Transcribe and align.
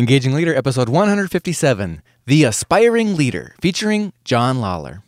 Engaging 0.00 0.32
Leader, 0.32 0.54
episode 0.54 0.88
157 0.88 2.00
The 2.24 2.44
Aspiring 2.44 3.16
Leader, 3.16 3.54
featuring 3.60 4.14
John 4.24 4.58
Lawler. 4.58 5.02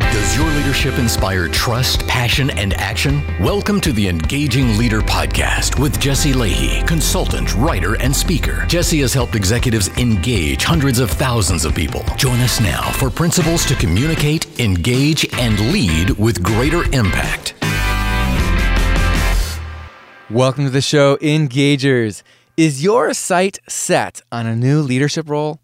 Does 0.00 0.36
your 0.36 0.50
leadership 0.50 0.98
inspire 0.98 1.46
trust, 1.46 2.04
passion, 2.08 2.50
and 2.50 2.74
action? 2.74 3.22
Welcome 3.40 3.80
to 3.80 3.92
the 3.92 4.08
Engaging 4.08 4.76
Leader 4.76 5.02
Podcast 5.02 5.78
with 5.78 6.00
Jesse 6.00 6.32
Lahey, 6.32 6.84
consultant, 6.84 7.54
writer, 7.54 7.94
and 8.00 8.14
speaker. 8.14 8.66
Jesse 8.66 9.02
has 9.02 9.14
helped 9.14 9.36
executives 9.36 9.86
engage 9.98 10.64
hundreds 10.64 10.98
of 10.98 11.12
thousands 11.12 11.64
of 11.64 11.76
people. 11.76 12.02
Join 12.16 12.40
us 12.40 12.60
now 12.60 12.90
for 12.90 13.08
principles 13.08 13.64
to 13.66 13.76
communicate, 13.76 14.58
engage, 14.58 15.32
and 15.34 15.60
lead 15.72 16.10
with 16.18 16.42
greater 16.42 16.82
impact. 16.92 17.54
Welcome 20.30 20.64
to 20.64 20.70
the 20.70 20.80
show, 20.80 21.18
Engagers. 21.18 22.22
Is 22.56 22.82
your 22.82 23.12
sight 23.12 23.58
set 23.68 24.22
on 24.32 24.46
a 24.46 24.56
new 24.56 24.80
leadership 24.80 25.28
role? 25.28 25.60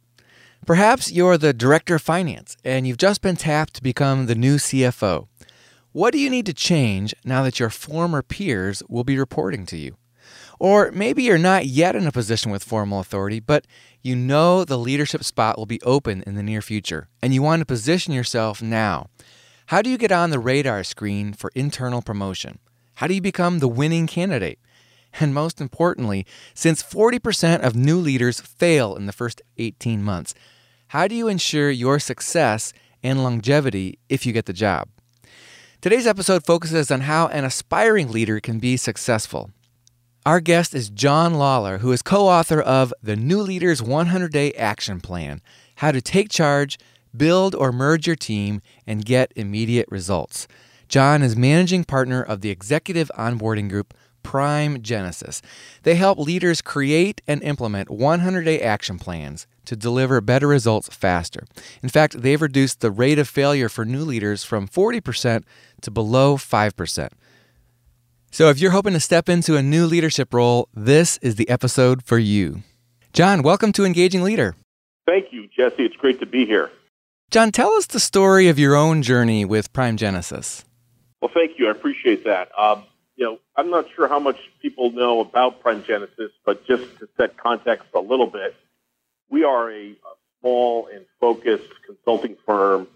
Perhaps 0.66 1.10
you're 1.10 1.38
the 1.38 1.54
director 1.54 1.94
of 1.94 2.02
finance 2.02 2.58
and 2.62 2.86
you've 2.86 2.98
just 2.98 3.22
been 3.22 3.36
tapped 3.36 3.72
to 3.74 3.82
become 3.82 4.26
the 4.26 4.34
new 4.34 4.56
CFO. 4.56 5.28
What 5.92 6.12
do 6.12 6.18
you 6.18 6.28
need 6.28 6.44
to 6.44 6.52
change 6.52 7.14
now 7.24 7.42
that 7.42 7.58
your 7.58 7.70
former 7.70 8.20
peers 8.20 8.82
will 8.86 9.02
be 9.02 9.18
reporting 9.18 9.64
to 9.64 9.78
you? 9.78 9.96
Or 10.58 10.90
maybe 10.92 11.22
you're 11.22 11.38
not 11.38 11.64
yet 11.64 11.96
in 11.96 12.06
a 12.06 12.12
position 12.12 12.52
with 12.52 12.62
formal 12.62 13.00
authority, 13.00 13.40
but 13.40 13.66
you 14.02 14.14
know 14.14 14.66
the 14.66 14.76
leadership 14.76 15.24
spot 15.24 15.56
will 15.56 15.64
be 15.64 15.80
open 15.82 16.22
in 16.26 16.34
the 16.34 16.42
near 16.42 16.60
future 16.60 17.08
and 17.22 17.32
you 17.32 17.40
want 17.40 17.60
to 17.60 17.66
position 17.66 18.12
yourself 18.12 18.60
now. 18.60 19.06
How 19.68 19.80
do 19.80 19.88
you 19.88 19.96
get 19.96 20.12
on 20.12 20.28
the 20.28 20.38
radar 20.38 20.84
screen 20.84 21.32
for 21.32 21.50
internal 21.54 22.02
promotion? 22.02 22.58
How 23.00 23.06
do 23.06 23.14
you 23.14 23.22
become 23.22 23.60
the 23.60 23.66
winning 23.68 24.06
candidate? 24.06 24.58
And 25.20 25.32
most 25.32 25.58
importantly, 25.58 26.26
since 26.52 26.82
40% 26.82 27.60
of 27.60 27.74
new 27.74 27.96
leaders 27.96 28.42
fail 28.42 28.94
in 28.94 29.06
the 29.06 29.12
first 29.12 29.40
18 29.56 30.02
months, 30.02 30.34
how 30.88 31.08
do 31.08 31.14
you 31.14 31.26
ensure 31.26 31.70
your 31.70 31.98
success 31.98 32.74
and 33.02 33.22
longevity 33.22 33.98
if 34.10 34.26
you 34.26 34.34
get 34.34 34.44
the 34.44 34.52
job? 34.52 34.90
Today's 35.80 36.06
episode 36.06 36.44
focuses 36.44 36.90
on 36.90 37.00
how 37.00 37.28
an 37.28 37.46
aspiring 37.46 38.12
leader 38.12 38.38
can 38.38 38.58
be 38.58 38.76
successful. 38.76 39.50
Our 40.26 40.40
guest 40.40 40.74
is 40.74 40.90
John 40.90 41.32
Lawler, 41.32 41.78
who 41.78 41.92
is 41.92 42.02
co 42.02 42.28
author 42.28 42.60
of 42.60 42.92
The 43.02 43.16
New 43.16 43.40
Leaders 43.40 43.82
100 43.82 44.30
Day 44.30 44.52
Action 44.52 45.00
Plan 45.00 45.40
How 45.76 45.90
to 45.90 46.02
Take 46.02 46.28
Charge, 46.28 46.78
Build 47.16 47.54
or 47.54 47.72
Merge 47.72 48.06
Your 48.06 48.16
Team, 48.16 48.60
and 48.86 49.06
Get 49.06 49.32
Immediate 49.36 49.88
Results. 49.90 50.46
John 50.90 51.22
is 51.22 51.36
managing 51.36 51.84
partner 51.84 52.20
of 52.20 52.40
the 52.40 52.50
executive 52.50 53.12
onboarding 53.16 53.70
group 53.70 53.94
Prime 54.24 54.82
Genesis. 54.82 55.40
They 55.84 55.94
help 55.94 56.18
leaders 56.18 56.60
create 56.60 57.20
and 57.28 57.40
implement 57.44 57.90
100 57.90 58.42
day 58.42 58.60
action 58.60 58.98
plans 58.98 59.46
to 59.66 59.76
deliver 59.76 60.20
better 60.20 60.48
results 60.48 60.88
faster. 60.88 61.46
In 61.80 61.88
fact, 61.88 62.20
they've 62.20 62.42
reduced 62.42 62.80
the 62.80 62.90
rate 62.90 63.20
of 63.20 63.28
failure 63.28 63.68
for 63.68 63.84
new 63.84 64.02
leaders 64.02 64.42
from 64.42 64.66
40% 64.66 65.44
to 65.82 65.90
below 65.92 66.36
5%. 66.36 67.08
So 68.32 68.48
if 68.48 68.58
you're 68.58 68.72
hoping 68.72 68.94
to 68.94 69.00
step 69.00 69.28
into 69.28 69.56
a 69.56 69.62
new 69.62 69.86
leadership 69.86 70.34
role, 70.34 70.68
this 70.74 71.18
is 71.18 71.36
the 71.36 71.48
episode 71.48 72.02
for 72.02 72.18
you. 72.18 72.64
John, 73.12 73.42
welcome 73.42 73.70
to 73.74 73.84
Engaging 73.84 74.24
Leader. 74.24 74.56
Thank 75.06 75.26
you, 75.30 75.46
Jesse. 75.56 75.84
It's 75.84 75.94
great 75.94 76.18
to 76.18 76.26
be 76.26 76.46
here. 76.46 76.68
John, 77.30 77.52
tell 77.52 77.74
us 77.74 77.86
the 77.86 78.00
story 78.00 78.48
of 78.48 78.58
your 78.58 78.74
own 78.74 79.02
journey 79.02 79.44
with 79.44 79.72
Prime 79.72 79.96
Genesis. 79.96 80.64
Well, 81.20 81.30
thank 81.32 81.58
you. 81.58 81.68
I 81.68 81.72
appreciate 81.72 82.24
that. 82.24 82.50
Um, 82.58 82.84
you 83.16 83.26
know, 83.26 83.38
I'm 83.54 83.70
not 83.70 83.86
sure 83.94 84.08
how 84.08 84.18
much 84.18 84.38
people 84.62 84.92
know 84.92 85.20
about 85.20 85.60
Prime 85.60 85.84
Genesis, 85.84 86.32
but 86.44 86.66
just 86.66 86.82
to 86.98 87.08
set 87.16 87.36
context 87.36 87.88
a 87.94 88.00
little 88.00 88.26
bit, 88.26 88.56
we 89.28 89.44
are 89.44 89.70
a, 89.70 89.90
a 89.90 89.96
small 90.40 90.88
and 90.92 91.04
focused 91.20 91.68
consulting 91.86 92.36
firm, 92.46 92.88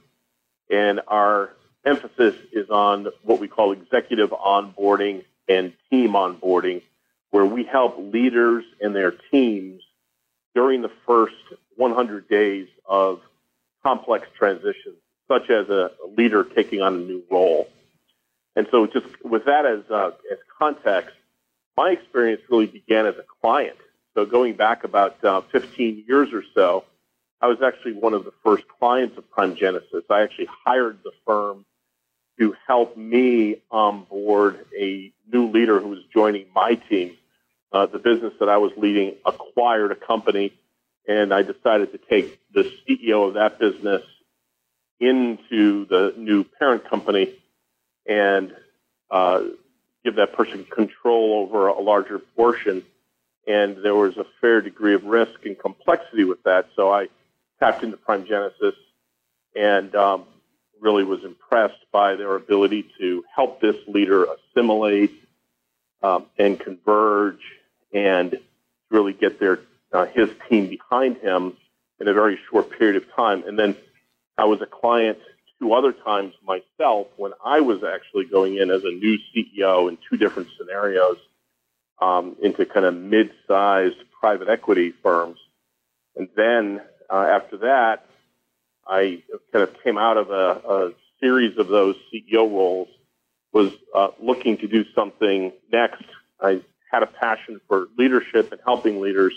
and 0.70 1.00
our 1.06 1.50
emphasis 1.84 2.34
is 2.52 2.70
on 2.70 3.08
what 3.22 3.38
we 3.40 3.48
call 3.48 3.72
executive 3.72 4.30
onboarding 4.30 5.24
and 5.46 5.74
team 5.90 6.12
onboarding, 6.12 6.80
where 7.30 7.44
we 7.44 7.64
help 7.64 7.98
leaders 7.98 8.64
and 8.80 8.96
their 8.96 9.12
teams 9.30 9.82
during 10.54 10.80
the 10.80 10.90
first 11.06 11.34
100 11.76 12.28
days 12.28 12.68
of 12.86 13.20
complex 13.82 14.26
transitions, 14.38 14.96
such 15.28 15.50
as 15.50 15.68
a, 15.68 15.90
a 16.02 16.06
leader 16.16 16.44
taking 16.44 16.80
on 16.80 16.94
a 16.94 16.98
new 16.98 17.22
role. 17.30 17.68
And 18.56 18.66
so, 18.70 18.86
just 18.86 19.06
with 19.24 19.46
that 19.46 19.66
as 19.66 19.90
uh, 19.90 20.12
as 20.30 20.38
context, 20.58 21.14
my 21.76 21.90
experience 21.90 22.42
really 22.48 22.66
began 22.66 23.06
as 23.06 23.16
a 23.16 23.24
client. 23.40 23.76
So, 24.14 24.24
going 24.24 24.54
back 24.54 24.84
about 24.84 25.22
uh, 25.24 25.40
15 25.52 26.04
years 26.06 26.32
or 26.32 26.44
so, 26.54 26.84
I 27.40 27.48
was 27.48 27.58
actually 27.62 27.94
one 27.94 28.14
of 28.14 28.24
the 28.24 28.32
first 28.44 28.64
clients 28.68 29.18
of 29.18 29.28
Prime 29.30 29.56
Genesis. 29.56 30.04
I 30.08 30.22
actually 30.22 30.48
hired 30.64 30.98
the 31.02 31.10
firm 31.26 31.64
to 32.38 32.54
help 32.66 32.96
me 32.96 33.62
onboard 33.70 34.64
a 34.78 35.12
new 35.32 35.48
leader 35.50 35.80
who 35.80 35.88
was 35.88 36.04
joining 36.12 36.46
my 36.54 36.74
team. 36.74 37.16
Uh, 37.72 37.86
the 37.86 37.98
business 37.98 38.32
that 38.38 38.48
I 38.48 38.58
was 38.58 38.72
leading 38.76 39.16
acquired 39.26 39.90
a 39.90 39.96
company, 39.96 40.52
and 41.08 41.34
I 41.34 41.42
decided 41.42 41.92
to 41.92 41.98
take 41.98 42.40
the 42.52 42.72
CEO 42.88 43.26
of 43.28 43.34
that 43.34 43.58
business 43.58 44.02
into 45.00 45.86
the 45.86 46.14
new 46.16 46.44
parent 46.44 46.88
company 46.88 47.34
and 48.06 48.54
uh, 49.10 49.42
give 50.04 50.16
that 50.16 50.34
person 50.34 50.64
control 50.64 51.46
over 51.46 51.68
a 51.68 51.80
larger 51.80 52.18
portion. 52.18 52.82
And 53.46 53.78
there 53.82 53.94
was 53.94 54.16
a 54.16 54.24
fair 54.40 54.60
degree 54.60 54.94
of 54.94 55.04
risk 55.04 55.44
and 55.44 55.58
complexity 55.58 56.24
with 56.24 56.42
that. 56.44 56.68
So 56.76 56.92
I 56.92 57.08
tapped 57.60 57.82
into 57.82 57.96
Prime 57.96 58.26
Genesis 58.26 58.74
and 59.54 59.94
um, 59.94 60.24
really 60.80 61.04
was 61.04 61.24
impressed 61.24 61.84
by 61.92 62.16
their 62.16 62.34
ability 62.36 62.86
to 62.98 63.24
help 63.34 63.60
this 63.60 63.76
leader 63.86 64.26
assimilate 64.26 65.12
um, 66.02 66.26
and 66.38 66.58
converge 66.58 67.40
and 67.92 68.38
really 68.90 69.12
get 69.12 69.40
their 69.40 69.60
uh, 69.92 70.06
his 70.06 70.28
team 70.48 70.68
behind 70.68 71.16
him 71.18 71.56
in 72.00 72.08
a 72.08 72.12
very 72.12 72.38
short 72.50 72.70
period 72.70 72.96
of 72.96 73.10
time. 73.14 73.44
And 73.46 73.58
then 73.58 73.76
I 74.36 74.44
was 74.44 74.60
a 74.60 74.66
client 74.66 75.18
two 75.60 75.72
other 75.72 75.92
times 75.92 76.34
myself 76.44 77.08
when 77.16 77.32
I 77.44 77.60
was 77.60 77.82
actually 77.84 78.26
going 78.26 78.56
in 78.56 78.70
as 78.70 78.84
a 78.84 78.90
new 78.90 79.18
CEO 79.34 79.88
in 79.88 79.98
two 80.08 80.16
different 80.16 80.48
scenarios 80.58 81.16
um, 82.00 82.36
into 82.42 82.66
kind 82.66 82.86
of 82.86 82.94
mid-sized 82.94 83.96
private 84.20 84.48
equity 84.48 84.92
firms. 85.02 85.38
And 86.16 86.28
then 86.36 86.80
uh, 87.10 87.26
after 87.30 87.58
that, 87.58 88.06
I 88.86 89.22
kind 89.52 89.62
of 89.68 89.82
came 89.82 89.98
out 89.98 90.16
of 90.16 90.30
a, 90.30 90.68
a 90.68 90.92
series 91.20 91.56
of 91.58 91.68
those 91.68 91.96
CEO 92.12 92.50
roles, 92.50 92.88
was 93.52 93.72
uh, 93.94 94.08
looking 94.20 94.58
to 94.58 94.66
do 94.66 94.84
something 94.94 95.52
next. 95.72 96.04
I 96.40 96.60
had 96.90 97.02
a 97.02 97.06
passion 97.06 97.60
for 97.68 97.88
leadership 97.96 98.52
and 98.52 98.60
helping 98.64 99.00
leaders, 99.00 99.32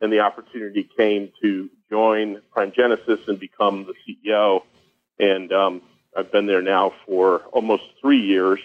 and 0.00 0.12
the 0.12 0.20
opportunity 0.20 0.88
came 0.96 1.32
to 1.42 1.70
join 1.88 2.42
Prime 2.52 2.72
Genesis 2.76 3.20
and 3.28 3.38
become 3.38 3.86
the 3.86 3.94
CEO 4.06 4.62
and 5.18 5.52
um, 5.52 5.82
I've 6.16 6.32
been 6.32 6.46
there 6.46 6.62
now 6.62 6.92
for 7.06 7.40
almost 7.52 7.84
three 8.00 8.20
years. 8.20 8.60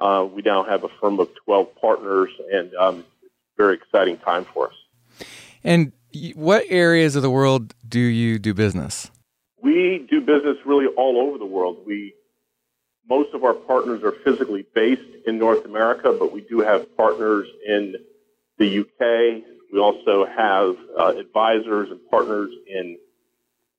Uh, 0.00 0.26
we 0.30 0.42
now 0.42 0.62
have 0.62 0.84
a 0.84 0.88
firm 1.00 1.18
of 1.18 1.28
12 1.44 1.74
partners, 1.80 2.30
and 2.52 2.74
um, 2.74 3.04
it's 3.22 3.32
a 3.54 3.56
very 3.56 3.74
exciting 3.74 4.18
time 4.18 4.46
for 4.52 4.68
us. 4.68 4.74
And 5.64 5.92
what 6.34 6.64
areas 6.68 7.16
of 7.16 7.22
the 7.22 7.30
world 7.30 7.74
do 7.86 8.00
you 8.00 8.38
do 8.38 8.54
business? 8.54 9.10
We 9.60 10.06
do 10.08 10.20
business 10.20 10.56
really 10.64 10.86
all 10.86 11.18
over 11.18 11.38
the 11.38 11.46
world. 11.46 11.78
We 11.84 12.14
most 13.08 13.34
of 13.34 13.42
our 13.42 13.54
partners 13.54 14.02
are 14.02 14.12
physically 14.12 14.66
based 14.74 15.26
in 15.26 15.38
North 15.38 15.64
America, 15.64 16.14
but 16.18 16.30
we 16.30 16.42
do 16.42 16.60
have 16.60 16.94
partners 16.96 17.48
in 17.66 17.96
the 18.58 18.80
UK. 18.80 19.42
We 19.72 19.78
also 19.78 20.26
have 20.26 20.76
uh, 20.98 21.14
advisors 21.18 21.90
and 21.90 22.00
partners 22.10 22.50
in 22.66 22.98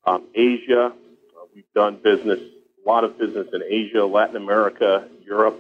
um, 0.06 0.28
Asia, 0.34 0.94
We've 1.60 1.74
done 1.76 2.00
business, 2.02 2.40
a 2.40 2.90
lot 2.90 3.04
of 3.04 3.18
business 3.20 3.50
in 3.52 3.62
Asia, 3.62 4.06
Latin 4.06 4.38
America, 4.38 5.10
Europe. 5.26 5.60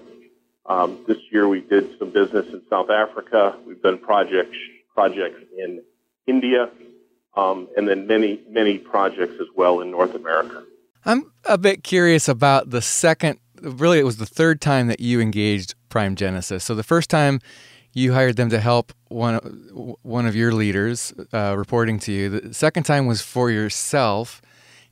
Um, 0.65 1.03
this 1.05 1.17
year 1.29 1.45
we 1.45 1.59
did 1.59 1.99
some 1.99 2.11
business 2.11 2.47
in 2.53 2.61
South 2.69 2.89
Africa. 2.89 3.57
We've 3.67 3.81
done 3.81 3.97
projects 3.97 4.55
projects 4.93 5.41
in 5.57 5.81
India, 6.25 6.69
um, 7.35 7.67
and 7.75 7.85
then 7.85 8.07
many 8.07 8.39
many 8.49 8.77
projects 8.77 9.33
as 9.41 9.47
well 9.57 9.81
in 9.81 9.91
North 9.91 10.15
America. 10.15 10.63
I'm 11.03 11.33
a 11.43 11.57
bit 11.57 11.83
curious 11.83 12.29
about 12.29 12.69
the 12.69 12.81
second. 12.81 13.39
Really, 13.61 13.99
it 13.99 14.05
was 14.05 14.15
the 14.15 14.25
third 14.25 14.61
time 14.61 14.87
that 14.87 15.01
you 15.01 15.19
engaged 15.19 15.75
Prime 15.89 16.15
Genesis. 16.15 16.63
So 16.63 16.75
the 16.75 16.83
first 16.83 17.09
time 17.09 17.41
you 17.91 18.13
hired 18.13 18.37
them 18.37 18.49
to 18.51 18.61
help 18.61 18.93
one 19.09 19.35
one 20.03 20.25
of 20.25 20.33
your 20.33 20.53
leaders 20.53 21.13
uh, 21.33 21.55
reporting 21.57 21.99
to 21.99 22.13
you. 22.13 22.29
The 22.29 22.53
second 22.53 22.83
time 22.83 23.05
was 23.05 23.21
for 23.21 23.51
yourself. 23.51 24.41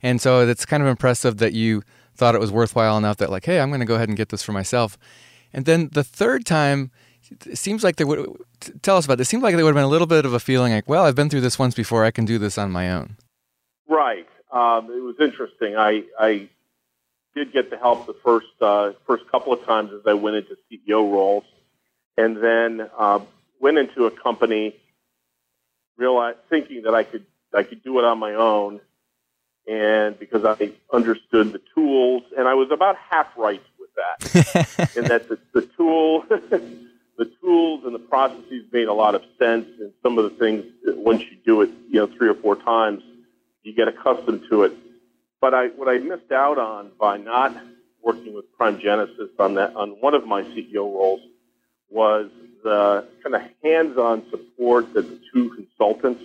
And 0.02 0.20
so 0.20 0.46
it's 0.46 0.64
kind 0.64 0.82
of 0.82 0.88
impressive 0.88 1.38
that 1.38 1.52
you 1.52 1.82
thought 2.14 2.34
it 2.34 2.40
was 2.40 2.52
worthwhile 2.52 2.96
enough 2.96 3.16
that, 3.18 3.30
like, 3.30 3.44
hey, 3.44 3.60
I'm 3.60 3.70
going 3.70 3.80
to 3.80 3.86
go 3.86 3.94
ahead 3.94 4.08
and 4.08 4.16
get 4.16 4.28
this 4.28 4.42
for 4.42 4.52
myself. 4.52 4.98
And 5.52 5.64
then 5.64 5.88
the 5.92 6.04
third 6.04 6.44
time, 6.44 6.90
it 7.46 7.58
seems 7.58 7.84
like 7.84 7.96
there 7.96 8.06
would 8.06 8.36
tell 8.82 8.96
us 8.96 9.04
about 9.04 9.18
this. 9.18 9.28
It 9.28 9.30
seemed 9.30 9.42
like 9.42 9.54
there 9.56 9.64
would 9.64 9.70
have 9.70 9.76
been 9.76 9.84
a 9.84 9.88
little 9.88 10.06
bit 10.06 10.24
of 10.24 10.32
a 10.32 10.40
feeling 10.40 10.72
like, 10.72 10.88
well, 10.88 11.04
I've 11.04 11.14
been 11.14 11.30
through 11.30 11.42
this 11.42 11.58
once 11.58 11.74
before. 11.74 12.04
I 12.04 12.10
can 12.10 12.24
do 12.24 12.38
this 12.38 12.58
on 12.58 12.70
my 12.70 12.90
own. 12.90 13.16
Right. 13.88 14.28
Um, 14.52 14.90
it 14.90 15.02
was 15.02 15.16
interesting. 15.20 15.76
I, 15.76 16.04
I 16.18 16.48
did 17.34 17.52
get 17.52 17.70
the 17.70 17.78
help 17.78 18.06
the 18.06 18.14
first 18.24 18.48
uh, 18.60 18.92
first 19.06 19.28
couple 19.30 19.52
of 19.52 19.64
times 19.64 19.92
as 19.92 20.00
I 20.06 20.14
went 20.14 20.36
into 20.36 20.56
CEO 20.70 21.10
roles, 21.10 21.44
and 22.16 22.36
then 22.36 22.88
uh, 22.98 23.20
went 23.60 23.78
into 23.78 24.06
a 24.06 24.10
company, 24.10 24.74
realized 25.96 26.38
thinking 26.48 26.82
that 26.82 26.94
I 26.94 27.04
could 27.04 27.26
I 27.54 27.62
could 27.62 27.82
do 27.82 27.98
it 27.98 28.04
on 28.04 28.18
my 28.18 28.34
own, 28.34 28.80
and 29.68 30.18
because 30.18 30.44
I 30.44 30.72
understood 30.92 31.52
the 31.52 31.60
tools, 31.74 32.22
and 32.36 32.48
I 32.48 32.54
was 32.54 32.70
about 32.72 32.96
half 33.10 33.26
right 33.36 33.62
with 33.78 33.90
that, 33.96 34.90
in 34.96 35.04
that 35.04 35.28
the, 35.28 35.38
the 35.52 35.62
tool. 35.76 36.24
the 37.18 37.24
tools 37.42 37.82
and 37.84 37.92
the 37.92 37.98
processes 37.98 38.64
made 38.72 38.86
a 38.86 38.92
lot 38.92 39.16
of 39.16 39.22
sense, 39.40 39.66
and 39.80 39.92
some 40.04 40.18
of 40.18 40.24
the 40.24 40.38
things 40.38 40.64
once 40.84 41.20
you 41.22 41.36
do 41.44 41.62
it, 41.62 41.70
you 41.90 41.98
know, 41.98 42.06
three 42.16 42.28
or 42.28 42.34
four 42.34 42.54
times, 42.54 43.02
you 43.64 43.74
get 43.74 43.88
accustomed 43.88 44.44
to 44.48 44.62
it. 44.62 44.72
But 45.40 45.52
I, 45.52 45.66
what 45.68 45.88
I 45.88 45.98
missed 45.98 46.30
out 46.30 46.58
on 46.58 46.92
by 46.98 47.16
not 47.16 47.56
working 48.02 48.34
with 48.34 48.50
Prime 48.56 48.78
Genesis 48.80 49.30
on 49.38 49.54
that 49.54 49.74
on 49.74 49.90
one 50.00 50.14
of 50.14 50.26
my 50.26 50.42
CEO 50.42 50.84
roles 50.94 51.20
was 51.90 52.30
the 52.62 53.06
kind 53.22 53.34
of 53.34 53.42
hands-on 53.62 54.28
support 54.30 54.92
that 54.94 55.08
the 55.08 55.20
two 55.32 55.50
consultants 55.50 56.22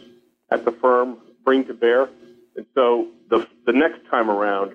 at 0.52 0.66
the 0.66 0.72
firm 0.72 1.18
bring 1.44 1.66
to 1.66 1.74
bear. 1.74 2.10
And 2.56 2.66
so 2.76 3.08
the 3.30 3.48
the 3.66 3.74
next 3.74 4.08
time 4.10 4.30
around, 4.30 4.74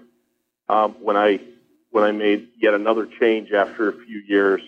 um, 0.68 0.96
when 1.00 1.16
I 1.16 1.40
when 1.90 2.04
I 2.04 2.12
made 2.12 2.48
yet 2.60 2.74
another 2.74 3.06
change 3.20 3.52
after 3.52 3.88
a 3.88 3.92
few 3.92 4.22
years, 4.26 4.60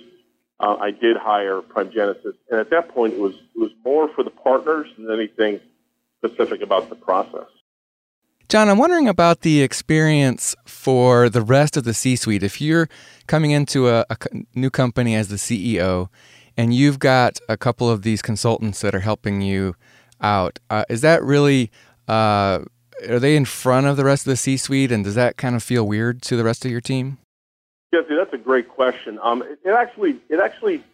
uh, 0.60 0.76
I 0.80 0.90
did 0.90 1.16
hire 1.16 1.60
Prime 1.60 1.90
Genesis, 1.92 2.34
and 2.50 2.60
at 2.60 2.70
that 2.70 2.94
point, 2.94 3.14
it 3.14 3.20
was 3.20 3.34
it 3.34 3.58
was 3.58 3.72
more 3.84 4.08
for 4.14 4.22
the 4.22 4.30
partners 4.30 4.88
than 4.96 5.10
anything 5.10 5.60
specific 6.18 6.62
about 6.62 6.88
the 6.88 6.96
process. 6.96 7.46
John, 8.50 8.68
I'm 8.68 8.78
wondering 8.78 9.08
about 9.08 9.42
the 9.42 9.62
experience 9.62 10.56
for 10.66 11.28
the 11.28 11.40
rest 11.40 11.76
of 11.76 11.84
the 11.84 11.94
C 11.94 12.16
suite. 12.16 12.42
If 12.42 12.60
you're 12.60 12.88
coming 13.28 13.52
into 13.52 13.88
a, 13.88 14.04
a, 14.10 14.16
new 14.56 14.70
company 14.70 15.14
as 15.14 15.28
the 15.28 15.36
CEO 15.36 16.08
and 16.56 16.74
you've 16.74 16.98
got 16.98 17.38
a 17.48 17.56
couple 17.56 17.88
of 17.88 18.02
these 18.02 18.22
consultants 18.22 18.80
that 18.80 18.92
are 18.92 19.00
helping 19.00 19.40
you 19.40 19.76
out, 20.20 20.58
uh, 20.68 20.84
is 20.88 21.00
that 21.02 21.22
really, 21.22 21.70
uh, 22.08 22.62
are 23.08 23.18
they 23.18 23.36
in 23.36 23.44
front 23.44 23.86
of 23.86 23.96
the 23.96 24.04
rest 24.04 24.26
of 24.26 24.30
the 24.30 24.36
C 24.36 24.56
suite 24.56 24.92
and 24.92 25.04
does 25.04 25.14
that 25.14 25.36
kind 25.36 25.54
of 25.54 25.62
feel 25.62 25.86
weird 25.86 26.22
to 26.22 26.36
the 26.36 26.44
rest 26.44 26.64
of 26.64 26.70
your 26.70 26.80
team? 26.80 27.18
Jesse, 27.92 28.14
that's 28.14 28.32
a 28.32 28.38
great 28.38 28.68
question. 28.68 29.18
Um, 29.22 29.42
it, 29.42 29.58
it, 29.64 29.70
actually, 29.70 30.20
it 30.28 30.40
actually 30.40 30.84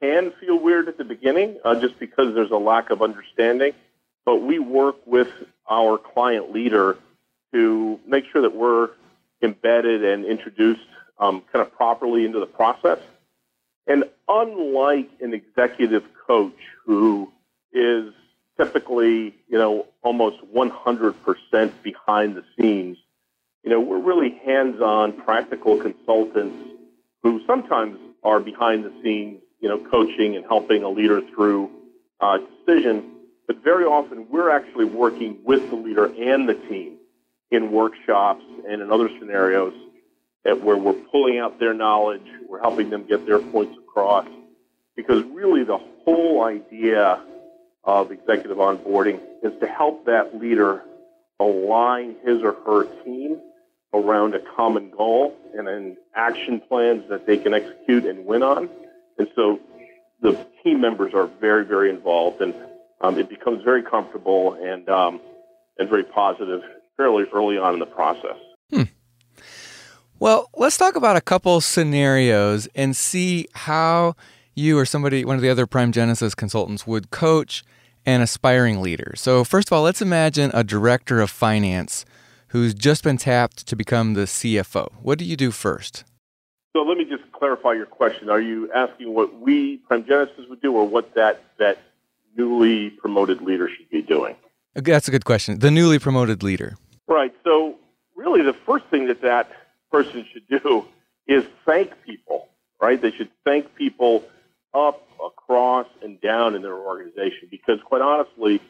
can 0.00 0.32
feel 0.40 0.58
weird 0.58 0.88
at 0.88 0.96
the 0.96 1.04
beginning 1.04 1.58
uh, 1.64 1.74
just 1.74 1.98
because 1.98 2.34
there's 2.34 2.50
a 2.50 2.56
lack 2.56 2.90
of 2.90 3.02
understanding 3.02 3.72
but 4.28 4.42
we 4.42 4.58
work 4.58 4.96
with 5.06 5.32
our 5.70 5.96
client 5.96 6.52
leader 6.52 6.98
to 7.50 7.98
make 8.06 8.26
sure 8.30 8.42
that 8.42 8.54
we're 8.54 8.90
embedded 9.40 10.04
and 10.04 10.26
introduced 10.26 10.84
um, 11.18 11.42
kind 11.50 11.66
of 11.66 11.72
properly 11.72 12.26
into 12.26 12.38
the 12.38 12.44
process. 12.44 12.98
And 13.86 14.04
unlike 14.28 15.08
an 15.22 15.32
executive 15.32 16.04
coach 16.26 16.58
who 16.84 17.32
is 17.72 18.12
typically, 18.58 19.34
you 19.48 19.58
know, 19.58 19.86
almost 20.02 20.36
100% 20.54 21.82
behind 21.82 22.36
the 22.36 22.44
scenes, 22.56 22.98
you 23.62 23.70
know, 23.70 23.80
we're 23.80 24.00
really 24.00 24.40
hands-on 24.44 25.12
practical 25.12 25.78
consultants 25.78 26.56
who 27.22 27.40
sometimes 27.46 27.98
are 28.22 28.40
behind 28.40 28.84
the 28.84 28.92
scenes, 29.02 29.40
you 29.60 29.68
know, 29.68 29.78
coaching 29.78 30.36
and 30.36 30.44
helping 30.46 30.82
a 30.82 30.88
leader 30.88 31.20
through 31.34 31.70
uh, 32.20 32.38
decision 32.38 33.14
but 33.48 33.64
very 33.64 33.84
often 33.84 34.26
we're 34.28 34.50
actually 34.50 34.84
working 34.84 35.38
with 35.42 35.70
the 35.70 35.76
leader 35.76 36.04
and 36.04 36.46
the 36.48 36.54
team 36.54 36.98
in 37.50 37.72
workshops 37.72 38.44
and 38.68 38.82
in 38.82 38.92
other 38.92 39.08
scenarios 39.18 39.72
where 40.44 40.76
we're 40.76 40.92
pulling 40.92 41.38
out 41.38 41.58
their 41.58 41.74
knowledge, 41.74 42.26
we're 42.48 42.60
helping 42.60 42.88
them 42.88 43.04
get 43.06 43.26
their 43.26 43.38
points 43.38 43.76
across. 43.78 44.26
Because 44.96 45.22
really 45.24 45.64
the 45.64 45.78
whole 46.04 46.42
idea 46.42 47.20
of 47.88 48.12
executive 48.12 48.58
onboarding 48.58 49.18
is 49.42 49.52
to 49.60 49.66
help 49.66 50.04
that 50.04 50.38
leader 50.38 50.82
align 51.40 52.16
his 52.24 52.42
or 52.42 52.52
her 52.66 52.84
team 53.04 53.40
around 53.94 54.34
a 54.34 54.40
common 54.54 54.90
goal 54.90 55.34
and 55.54 55.66
then 55.66 55.96
action 56.14 56.60
plans 56.68 57.02
that 57.08 57.26
they 57.26 57.38
can 57.38 57.54
execute 57.54 58.04
and 58.04 58.26
win 58.26 58.42
on. 58.42 58.68
And 59.18 59.28
so 59.34 59.58
the 60.20 60.34
team 60.62 60.80
members 60.80 61.14
are 61.14 61.28
very, 61.40 61.64
very 61.64 61.88
involved. 61.88 62.42
And 62.42 62.54
um, 63.00 63.18
it 63.18 63.30
becomes 63.30 63.62
very 63.64 63.82
comfortable 63.82 64.54
and 64.54 64.88
um, 64.88 65.20
and 65.78 65.88
very 65.88 66.04
positive 66.04 66.60
fairly 66.96 67.24
early 67.32 67.56
on 67.56 67.74
in 67.74 67.80
the 67.80 67.86
process. 67.86 68.36
Hmm. 68.70 68.82
Well, 70.18 70.50
let's 70.56 70.76
talk 70.76 70.96
about 70.96 71.16
a 71.16 71.20
couple 71.20 71.60
scenarios 71.60 72.68
and 72.74 72.96
see 72.96 73.46
how 73.54 74.16
you 74.56 74.76
or 74.76 74.84
somebody, 74.84 75.24
one 75.24 75.36
of 75.36 75.42
the 75.42 75.48
other 75.48 75.66
Prime 75.66 75.92
Genesis 75.92 76.34
consultants, 76.34 76.86
would 76.86 77.10
coach 77.10 77.64
an 78.08 78.22
aspiring 78.22 78.80
leader. 78.80 79.12
So, 79.16 79.44
first 79.44 79.68
of 79.68 79.72
all, 79.74 79.82
let's 79.82 80.00
imagine 80.00 80.50
a 80.54 80.64
director 80.64 81.20
of 81.20 81.30
finance 81.30 82.06
who's 82.48 82.72
just 82.72 83.04
been 83.04 83.18
tapped 83.18 83.66
to 83.66 83.76
become 83.76 84.14
the 84.14 84.22
CFO. 84.22 84.88
What 85.02 85.18
do 85.18 85.26
you 85.26 85.36
do 85.36 85.50
first? 85.50 86.04
So, 86.74 86.82
let 86.82 86.96
me 86.96 87.04
just 87.04 87.30
clarify 87.32 87.74
your 87.74 87.84
question. 87.84 88.30
Are 88.30 88.40
you 88.40 88.72
asking 88.72 89.12
what 89.12 89.38
we, 89.38 89.76
Prime 89.88 90.06
Genesis, 90.06 90.46
would 90.48 90.62
do, 90.62 90.72
or 90.72 90.88
what 90.88 91.14
that, 91.16 91.42
that 91.58 91.76
newly 92.34 92.88
promoted 92.88 93.42
leader 93.42 93.68
should 93.68 93.90
be 93.90 94.00
doing? 94.00 94.36
That's 94.74 95.06
a 95.06 95.10
good 95.10 95.26
question. 95.26 95.58
The 95.58 95.70
newly 95.70 95.98
promoted 95.98 96.42
leader. 96.42 96.78
Right. 97.08 97.34
So, 97.44 97.76
really, 98.16 98.40
the 98.40 98.54
first 98.54 98.86
thing 98.86 99.06
that 99.08 99.20
that 99.20 99.50
person 99.92 100.24
should 100.32 100.48
do 100.48 100.86
is 101.26 101.44
thank 101.66 101.92
people, 102.06 102.48
right? 102.80 102.98
They 102.98 103.10
should 103.10 103.28
thank 103.44 103.74
people 103.74 104.24
up, 104.72 105.06
across, 105.48 105.86
and 106.02 106.20
down 106.20 106.54
in 106.54 106.62
their 106.62 106.76
organization 106.76 107.48
because, 107.50 107.80
quite 107.84 108.02
honestly, 108.02 108.60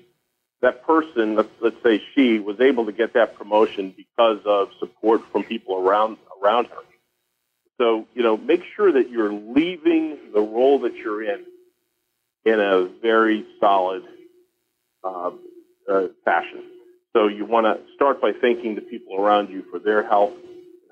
that 0.61 0.87
person, 0.87 1.37
let's, 1.37 1.83
say 1.83 2.03
she, 2.15 2.39
was 2.39 2.61
able 2.61 2.87
to 2.87 2.93
get 2.93 3.15
that 3.15 3.37
promotion 3.37 3.95
because 3.97 4.39
of 4.45 4.69
support 4.79 5.23
from 5.33 5.45
people 5.45 5.77
around 5.77 6.19
around 6.43 6.67
her. 6.67 6.83
So, 7.79 8.07
you 8.15 8.23
know, 8.23 8.37
make 8.37 8.63
sure 8.77 8.93
that 8.93 9.11
you're 9.11 9.33
leaving 9.33 10.19
the 10.33 10.41
role 10.41 10.81
that 10.81 10.95
you're 10.97 11.23
in 11.23 11.45
in 12.45 12.61
a 12.61 12.89
very 13.01 13.45
solid 13.61 14.03
uh, 15.05 15.31
uh, 15.89 16.03
fashion. 16.25 16.63
So 17.13 17.29
you 17.29 17.45
want 17.45 17.67
to 17.67 17.81
start 17.95 18.21
by 18.21 18.33
thanking 18.41 18.75
the 18.75 18.81
people 18.81 19.17
around 19.17 19.51
you 19.51 19.65
for 19.71 19.79
their 19.79 20.03
help, 20.03 20.37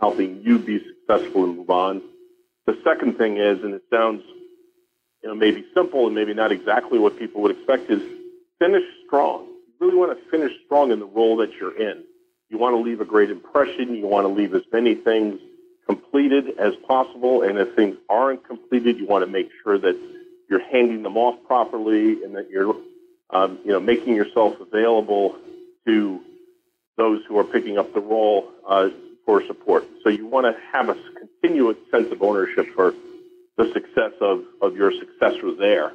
helping 0.01 0.43
you 0.43 0.59
be 0.59 0.81
successful 0.85 1.45
and 1.45 1.57
move 1.57 1.71
on. 1.71 2.03
The 2.67 2.79
second 2.85 3.19
thing 3.19 3.37
is, 3.37 3.63
and 3.63 3.75
it 3.75 3.83
sounds 3.91 4.23
you 5.27 5.33
know 5.33 5.39
maybe 5.39 5.65
simple 5.75 6.07
and 6.07 6.15
maybe 6.15 6.33
not 6.35 6.53
exactly 6.53 7.01
what 7.01 7.19
people 7.19 7.43
would 7.43 7.51
expect, 7.51 7.91
is 7.91 8.01
finish 8.61 8.85
strong. 9.05 9.47
You 9.67 9.73
really 9.81 9.97
want 9.97 10.17
to 10.17 10.31
finish 10.31 10.53
strong 10.65 10.93
in 10.93 11.01
the 11.01 11.07
role 11.07 11.37
that 11.39 11.53
you're 11.55 11.77
in. 11.77 12.05
You 12.49 12.59
want 12.59 12.75
to 12.75 12.81
leave 12.81 13.01
a 13.01 13.05
great 13.05 13.29
impression. 13.29 13.97
You 13.97 14.07
want 14.07 14.25
to 14.25 14.33
leave 14.33 14.55
as 14.55 14.63
many 14.73 14.95
things 14.95 15.41
completed 15.85 16.57
as 16.61 16.77
possible. 16.87 17.43
And 17.43 17.59
if 17.59 17.75
things 17.75 17.97
aren't 18.09 18.47
completed, 18.47 18.99
you 18.99 19.07
want 19.09 19.25
to 19.25 19.31
make 19.31 19.51
sure 19.65 19.77
that 19.77 19.99
you're 20.49 20.63
handing 20.63 21.03
them 21.03 21.17
off 21.17 21.45
properly 21.45 22.23
and 22.23 22.37
that 22.37 22.49
you're 22.49 22.77
um, 23.31 23.59
you 23.65 23.73
know 23.73 23.81
making 23.81 24.15
yourself 24.15 24.61
available 24.61 25.35
to 25.87 26.21
those 26.97 27.21
who 27.27 27.37
are 27.37 27.45
picking 27.45 27.79
up 27.79 27.93
the 27.95 28.01
role 28.01 28.49
uh, 28.69 28.91
for 29.25 29.45
support. 29.45 29.89
So 30.05 30.09
you 30.09 30.25
want 30.25 30.47
to 30.47 30.57
have 30.73 30.89
a 30.89 30.97
continuous 31.19 31.79
sense 31.91 32.13
of 32.13 32.23
ownership 32.23 32.73
for 32.77 32.95
the 33.57 33.73
success 33.73 34.13
of, 34.21 34.43
of 34.61 34.77
your 34.77 34.93
successor 34.93 35.55
there. 35.55 35.93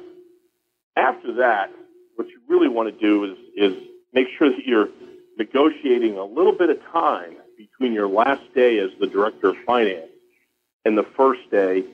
After 0.96 1.34
that, 1.34 1.70
what 2.16 2.28
you 2.28 2.40
really 2.48 2.68
want 2.68 2.92
to 2.92 3.00
do 3.00 3.24
is, 3.24 3.38
is 3.56 3.82
make 4.12 4.26
sure 4.36 4.50
that 4.50 4.66
you're 4.66 4.88
negotiating 5.38 6.18
a 6.18 6.24
little 6.24 6.52
bit 6.52 6.70
of 6.70 6.78
time 6.92 7.36
between 7.56 7.92
your 7.92 8.08
last 8.08 8.42
day 8.54 8.78
as 8.78 8.90
the 9.00 9.06
director 9.06 9.50
of 9.50 9.56
finance 9.66 10.10
and 10.84 10.98
the 10.98 11.06
first 11.16 11.40
day 11.50 11.84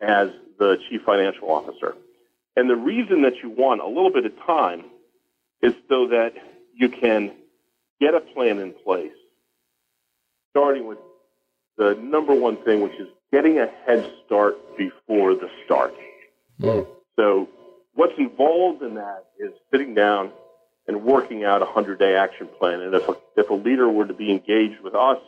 as 0.00 0.28
the 0.58 0.76
chief 0.88 1.02
financial 1.02 1.50
officer. 1.50 1.94
And 2.56 2.68
the 2.68 2.76
reason 2.76 3.22
that 3.22 3.34
you 3.42 3.50
want 3.50 3.80
a 3.80 3.86
little 3.86 4.12
bit 4.12 4.26
of 4.26 4.32
time 4.46 4.84
is 5.62 5.74
so 5.88 6.08
that 6.08 6.34
you 6.74 6.88
can 6.88 7.32
get 8.00 8.14
a 8.14 8.20
plan 8.20 8.58
in 8.58 8.72
place, 8.72 9.12
starting 10.50 10.86
with 10.86 10.98
the 11.76 11.94
number 11.94 12.34
one 12.34 12.56
thing, 12.64 12.82
which 12.82 12.94
is 12.94 13.08
getting 13.34 13.58
a 13.58 13.66
head 13.84 14.08
start 14.24 14.54
before 14.78 15.34
the 15.34 15.50
start. 15.64 15.92
Mm. 16.60 16.86
So, 17.16 17.48
what's 17.94 18.12
involved 18.16 18.82
in 18.82 18.94
that 18.94 19.24
is 19.40 19.50
sitting 19.72 19.92
down 19.92 20.30
and 20.86 21.02
working 21.02 21.42
out 21.42 21.60
a 21.60 21.64
100 21.64 21.98
day 21.98 22.14
action 22.14 22.48
plan. 22.58 22.80
And 22.80 22.94
if 22.94 23.08
a, 23.08 23.16
if 23.36 23.50
a 23.50 23.54
leader 23.54 23.88
were 23.88 24.06
to 24.06 24.14
be 24.14 24.30
engaged 24.30 24.80
with 24.82 24.94
us, 24.94 25.18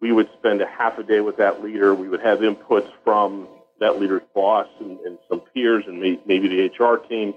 we 0.00 0.10
would 0.10 0.30
spend 0.38 0.62
a 0.62 0.66
half 0.66 0.98
a 0.98 1.02
day 1.02 1.20
with 1.20 1.36
that 1.36 1.62
leader. 1.62 1.94
We 1.94 2.08
would 2.08 2.22
have 2.22 2.38
inputs 2.38 2.90
from 3.04 3.46
that 3.80 4.00
leader's 4.00 4.22
boss 4.34 4.68
and, 4.80 4.98
and 5.00 5.18
some 5.28 5.40
peers 5.52 5.84
and 5.86 6.00
may, 6.00 6.18
maybe 6.24 6.48
the 6.48 6.84
HR 6.84 6.96
team. 6.96 7.34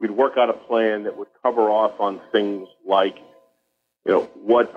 We'd 0.00 0.10
work 0.10 0.36
out 0.36 0.50
a 0.50 0.54
plan 0.54 1.04
that 1.04 1.16
would 1.16 1.28
cover 1.40 1.70
off 1.70 2.00
on 2.00 2.20
things 2.32 2.66
like, 2.84 3.16
you 4.06 4.12
know, 4.12 4.22
what 4.42 4.74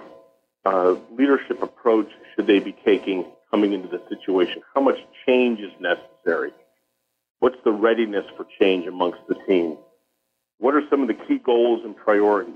uh, 0.64 0.96
leadership 1.18 1.64
approach 1.64 2.10
should 2.36 2.46
they 2.46 2.60
be 2.60 2.76
taking 2.86 3.26
coming 3.54 3.72
into 3.72 3.88
the 3.88 4.02
situation? 4.10 4.64
How 4.74 4.82
much 4.82 4.98
change 5.28 5.60
is 5.60 5.72
necessary? 5.80 6.52
What's 7.38 7.58
the 7.64 7.72
readiness 7.72 8.26
for 8.36 8.48
change 8.60 8.88
amongst 8.88 9.20
the 9.30 9.36
team? 9.48 9.78
What 10.58 10.74
are 10.74 10.82
some 10.90 11.04
of 11.04 11.08
the 11.08 11.14
key 11.14 11.38
goals 11.38 11.82
and 11.86 11.96
priorities? 11.96 12.56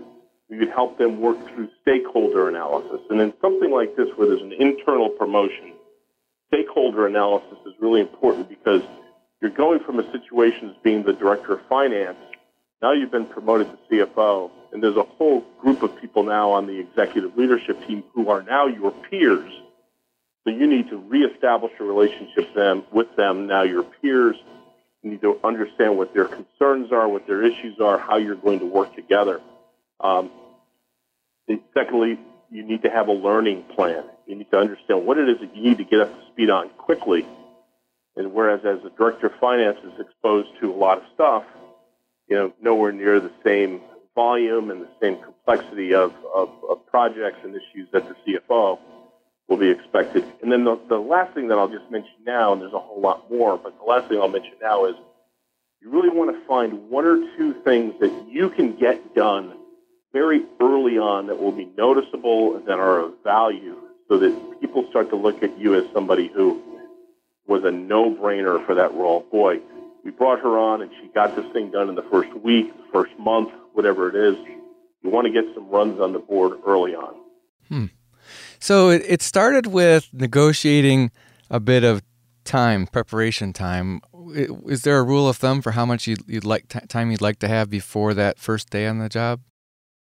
We 0.49 0.57
would 0.57 0.71
help 0.71 0.97
them 0.97 1.21
work 1.21 1.37
through 1.49 1.69
stakeholder 1.83 2.49
analysis. 2.49 3.01
And 3.11 3.21
in 3.21 3.31
something 3.41 3.69
like 3.69 3.95
this, 3.95 4.07
where 4.15 4.27
there's 4.27 4.41
an 4.41 4.53
internal 4.53 5.09
promotion, 5.09 5.73
stakeholder 6.47 7.05
analysis 7.05 7.59
is 7.67 7.73
really 7.79 8.01
important 8.01 8.49
because 8.49 8.81
you're 9.39 9.51
going 9.51 9.81
from 9.81 9.99
a 9.99 10.11
situation 10.11 10.71
as 10.71 10.75
being 10.83 11.03
the 11.03 11.13
director 11.13 11.53
of 11.53 11.59
finance. 11.67 12.17
Now 12.81 12.93
you've 12.93 13.11
been 13.11 13.27
promoted 13.27 13.67
to 13.69 13.77
CFO, 13.95 14.49
and 14.73 14.81
there's 14.81 14.97
a 14.97 15.03
whole 15.03 15.45
group 15.61 15.83
of 15.83 15.95
people 16.01 16.23
now 16.23 16.49
on 16.49 16.65
the 16.65 16.79
executive 16.79 17.37
leadership 17.37 17.85
team 17.85 18.03
who 18.15 18.29
are 18.29 18.41
now 18.41 18.65
your 18.65 18.91
peers. 19.11 19.51
So 20.47 20.51
you 20.53 20.65
need 20.65 20.87
to 20.91 20.97
reestablish 20.97 21.73
a 21.77 21.83
relationship 21.83 22.53
them, 22.55 22.85
with 22.93 23.13
them, 23.17 23.47
now 23.47 23.63
your 23.63 23.83
peers. 23.83 24.37
Need 25.03 25.19
to 25.21 25.37
understand 25.43 25.97
what 25.97 26.13
their 26.13 26.25
concerns 26.25 26.93
are, 26.93 27.07
what 27.09 27.27
their 27.27 27.43
issues 27.43 27.81
are, 27.81 27.97
how 27.97 28.15
you're 28.15 28.35
going 28.35 28.59
to 28.59 28.65
work 28.65 28.95
together. 28.95 29.41
Um, 29.99 30.31
secondly, 31.73 32.17
you 32.49 32.63
need 32.63 32.81
to 32.83 32.89
have 32.89 33.09
a 33.09 33.13
learning 33.13 33.63
plan. 33.75 34.05
You 34.25 34.35
need 34.35 34.49
to 34.51 34.57
understand 34.57 35.05
what 35.05 35.17
it 35.17 35.27
is 35.27 35.39
that 35.41 35.53
you 35.53 35.63
need 35.63 35.79
to 35.79 35.83
get 35.83 35.99
up 35.99 36.13
to 36.13 36.27
speed 36.31 36.49
on 36.49 36.69
quickly. 36.77 37.25
And 38.15 38.31
whereas 38.31 38.61
as 38.65 38.79
a 38.85 38.89
director 38.97 39.27
of 39.27 39.33
finance 39.41 39.79
is 39.83 39.99
exposed 39.99 40.49
to 40.61 40.71
a 40.71 40.75
lot 40.75 40.97
of 40.97 41.03
stuff, 41.13 41.43
you 42.29 42.37
know, 42.37 42.53
nowhere 42.61 42.93
near 42.93 43.19
the 43.19 43.31
same 43.45 43.81
volume 44.15 44.71
and 44.71 44.81
the 44.81 44.89
same 45.01 45.17
complexity 45.21 45.93
of, 45.93 46.13
of, 46.33 46.49
of 46.69 46.85
projects 46.87 47.39
and 47.43 47.53
issues 47.53 47.89
that 47.91 48.07
the 48.07 48.15
CFO 48.25 48.79
will 49.47 49.57
be 49.57 49.69
expected. 49.69 50.25
And 50.41 50.51
then 50.51 50.63
the, 50.63 50.79
the 50.89 50.97
last 50.97 51.33
thing 51.33 51.47
that 51.47 51.57
I'll 51.57 51.69
just 51.69 51.89
mention 51.89 52.11
now, 52.25 52.53
and 52.53 52.61
there's 52.61 52.73
a 52.73 52.79
whole 52.79 52.99
lot 52.99 53.31
more, 53.31 53.57
but 53.57 53.77
the 53.77 53.85
last 53.85 54.09
thing 54.09 54.19
I'll 54.19 54.27
mention 54.27 54.53
now 54.61 54.85
is 54.85 54.95
you 55.81 55.89
really 55.89 56.09
want 56.09 56.35
to 56.35 56.47
find 56.47 56.89
one 56.89 57.05
or 57.05 57.17
two 57.37 57.53
things 57.63 57.93
that 58.01 58.11
you 58.29 58.49
can 58.49 58.77
get 58.77 59.15
done 59.15 59.53
very 60.11 60.45
early 60.59 60.97
on 60.97 61.27
that 61.27 61.39
will 61.39 61.51
be 61.51 61.69
noticeable 61.77 62.57
and 62.57 62.65
that 62.67 62.79
are 62.79 62.99
of 62.99 63.13
value 63.23 63.77
so 64.07 64.17
that 64.17 64.61
people 64.61 64.87
start 64.89 65.09
to 65.09 65.15
look 65.15 65.43
at 65.43 65.57
you 65.59 65.75
as 65.75 65.83
somebody 65.93 66.29
who 66.33 66.61
was 67.45 67.63
a 67.63 67.71
no-brainer 67.71 68.65
for 68.65 68.75
that 68.75 68.93
role. 68.93 69.25
Boy, 69.31 69.59
we 70.03 70.11
brought 70.11 70.39
her 70.39 70.57
on 70.57 70.81
and 70.81 70.91
she 71.01 71.09
got 71.13 71.35
this 71.35 71.45
thing 71.53 71.71
done 71.71 71.89
in 71.89 71.95
the 71.95 72.05
first 72.11 72.33
week, 72.35 72.75
the 72.75 72.91
first 72.91 73.11
month, 73.19 73.49
whatever 73.73 74.09
it 74.09 74.15
is. 74.15 74.37
You 75.03 75.09
want 75.09 75.27
to 75.27 75.33
get 75.33 75.45
some 75.53 75.69
runs 75.69 76.01
on 76.01 76.13
the 76.13 76.19
board 76.19 76.59
early 76.65 76.95
on. 76.95 77.15
Hmm. 77.67 77.85
So 78.59 78.89
it, 78.89 79.21
started 79.21 79.67
with 79.67 80.09
negotiating 80.13 81.11
a 81.49 81.59
bit 81.59 81.83
of 81.83 82.01
time, 82.43 82.87
preparation 82.87 83.53
time. 83.53 84.01
Is 84.65 84.83
there 84.83 84.97
a 84.97 85.03
rule 85.03 85.29
of 85.29 85.37
thumb 85.37 85.61
for 85.61 85.71
how 85.71 85.85
much 85.85 86.07
you'd, 86.07 86.27
you'd 86.27 86.45
like 86.45 86.67
t- 86.67 86.79
time 86.87 87.11
you'd 87.11 87.21
like 87.21 87.39
to 87.39 87.47
have 87.47 87.69
before 87.69 88.13
that 88.13 88.39
first 88.39 88.69
day 88.69 88.87
on 88.87 88.99
the 88.99 89.09
job? 89.09 89.41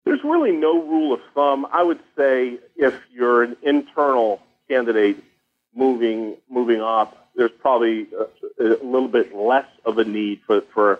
There's 0.06 0.24
really 0.24 0.52
no 0.52 0.84
rule 0.84 1.14
of 1.14 1.22
thumb. 1.34 1.66
I 1.72 1.84
would 1.84 2.00
say 2.18 2.60
if 2.76 2.94
you're 3.12 3.44
an 3.44 3.56
internal 3.64 4.42
candidate 4.68 5.24
moving 5.76 6.38
moving 6.50 6.82
up, 6.82 7.30
there's 7.36 7.52
probably 7.52 8.08
a, 8.60 8.64
a 8.64 8.84
little 8.84 9.08
bit 9.08 9.36
less 9.36 9.68
of 9.86 9.98
a 9.98 10.04
need 10.04 10.42
for 10.46 10.62
for 10.74 11.00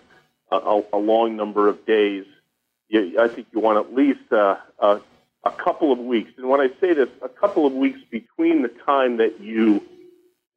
a, 0.52 0.82
a 0.94 0.98
long 0.98 1.36
number 1.36 1.68
of 1.68 1.86
days. 1.86 2.26
You, 2.88 3.20
I 3.20 3.28
think 3.28 3.48
you 3.52 3.60
want 3.60 3.86
at 3.86 3.94
least 3.94 4.32
uh, 4.32 4.56
a, 4.80 5.02
a 5.44 5.52
couple 5.52 5.92
of 5.92 6.00
weeks. 6.00 6.32
And 6.38 6.48
when 6.48 6.62
I 6.62 6.70
say 6.80 6.94
this, 6.94 7.10
a 7.22 7.30
couple 7.30 7.66
of 7.66 7.74
weeks 7.74 8.00
between 8.10 8.62
the 8.62 8.72
time 8.86 9.18
that 9.18 9.42
you 9.42 9.82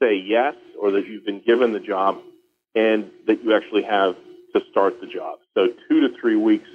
say 0.00 0.14
yes 0.16 0.54
or 0.80 0.92
that 0.92 1.06
you've 1.06 1.24
been 1.24 1.40
given 1.40 1.72
the 1.72 1.80
job 1.80 2.18
and 2.74 3.10
that 3.26 3.42
you 3.42 3.54
actually 3.54 3.82
have 3.82 4.16
to 4.54 4.62
start 4.70 5.00
the 5.00 5.06
job. 5.06 5.38
So 5.54 5.68
two 5.88 6.00
to 6.00 6.16
three 6.20 6.36
weeks 6.36 6.68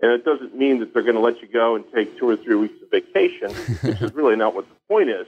and 0.00 0.12
it 0.12 0.24
doesn't 0.24 0.54
mean 0.56 0.80
that 0.80 0.92
they're 0.92 1.02
going 1.02 1.14
to 1.14 1.20
let 1.20 1.40
you 1.40 1.48
go 1.48 1.74
and 1.74 1.84
take 1.94 2.18
two 2.18 2.28
or 2.28 2.36
three 2.36 2.54
weeks 2.54 2.74
of 2.82 2.90
vacation, 2.90 3.50
which 3.82 4.02
is 4.02 4.12
really 4.14 4.36
not 4.36 4.54
what 4.54 4.68
the 4.68 4.74
point 4.88 5.08
is. 5.08 5.26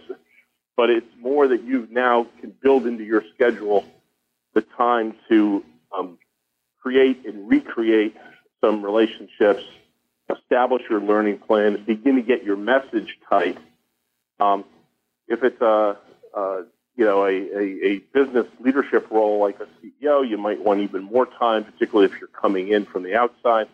But 0.76 0.90
it's 0.90 1.06
more 1.20 1.49
that 1.49 1.64
you 1.64 1.88
now 1.90 2.26
can 2.40 2.54
build 2.62 2.87
into 2.87 3.04
your 3.04 3.25
schedule 3.35 3.85
the 4.54 4.61
time 4.61 5.14
to 5.28 5.64
um, 5.97 6.18
create 6.80 7.25
and 7.26 7.49
recreate 7.49 8.16
some 8.61 8.85
relationships, 8.85 9.62
establish 10.30 10.82
your 10.88 11.00
learning 11.00 11.38
plan, 11.38 11.82
begin 11.85 12.16
to 12.16 12.23
get 12.23 12.44
your 12.44 12.56
message 12.56 13.18
tight. 13.28 13.58
Um, 14.40 14.64
if 15.26 15.42
it's 15.42 15.61
a, 15.61 15.97
a 16.35 16.64
you 16.97 17.04
know 17.04 17.25
a, 17.25 17.30
a, 17.30 17.87
a, 17.87 17.99
business 18.12 18.47
leadership 18.61 19.08
role 19.11 19.40
like 19.40 19.58
a 19.61 19.66
CEO, 19.80 20.28
you 20.28 20.38
might 20.38 20.62
want 20.62 20.80
even 20.80 21.02
more 21.02 21.26
time, 21.26 21.64
particularly 21.64 22.12
if 22.12 22.20
you're 22.20 22.28
coming 22.28 22.68
in 22.68 22.85
from 22.87 23.02
the 23.02 23.14
outside. 23.14 23.68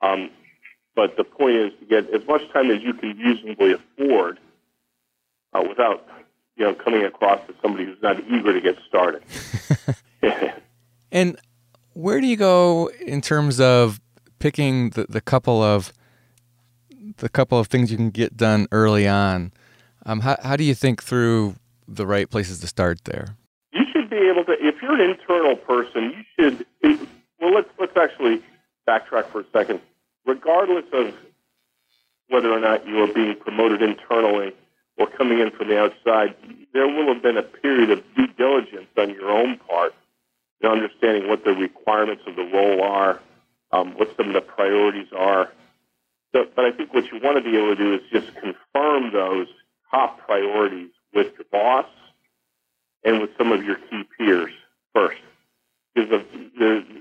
Um, 0.00 0.30
but 0.94 1.16
the 1.16 1.24
point 1.24 1.56
is 1.56 1.72
to 1.80 1.86
get 1.86 2.10
as 2.14 2.26
much 2.26 2.42
time 2.52 2.70
as 2.70 2.82
you 2.82 2.94
can 2.94 3.16
reasonably 3.18 3.72
afford 3.72 4.38
uh, 5.52 5.64
without, 5.68 6.06
you 6.56 6.64
know, 6.64 6.74
coming 6.74 7.04
across 7.04 7.40
as 7.48 7.54
somebody 7.60 7.84
who's 7.84 8.00
not 8.02 8.20
eager 8.28 8.52
to 8.52 8.60
get 8.60 8.76
started. 8.86 9.22
and 11.12 11.36
where 11.94 12.20
do 12.20 12.26
you 12.26 12.36
go 12.36 12.90
in 13.00 13.20
terms 13.20 13.60
of 13.60 14.00
picking 14.44 14.90
the, 14.90 15.06
the 15.08 15.22
couple 15.22 15.62
of 15.62 15.90
the 17.16 17.30
couple 17.30 17.58
of 17.58 17.66
things 17.66 17.90
you 17.90 17.96
can 17.96 18.10
get 18.10 18.36
done 18.36 18.68
early 18.72 19.08
on? 19.08 19.50
Um, 20.04 20.20
how, 20.20 20.36
how 20.42 20.54
do 20.54 20.64
you 20.64 20.74
think 20.74 21.02
through 21.02 21.56
the 21.88 22.06
right 22.06 22.28
places 22.28 22.60
to 22.60 22.66
start 22.66 23.04
there? 23.04 23.38
You 23.72 23.84
should 23.90 24.10
be 24.10 24.18
able 24.18 24.44
to. 24.44 24.52
If 24.60 24.82
you're 24.82 25.00
an 25.00 25.10
internal 25.10 25.56
person, 25.56 26.12
you 26.12 26.24
should. 26.36 26.66
Well, 27.40 27.54
let's 27.54 27.70
let's 27.78 27.96
actually 27.96 28.42
backtrack 28.86 29.28
for 29.28 29.40
a 29.40 29.44
second 29.50 29.80
regardless 30.26 30.84
of 30.92 31.14
whether 32.28 32.52
or 32.52 32.60
not 32.60 32.86
you 32.86 33.02
are 33.02 33.12
being 33.12 33.36
promoted 33.36 33.80
internally 33.80 34.52
or 34.98 35.06
coming 35.06 35.40
in 35.40 35.50
from 35.52 35.68
the 35.68 35.78
outside, 35.78 36.34
there 36.74 36.86
will 36.86 37.12
have 37.12 37.22
been 37.22 37.38
a 37.38 37.42
period 37.42 37.90
of 37.90 38.02
due 38.14 38.26
diligence 38.26 38.88
on 38.98 39.10
your 39.10 39.30
own 39.30 39.58
part 39.58 39.94
in 40.60 40.68
understanding 40.68 41.28
what 41.28 41.44
the 41.44 41.52
requirements 41.52 42.22
of 42.26 42.36
the 42.36 42.44
role 42.44 42.82
are, 42.82 43.20
um, 43.74 43.94
what 43.96 44.14
some 44.16 44.28
of 44.28 44.34
the 44.34 44.40
priorities 44.40 45.08
are. 45.16 45.50
So, 46.32 46.46
but 46.54 46.64
I 46.64 46.72
think 46.72 46.94
what 46.94 47.04
you 47.12 47.20
want 47.22 47.42
to 47.42 47.50
be 47.50 47.56
able 47.56 47.74
to 47.74 47.76
do 47.76 47.94
is 47.94 48.00
just 48.12 48.34
confirm 48.36 49.12
those 49.12 49.48
top 49.90 50.20
priorities 50.26 50.90
with 51.12 51.32
your 51.34 51.46
boss 51.50 51.86
and 53.04 53.20
with 53.20 53.30
some 53.36 53.52
of 53.52 53.64
your 53.64 53.76
key 53.76 54.04
peers 54.16 54.52
first. 54.94 55.20
Because 55.94 56.24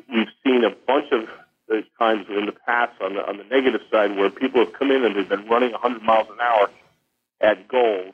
we've 0.09 0.27
seen 0.43 0.63
a 0.63 0.71
bunch 0.87 1.11
of 1.11 1.27
there's 1.67 1.85
times 1.97 2.25
in 2.29 2.45
the 2.45 2.51
past 2.51 2.91
on 3.01 3.15
the 3.15 3.27
on 3.27 3.37
the 3.37 3.43
negative 3.45 3.81
side 3.89 4.15
where 4.15 4.29
people 4.29 4.63
have 4.63 4.73
come 4.73 4.91
in 4.91 5.05
and 5.05 5.15
they've 5.15 5.29
been 5.29 5.47
running 5.47 5.71
100 5.71 6.03
miles 6.03 6.27
an 6.29 6.39
hour 6.39 6.69
at 7.41 7.67
goals, 7.67 8.13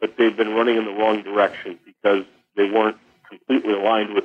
but 0.00 0.16
they've 0.16 0.36
been 0.36 0.54
running 0.54 0.76
in 0.76 0.84
the 0.84 0.92
wrong 0.92 1.22
direction 1.22 1.78
because 1.84 2.24
they 2.54 2.70
weren't 2.70 2.98
completely 3.28 3.72
aligned 3.72 4.14
with 4.14 4.24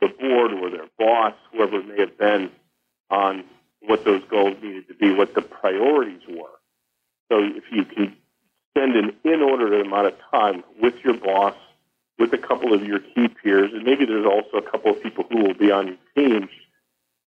the 0.00 0.08
board 0.08 0.52
or 0.52 0.70
their 0.70 0.86
boss, 0.98 1.34
whoever 1.52 1.80
it 1.80 1.88
may 1.88 2.00
have 2.00 2.16
been, 2.16 2.50
on 3.10 3.44
what 3.80 4.04
those 4.04 4.22
goals 4.30 4.56
needed 4.62 4.88
to 4.88 4.94
be, 4.94 5.12
what 5.12 5.34
the 5.34 5.42
priorities 5.42 6.22
were. 6.28 6.48
So 7.30 7.38
if 7.42 7.64
you 7.70 7.84
can 7.84 8.16
spend 8.70 8.96
an 8.96 9.16
inordinate 9.24 9.86
amount 9.86 10.08
of 10.08 10.14
time 10.30 10.64
with 10.80 10.94
your 11.04 11.14
boss, 11.14 11.54
with 12.18 12.32
a 12.32 12.38
couple 12.38 12.72
of 12.72 12.84
your 12.84 13.00
key 13.00 13.28
peers, 13.28 13.72
and 13.72 13.84
maybe 13.84 14.04
there's 14.06 14.26
also 14.26 14.56
a 14.56 14.70
couple 14.70 14.90
of 14.90 15.02
people 15.02 15.26
who 15.30 15.38
will 15.38 15.54
be 15.54 15.70
on 15.70 15.86
your 15.88 15.96
team 16.14 16.48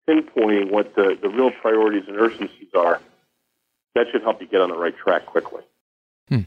pinpointing 0.07 0.71
what 0.71 0.95
the, 0.95 1.17
the 1.21 1.29
real 1.29 1.51
priorities 1.51 2.03
and 2.07 2.17
urgencies 2.17 2.69
are, 2.73 3.01
that 3.95 4.05
should 4.11 4.21
help 4.21 4.41
you 4.41 4.47
get 4.47 4.61
on 4.61 4.69
the 4.69 4.77
right 4.77 4.95
track 4.97 5.25
quickly. 5.25 5.63
Hmm. 6.29 6.41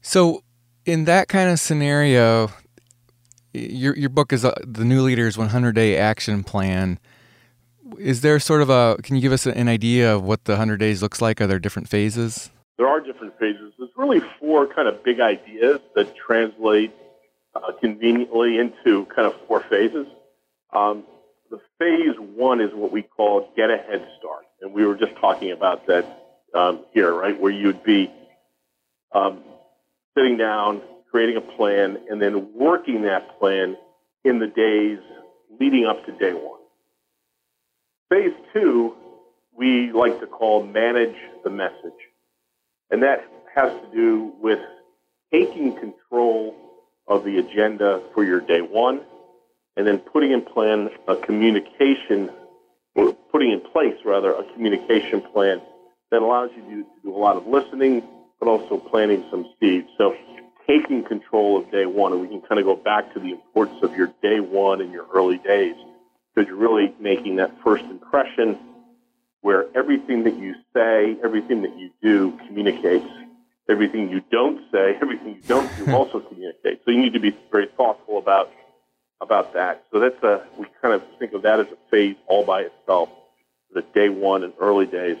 So, 0.00 0.42
in 0.84 1.04
that 1.04 1.28
kind 1.28 1.50
of 1.50 1.60
scenario, 1.60 2.50
your 3.52 3.96
your 3.96 4.08
book 4.08 4.32
is 4.32 4.44
uh, 4.44 4.54
the 4.64 4.84
new 4.84 5.02
leader's 5.02 5.38
100 5.38 5.74
day 5.74 5.96
action 5.96 6.42
plan. 6.42 6.98
Is 7.98 8.20
there 8.20 8.38
sort 8.38 8.62
of 8.62 8.70
a? 8.70 8.96
Can 9.02 9.16
you 9.16 9.22
give 9.22 9.32
us 9.32 9.46
an 9.46 9.68
idea 9.68 10.14
of 10.14 10.22
what 10.24 10.44
the 10.44 10.52
100 10.52 10.78
days 10.78 11.02
looks 11.02 11.20
like? 11.20 11.40
Are 11.40 11.46
there 11.46 11.58
different 11.58 11.88
phases? 11.88 12.50
There 12.78 12.86
are 12.86 13.00
different 13.00 13.38
phases. 13.38 13.72
There's 13.78 13.90
really 13.96 14.20
four 14.40 14.66
kind 14.66 14.88
of 14.88 15.04
big 15.04 15.20
ideas 15.20 15.80
that 15.94 16.14
translate 16.16 16.92
uh, 17.54 17.72
conveniently 17.80 18.58
into 18.58 19.06
kind 19.06 19.26
of 19.26 19.34
four 19.46 19.60
phases. 19.60 20.06
Um, 20.72 21.04
the 21.50 21.60
phase 21.78 22.16
one 22.18 22.60
is 22.60 22.70
what 22.72 22.90
we 22.90 23.02
call 23.02 23.52
get 23.56 23.70
a 23.70 23.76
head 23.76 24.08
start. 24.18 24.46
And 24.60 24.72
we 24.72 24.86
were 24.86 24.96
just 24.96 25.14
talking 25.20 25.50
about 25.50 25.86
that 25.86 26.06
um, 26.54 26.84
here, 26.92 27.12
right? 27.12 27.38
Where 27.38 27.52
you'd 27.52 27.84
be 27.84 28.10
um, 29.12 29.42
sitting 30.16 30.38
down, 30.38 30.82
creating 31.10 31.36
a 31.36 31.40
plan, 31.40 31.98
and 32.08 32.20
then 32.22 32.54
working 32.54 33.02
that 33.02 33.38
plan 33.38 33.76
in 34.24 34.38
the 34.38 34.46
days 34.46 34.98
leading 35.60 35.84
up 35.84 36.04
to 36.06 36.12
day 36.12 36.32
one. 36.32 36.60
Phase 38.12 38.34
two, 38.52 38.92
we 39.56 39.90
like 39.90 40.20
to 40.20 40.26
call 40.26 40.62
manage 40.62 41.16
the 41.44 41.48
message. 41.48 41.96
And 42.90 43.02
that 43.02 43.24
has 43.54 43.72
to 43.72 43.86
do 43.90 44.34
with 44.38 44.58
taking 45.32 45.74
control 45.78 46.54
of 47.08 47.24
the 47.24 47.38
agenda 47.38 48.02
for 48.12 48.22
your 48.22 48.42
day 48.42 48.60
one 48.60 49.00
and 49.78 49.86
then 49.86 49.96
putting 49.98 50.30
in 50.30 50.42
plan 50.42 50.90
a 51.08 51.16
communication, 51.16 52.28
or 52.94 53.14
putting 53.32 53.50
in 53.50 53.62
place 53.72 53.96
rather, 54.04 54.32
a 54.32 54.44
communication 54.52 55.22
plan 55.32 55.62
that 56.10 56.20
allows 56.20 56.50
you 56.54 56.62
to 56.82 56.84
do 57.02 57.16
a 57.16 57.16
lot 57.16 57.38
of 57.38 57.46
listening, 57.46 58.02
but 58.38 58.46
also 58.46 58.76
planting 58.76 59.24
some 59.30 59.50
seeds. 59.58 59.88
So 59.96 60.14
taking 60.66 61.02
control 61.02 61.56
of 61.56 61.70
day 61.70 61.86
one, 61.86 62.12
and 62.12 62.20
we 62.20 62.28
can 62.28 62.42
kind 62.42 62.58
of 62.58 62.66
go 62.66 62.76
back 62.76 63.14
to 63.14 63.20
the 63.20 63.30
importance 63.30 63.82
of 63.82 63.96
your 63.96 64.12
day 64.20 64.38
one 64.40 64.82
and 64.82 64.92
your 64.92 65.06
early 65.14 65.38
days, 65.38 65.76
because 66.34 66.48
you're 66.48 66.56
really 66.56 66.94
making 67.00 67.36
that 67.36 67.52
first 67.62 67.84
impression 67.84 68.58
where 69.42 69.66
everything 69.76 70.24
that 70.24 70.36
you 70.36 70.54
say, 70.72 71.16
everything 71.22 71.62
that 71.62 71.76
you 71.76 71.90
do 72.02 72.38
communicates. 72.46 73.06
Everything 73.68 74.08
you 74.08 74.22
don't 74.30 74.60
say, 74.72 74.96
everything 75.02 75.34
you 75.34 75.42
don't 75.46 75.70
do 75.76 75.92
also 75.94 76.20
communicates. 76.28 76.84
So 76.84 76.90
you 76.90 76.98
need 76.98 77.12
to 77.12 77.20
be 77.20 77.36
very 77.50 77.68
thoughtful 77.76 78.18
about 78.18 78.50
about 79.20 79.54
that. 79.54 79.84
So 79.92 80.00
that's 80.00 80.20
a 80.22 80.44
we 80.58 80.66
kind 80.80 80.94
of 80.94 81.02
think 81.18 81.32
of 81.32 81.42
that 81.42 81.60
as 81.60 81.66
a 81.66 81.90
phase 81.90 82.16
all 82.26 82.44
by 82.44 82.62
itself, 82.62 83.08
the 83.72 83.82
day 83.94 84.08
one 84.08 84.42
and 84.42 84.52
early 84.60 84.86
days. 84.86 85.16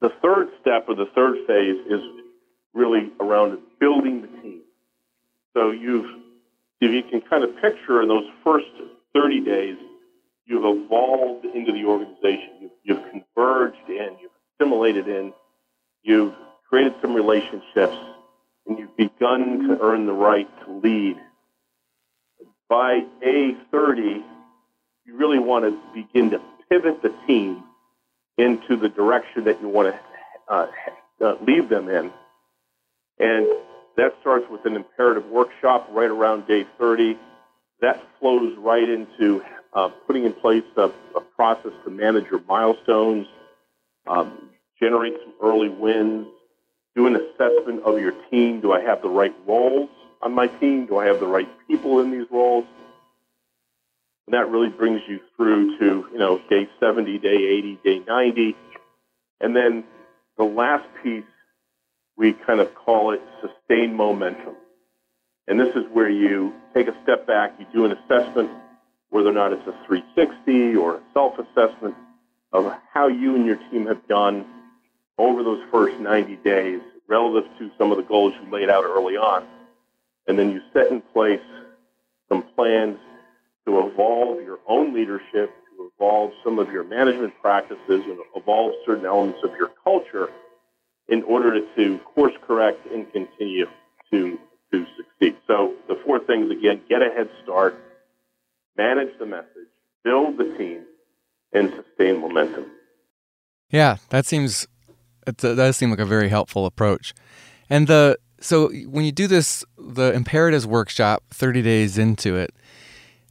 The 0.00 0.10
third 0.22 0.48
step 0.60 0.86
or 0.88 0.94
the 0.94 1.06
third 1.14 1.46
phase 1.46 1.86
is 1.86 2.00
really 2.72 3.12
around 3.20 3.58
building 3.78 4.22
the 4.22 4.28
team. 4.42 4.60
So 5.54 5.70
you've 5.70 6.06
if 6.80 6.90
you 6.90 7.02
can 7.02 7.20
kind 7.22 7.44
of 7.44 7.56
picture 7.60 8.02
in 8.02 8.08
those 8.08 8.26
first 8.42 8.66
30 9.14 9.40
days, 9.40 9.76
you've 10.46 10.64
evolved 10.64 11.44
into 11.44 11.72
the 11.72 11.84
organization. 11.84 12.50
You've, 12.60 12.70
you've 12.82 13.10
converged 13.10 13.88
in, 13.88 14.16
you've 14.20 14.32
assimilated 14.60 15.08
in, 15.08 15.32
you've 16.02 16.34
created 16.68 16.94
some 17.00 17.14
relationships, 17.14 17.96
and 18.66 18.78
you've 18.78 18.96
begun 18.96 19.68
to 19.68 19.78
earn 19.80 20.06
the 20.06 20.12
right 20.12 20.48
to 20.64 20.72
lead. 20.72 21.16
By 22.68 23.00
day 23.20 23.56
30, 23.70 24.24
you 25.04 25.16
really 25.16 25.38
want 25.38 25.64
to 25.64 25.78
begin 25.94 26.30
to 26.30 26.40
pivot 26.70 27.02
the 27.02 27.14
team 27.26 27.62
into 28.38 28.76
the 28.76 28.88
direction 28.88 29.44
that 29.44 29.60
you 29.60 29.68
want 29.68 29.94
to 29.94 30.00
uh, 30.52 30.66
uh, 31.20 31.36
lead 31.46 31.68
them 31.68 31.88
in. 31.88 32.10
And 33.18 33.46
that 33.96 34.14
starts 34.20 34.46
with 34.50 34.64
an 34.64 34.76
imperative 34.76 35.26
workshop 35.26 35.88
right 35.92 36.10
around 36.10 36.46
day 36.46 36.66
30. 36.78 37.18
That 37.80 38.02
flows 38.18 38.56
right 38.58 38.88
into 38.88 39.42
uh, 39.74 39.88
putting 40.06 40.24
in 40.24 40.32
place 40.32 40.64
a, 40.76 40.90
a, 41.16 41.20
process 41.36 41.72
to 41.84 41.90
manage 41.90 42.26
your 42.30 42.40
milestones, 42.48 43.26
um, 44.06 44.50
generate 44.80 45.14
some 45.24 45.34
early 45.42 45.68
wins, 45.68 46.26
do 46.94 47.06
an 47.08 47.16
assessment 47.16 47.82
of 47.82 47.98
your 47.98 48.12
team. 48.30 48.60
Do 48.60 48.72
I 48.72 48.80
have 48.82 49.02
the 49.02 49.08
right 49.08 49.34
roles 49.46 49.90
on 50.22 50.32
my 50.32 50.46
team? 50.46 50.86
Do 50.86 50.98
I 50.98 51.06
have 51.06 51.18
the 51.18 51.26
right 51.26 51.48
people 51.66 51.98
in 52.00 52.12
these 52.12 52.26
roles? 52.30 52.64
And 54.26 54.34
that 54.34 54.48
really 54.48 54.68
brings 54.68 55.00
you 55.08 55.20
through 55.36 55.78
to, 55.78 56.06
you 56.12 56.18
know, 56.18 56.40
day 56.48 56.68
70, 56.80 57.18
day 57.18 57.34
80, 57.34 57.78
day 57.84 57.98
90. 58.06 58.56
And 59.40 59.56
then 59.56 59.84
the 60.38 60.44
last 60.44 60.86
piece, 61.02 61.24
we 62.16 62.32
kind 62.32 62.60
of 62.60 62.74
call 62.74 63.12
it 63.12 63.20
sustained 63.40 63.96
momentum. 63.96 64.54
And 65.46 65.60
this 65.60 65.74
is 65.74 65.82
where 65.92 66.08
you 66.08 66.54
take 66.72 66.88
a 66.88 66.94
step 67.02 67.26
back, 67.26 67.54
you 67.58 67.66
do 67.72 67.84
an 67.84 67.92
assessment, 67.92 68.50
whether 69.14 69.28
or 69.28 69.32
not 69.32 69.52
it's 69.52 69.64
a 69.68 69.86
360 69.86 70.74
or 70.74 70.96
a 70.96 71.00
self 71.12 71.38
assessment 71.38 71.94
of 72.52 72.74
how 72.92 73.06
you 73.06 73.36
and 73.36 73.46
your 73.46 73.54
team 73.70 73.86
have 73.86 74.04
done 74.08 74.44
over 75.18 75.44
those 75.44 75.62
first 75.70 76.00
90 76.00 76.34
days 76.42 76.80
relative 77.06 77.48
to 77.60 77.70
some 77.78 77.92
of 77.92 77.96
the 77.96 78.02
goals 78.02 78.34
you 78.42 78.50
laid 78.50 78.68
out 78.68 78.82
early 78.82 79.16
on. 79.16 79.46
And 80.26 80.36
then 80.36 80.50
you 80.50 80.60
set 80.72 80.90
in 80.90 81.00
place 81.00 81.38
some 82.28 82.42
plans 82.56 82.98
to 83.66 83.86
evolve 83.86 84.42
your 84.42 84.58
own 84.66 84.92
leadership, 84.92 85.48
to 85.76 85.92
evolve 85.94 86.32
some 86.42 86.58
of 86.58 86.72
your 86.72 86.82
management 86.82 87.34
practices, 87.40 87.78
and 87.88 88.18
evolve 88.34 88.72
certain 88.84 89.06
elements 89.06 89.38
of 89.44 89.52
your 89.56 89.70
culture 89.84 90.28
in 91.06 91.22
order 91.22 91.60
to 91.76 91.98
course 91.98 92.34
correct 92.44 92.84
and 92.92 93.12
continue 93.12 93.66
to, 94.10 94.40
to 94.72 94.86
succeed. 94.96 95.36
So 95.46 95.74
the 95.86 96.00
four 96.04 96.18
things 96.18 96.50
again 96.50 96.80
get 96.88 97.00
a 97.00 97.10
head 97.10 97.30
start, 97.44 97.78
manage 98.76 99.18
the 99.18 99.26
message, 99.26 99.68
build 100.02 100.38
the 100.38 100.54
team, 100.58 100.84
and 101.52 101.72
sustain 101.72 102.20
momentum. 102.20 102.66
Yeah, 103.70 103.96
that 104.10 104.26
seems 104.26 104.66
it 105.26 105.38
does 105.38 105.76
seem 105.76 105.90
like 105.90 106.00
a 106.00 106.06
very 106.06 106.28
helpful 106.28 106.66
approach. 106.66 107.14
And 107.70 107.86
the 107.86 108.18
so 108.40 108.68
when 108.68 109.04
you 109.04 109.12
do 109.12 109.26
this, 109.26 109.64
the 109.78 110.12
imperatives 110.12 110.66
workshop, 110.66 111.24
thirty 111.30 111.62
days 111.62 111.96
into 111.96 112.36
it, 112.36 112.54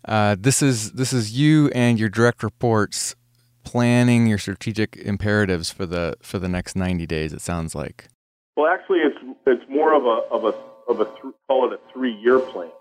uh, 0.06 0.36
this 0.40 0.62
is 0.62 0.94
this 0.94 1.14
is 1.14 1.38
you 1.38 1.70
and 1.76 2.00
your 2.00 2.10
direct 2.10 2.44
reports 2.44 3.16
planning 3.64 4.28
your 4.28 4.38
strategic 4.38 4.98
imperatives 4.98 5.72
for 5.72 5.86
the 5.86 6.16
for 6.22 6.40
the 6.40 6.50
next 6.50 6.76
ninety 6.76 7.06
days. 7.06 7.34
It 7.34 7.42
sounds 7.42 7.76
like. 7.76 8.08
Well, 8.56 8.72
actually, 8.72 9.00
it's 9.00 9.18
it's 9.46 9.70
more 9.70 9.94
of 9.94 10.06
a 10.06 10.34
of 10.34 10.46
a 10.46 10.92
of 10.92 11.00
a 11.00 11.06
th- 11.06 11.34
call 11.48 11.72
it 11.72 11.74
a 11.74 11.94
three 11.94 12.14
year 12.14 12.40
plan. 12.40 12.72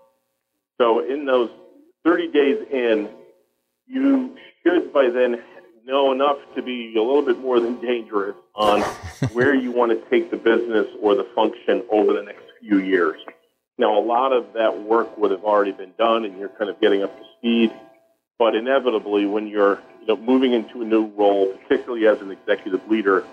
So 0.79 0.99
in 0.99 1.25
those 1.25 1.49
thirty 2.03 2.27
days 2.27 2.57
in, 2.71 3.09
you 3.87 4.35
should 4.63 4.93
by 4.93 5.09
then 5.09 5.41
know 5.85 6.11
enough 6.11 6.37
to 6.55 6.61
be 6.61 6.95
a 6.97 7.01
little 7.01 7.21
bit 7.21 7.39
more 7.39 7.59
than 7.59 7.79
dangerous 7.81 8.35
on 8.55 8.81
where 9.33 9.53
you 9.53 9.71
want 9.71 9.91
to 9.91 10.09
take 10.09 10.31
the 10.31 10.37
business 10.37 10.87
or 11.01 11.15
the 11.15 11.27
function 11.35 11.83
over 11.91 12.13
the 12.13 12.23
next 12.23 12.43
few 12.61 12.79
years. 12.79 13.19
Now, 13.77 13.97
a 13.97 14.03
lot 14.03 14.33
of 14.33 14.53
that 14.53 14.83
work 14.83 15.17
would 15.17 15.31
have 15.31 15.43
already 15.43 15.71
been 15.71 15.93
done, 15.97 16.25
and 16.25 16.37
you're 16.37 16.49
kind 16.49 16.69
of 16.69 16.79
getting 16.79 17.03
up 17.03 17.17
to 17.17 17.23
speed. 17.37 17.71
But 18.37 18.55
inevitably, 18.55 19.25
when 19.25 19.47
you're 19.47 19.79
you 20.01 20.07
know 20.07 20.17
moving 20.17 20.53
into 20.53 20.81
a 20.81 20.85
new 20.85 21.07
role, 21.07 21.53
particularly 21.67 22.07
as 22.07 22.21
an 22.21 22.31
executive 22.31 22.87
leader, 22.89 23.25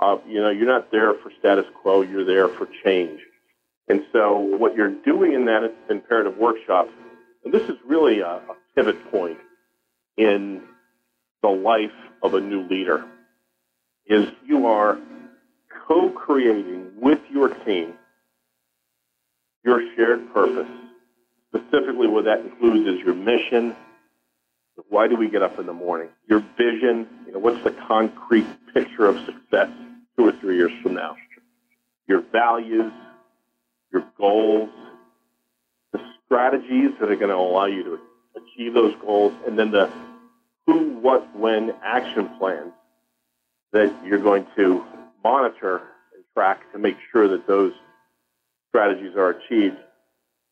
uh, 0.00 0.18
you 0.26 0.40
know 0.40 0.50
you're 0.50 0.66
not 0.66 0.90
there 0.90 1.14
for 1.14 1.30
status 1.38 1.66
quo. 1.74 2.02
You're 2.02 2.24
there 2.24 2.48
for 2.48 2.68
change. 2.84 3.20
And 3.88 4.04
so, 4.12 4.38
what 4.38 4.74
you're 4.74 4.90
doing 4.90 5.32
in 5.32 5.44
that 5.44 5.72
imperative 5.88 6.36
workshop, 6.36 6.88
and 7.46 7.54
this 7.54 7.62
is 7.68 7.76
really 7.86 8.20
a, 8.20 8.26
a 8.26 8.56
pivot 8.74 9.10
point 9.10 9.38
in 10.18 10.62
the 11.42 11.48
life 11.48 11.92
of 12.22 12.34
a 12.34 12.40
new 12.40 12.68
leader 12.68 13.06
is 14.06 14.26
you 14.44 14.66
are 14.66 14.98
co-creating 15.86 16.90
with 17.00 17.20
your 17.30 17.48
team 17.64 17.94
your 19.64 19.80
shared 19.96 20.32
purpose. 20.32 20.68
Specifically, 21.54 22.06
what 22.06 22.24
that 22.24 22.40
includes 22.40 22.88
is 22.88 23.04
your 23.04 23.14
mission. 23.14 23.74
Why 24.88 25.08
do 25.08 25.16
we 25.16 25.28
get 25.28 25.42
up 25.42 25.58
in 25.58 25.66
the 25.66 25.72
morning? 25.72 26.08
Your 26.28 26.40
vision. 26.56 27.08
You 27.26 27.32
know, 27.32 27.38
what's 27.40 27.62
the 27.64 27.74
concrete 27.88 28.46
picture 28.72 29.06
of 29.06 29.16
success 29.24 29.68
two 30.16 30.26
or 30.26 30.32
three 30.40 30.56
years 30.56 30.72
from 30.82 30.94
now? 30.94 31.16
Your 32.06 32.22
values, 32.32 32.92
your 33.92 34.04
goals, 34.18 34.70
strategies 36.26 36.90
that 37.00 37.10
are 37.10 37.16
going 37.16 37.30
to 37.30 37.36
allow 37.36 37.66
you 37.66 37.82
to 37.84 37.98
achieve 38.36 38.74
those 38.74 38.94
goals, 39.00 39.32
and 39.46 39.58
then 39.58 39.70
the 39.70 39.90
who, 40.66 40.98
what, 40.98 41.34
when 41.36 41.72
action 41.82 42.28
plans 42.38 42.72
that 43.72 43.94
you're 44.04 44.18
going 44.18 44.46
to 44.56 44.84
monitor 45.22 45.76
and 46.14 46.24
track 46.34 46.60
to 46.72 46.78
make 46.78 46.96
sure 47.12 47.28
that 47.28 47.46
those 47.46 47.72
strategies 48.68 49.14
are 49.16 49.30
achieved. 49.30 49.76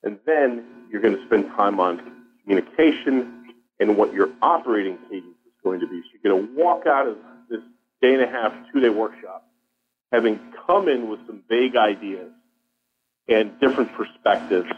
And 0.04 0.18
then 0.24 0.64
you're 0.90 1.00
going 1.00 1.16
to 1.16 1.26
spend 1.26 1.46
time 1.56 1.80
on 1.80 2.24
communication 2.42 3.54
and 3.80 3.96
what 3.96 4.12
your 4.12 4.30
operating 4.40 4.98
cadence 5.08 5.36
is 5.46 5.52
going 5.64 5.80
to 5.80 5.88
be. 5.88 6.00
So 6.02 6.18
you're 6.22 6.32
going 6.32 6.46
to 6.46 6.62
walk 6.62 6.86
out 6.86 7.08
of 7.08 7.16
this 7.50 7.60
day 8.00 8.14
and 8.14 8.22
a 8.22 8.28
half, 8.28 8.52
two 8.72 8.80
day 8.80 8.90
workshop 8.90 9.44
having 10.14 10.38
come 10.64 10.88
in 10.88 11.08
with 11.08 11.18
some 11.26 11.42
vague 11.48 11.76
ideas 11.76 12.30
and 13.28 13.58
different 13.58 13.92
perspectives. 13.94 14.70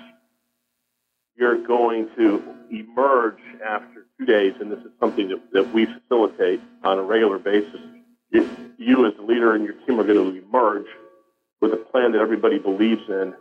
You're 1.37 1.65
going 1.67 2.09
to 2.17 2.43
emerge 2.71 3.39
after 3.67 4.07
two 4.19 4.27
days, 4.27 4.55
and 4.61 4.71
this 4.71 4.79
is 4.81 4.91
something 4.99 5.29
that, 5.29 5.41
that 5.53 5.75
we 5.75 5.87
facilitate 5.87 6.61
on 6.83 6.99
a 6.99 7.03
regular 7.03 7.39
basis, 7.39 7.81
you, 8.31 8.49
you 8.79 9.07
as 9.07 9.15
the 9.17 9.23
leader 9.23 9.55
and 9.55 9.65
your 9.65 9.75
team 9.87 10.01
are 10.01 10.05
going 10.05 10.33
to 10.33 10.47
emerge 10.47 10.87
with 11.61 11.73
a 11.73 11.77
plan 11.77 12.13
that 12.13 12.21
everybody 12.21 12.59
believes 12.59 13.03
in 13.09 13.35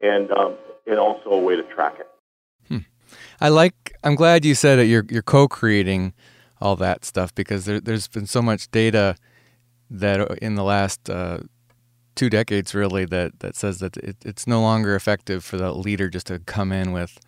and, 0.00 0.30
um, 0.32 0.54
and 0.86 0.98
also 0.98 1.30
a 1.30 1.38
way 1.38 1.56
to 1.56 1.62
track 1.62 1.96
it. 1.98 2.08
Hmm. 2.68 2.78
I 3.40 3.48
like, 3.48 3.92
I'm 4.02 4.14
glad 4.14 4.44
you 4.44 4.54
said 4.54 4.76
that 4.76 4.86
you're, 4.86 5.04
you're 5.08 5.22
co-creating 5.22 6.14
all 6.60 6.76
that 6.76 7.04
stuff 7.04 7.34
because 7.34 7.64
there, 7.64 7.80
has 7.86 8.08
been 8.08 8.26
so 8.26 8.42
much 8.42 8.70
data 8.70 9.16
that 9.90 10.38
in 10.38 10.54
the 10.54 10.64
last 10.64 11.08
uh, 11.08 11.38
two 12.20 12.28
decades 12.28 12.74
really 12.74 13.06
that 13.06 13.40
that 13.40 13.56
says 13.56 13.78
that 13.78 13.96
it, 13.96 14.14
it's 14.26 14.46
no 14.46 14.60
longer 14.60 14.94
effective 14.94 15.42
for 15.42 15.56
the 15.56 15.72
leader 15.72 16.10
just 16.10 16.26
to 16.26 16.38
come 16.40 16.70
in 16.70 16.92
with 16.92 17.18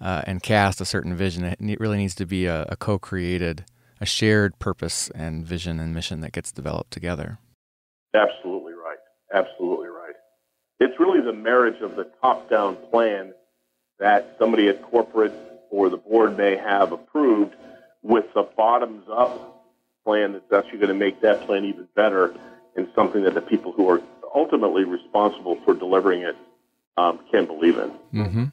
uh, 0.00 0.22
and 0.24 0.40
cast 0.40 0.80
a 0.80 0.84
certain 0.84 1.16
vision. 1.16 1.42
It 1.42 1.80
really 1.80 1.96
needs 1.96 2.14
to 2.14 2.26
be 2.26 2.46
a, 2.46 2.64
a 2.68 2.76
co-created, 2.76 3.64
a 4.00 4.06
shared 4.06 4.56
purpose 4.60 5.10
and 5.16 5.44
vision 5.44 5.80
and 5.80 5.92
mission 5.92 6.20
that 6.20 6.30
gets 6.30 6.52
developed 6.52 6.92
together. 6.92 7.38
Absolutely 8.14 8.74
right. 8.74 8.98
Absolutely 9.34 9.88
right. 9.88 10.14
It's 10.78 10.94
really 11.00 11.22
the 11.22 11.32
marriage 11.32 11.82
of 11.82 11.96
the 11.96 12.04
top-down 12.22 12.76
plan 12.92 13.34
that 13.98 14.36
somebody 14.38 14.68
at 14.68 14.80
corporate 14.80 15.34
or 15.70 15.88
the 15.88 15.96
board 15.96 16.36
may 16.36 16.56
have 16.56 16.92
approved 16.92 17.56
with 18.04 18.26
the 18.32 18.44
bottoms-up 18.56 19.64
plan 20.04 20.34
that's 20.34 20.52
actually 20.52 20.78
going 20.78 20.88
to 20.88 20.94
make 20.94 21.20
that 21.22 21.40
plan 21.46 21.64
even 21.64 21.88
better 21.96 22.32
and 22.76 22.86
something 22.94 23.24
that 23.24 23.34
the 23.34 23.40
people 23.40 23.72
who 23.72 23.88
are 23.88 24.00
ultimately 24.34 24.84
responsible 24.84 25.58
for 25.64 25.74
delivering 25.74 26.22
it 26.22 26.36
um, 26.96 27.20
can 27.30 27.46
believe 27.46 27.78
in. 27.78 27.90
Mm-hmm. 28.12 28.44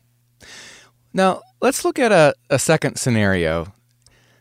Now, 1.13 1.41
let's 1.62 1.86
look 1.86 1.99
at 1.99 2.12
a, 2.12 2.33
a 2.49 2.59
second 2.59 2.97
scenario. 2.97 3.73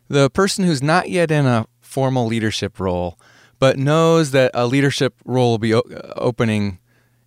The 0.08 0.30
person 0.30 0.64
who's 0.64 0.82
not 0.82 1.10
yet 1.10 1.30
in 1.30 1.46
a 1.46 1.66
formal 1.80 2.26
leadership 2.26 2.80
role, 2.80 3.18
but 3.58 3.78
knows 3.78 4.32
that 4.32 4.50
a 4.54 4.66
leadership 4.66 5.14
role 5.24 5.50
will 5.50 5.58
be 5.58 5.74
o- 5.74 5.82
opening 6.16 6.78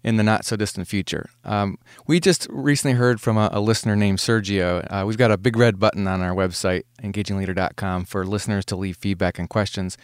in 0.04 0.18
the 0.18 0.24
not 0.24 0.46
so 0.46 0.56
distant 0.56 0.88
future. 0.88 1.30
Um, 1.44 1.80
we 2.06 2.20
just 2.20 2.48
recently 2.52 2.96
heard 2.96 3.20
from 3.20 3.38
a, 3.38 3.50
a 3.52 3.60
listener 3.60 3.96
named 3.96 4.20
Sergio. 4.20 4.86
Uh, 4.90 5.04
we've 5.06 5.18
got 5.18 5.32
a 5.32 5.38
big 5.38 5.58
red 5.58 5.80
button 5.80 6.08
on 6.08 6.22
our 6.22 6.36
website, 6.36 6.84
engagingleader.com, 7.02 8.06
for 8.06 8.24
listeners 8.26 8.66
to 8.66 8.76
leave 8.76 8.98
feedback 8.98 9.40
and 9.40 9.50
questions. 9.50 9.98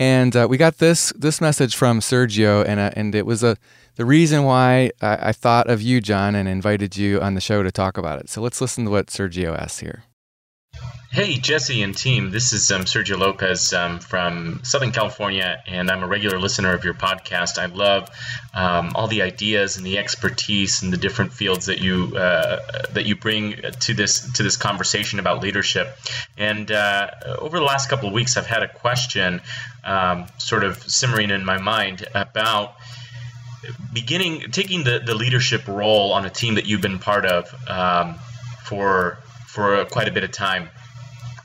And 0.00 0.34
uh, 0.34 0.46
we 0.48 0.56
got 0.56 0.78
this 0.78 1.12
this 1.14 1.42
message 1.42 1.76
from 1.76 2.00
Sergio, 2.00 2.64
and 2.66 2.80
uh, 2.80 2.90
and 2.96 3.14
it 3.14 3.26
was 3.26 3.42
a 3.44 3.58
the 3.96 4.06
reason 4.06 4.44
why 4.44 4.92
I, 5.02 5.28
I 5.28 5.32
thought 5.32 5.68
of 5.68 5.82
you, 5.82 6.00
John, 6.00 6.34
and 6.34 6.48
invited 6.48 6.96
you 6.96 7.20
on 7.20 7.34
the 7.34 7.40
show 7.42 7.62
to 7.62 7.70
talk 7.70 7.98
about 7.98 8.18
it. 8.18 8.30
So 8.30 8.40
let's 8.40 8.62
listen 8.62 8.86
to 8.86 8.90
what 8.90 9.08
Sergio 9.08 9.54
asks 9.54 9.80
here. 9.80 10.04
Hey, 11.12 11.38
Jesse 11.38 11.82
and 11.82 11.96
team. 11.96 12.30
This 12.30 12.52
is 12.52 12.70
um, 12.70 12.82
Sergio 12.82 13.18
Lopez 13.18 13.72
um, 13.72 13.98
from 13.98 14.60
Southern 14.62 14.92
California, 14.92 15.60
and 15.66 15.90
I'm 15.90 16.04
a 16.04 16.06
regular 16.06 16.38
listener 16.38 16.72
of 16.72 16.84
your 16.84 16.94
podcast. 16.94 17.58
I 17.58 17.66
love 17.66 18.08
um, 18.54 18.92
all 18.94 19.08
the 19.08 19.22
ideas 19.22 19.76
and 19.76 19.84
the 19.84 19.98
expertise 19.98 20.84
and 20.84 20.92
the 20.92 20.96
different 20.96 21.32
fields 21.32 21.66
that 21.66 21.80
you 21.80 22.16
uh, 22.16 22.60
that 22.92 23.06
you 23.06 23.16
bring 23.16 23.56
to 23.80 23.92
this 23.92 24.32
to 24.34 24.44
this 24.44 24.56
conversation 24.56 25.18
about 25.18 25.42
leadership. 25.42 25.98
And 26.38 26.70
uh, 26.70 27.10
over 27.40 27.58
the 27.58 27.64
last 27.64 27.90
couple 27.90 28.06
of 28.06 28.14
weeks, 28.14 28.36
I've 28.36 28.46
had 28.46 28.62
a 28.62 28.68
question 28.68 29.40
um, 29.82 30.26
sort 30.38 30.62
of 30.62 30.80
simmering 30.80 31.30
in 31.30 31.44
my 31.44 31.58
mind 31.58 32.06
about 32.14 32.76
beginning 33.92 34.52
taking 34.52 34.84
the, 34.84 35.00
the 35.04 35.16
leadership 35.16 35.66
role 35.66 36.12
on 36.12 36.24
a 36.24 36.30
team 36.30 36.54
that 36.54 36.66
you've 36.66 36.82
been 36.82 37.00
part 37.00 37.26
of 37.26 37.52
um, 37.68 38.14
for 38.62 39.18
for 39.48 39.84
quite 39.86 40.06
a 40.06 40.12
bit 40.12 40.22
of 40.22 40.30
time 40.30 40.68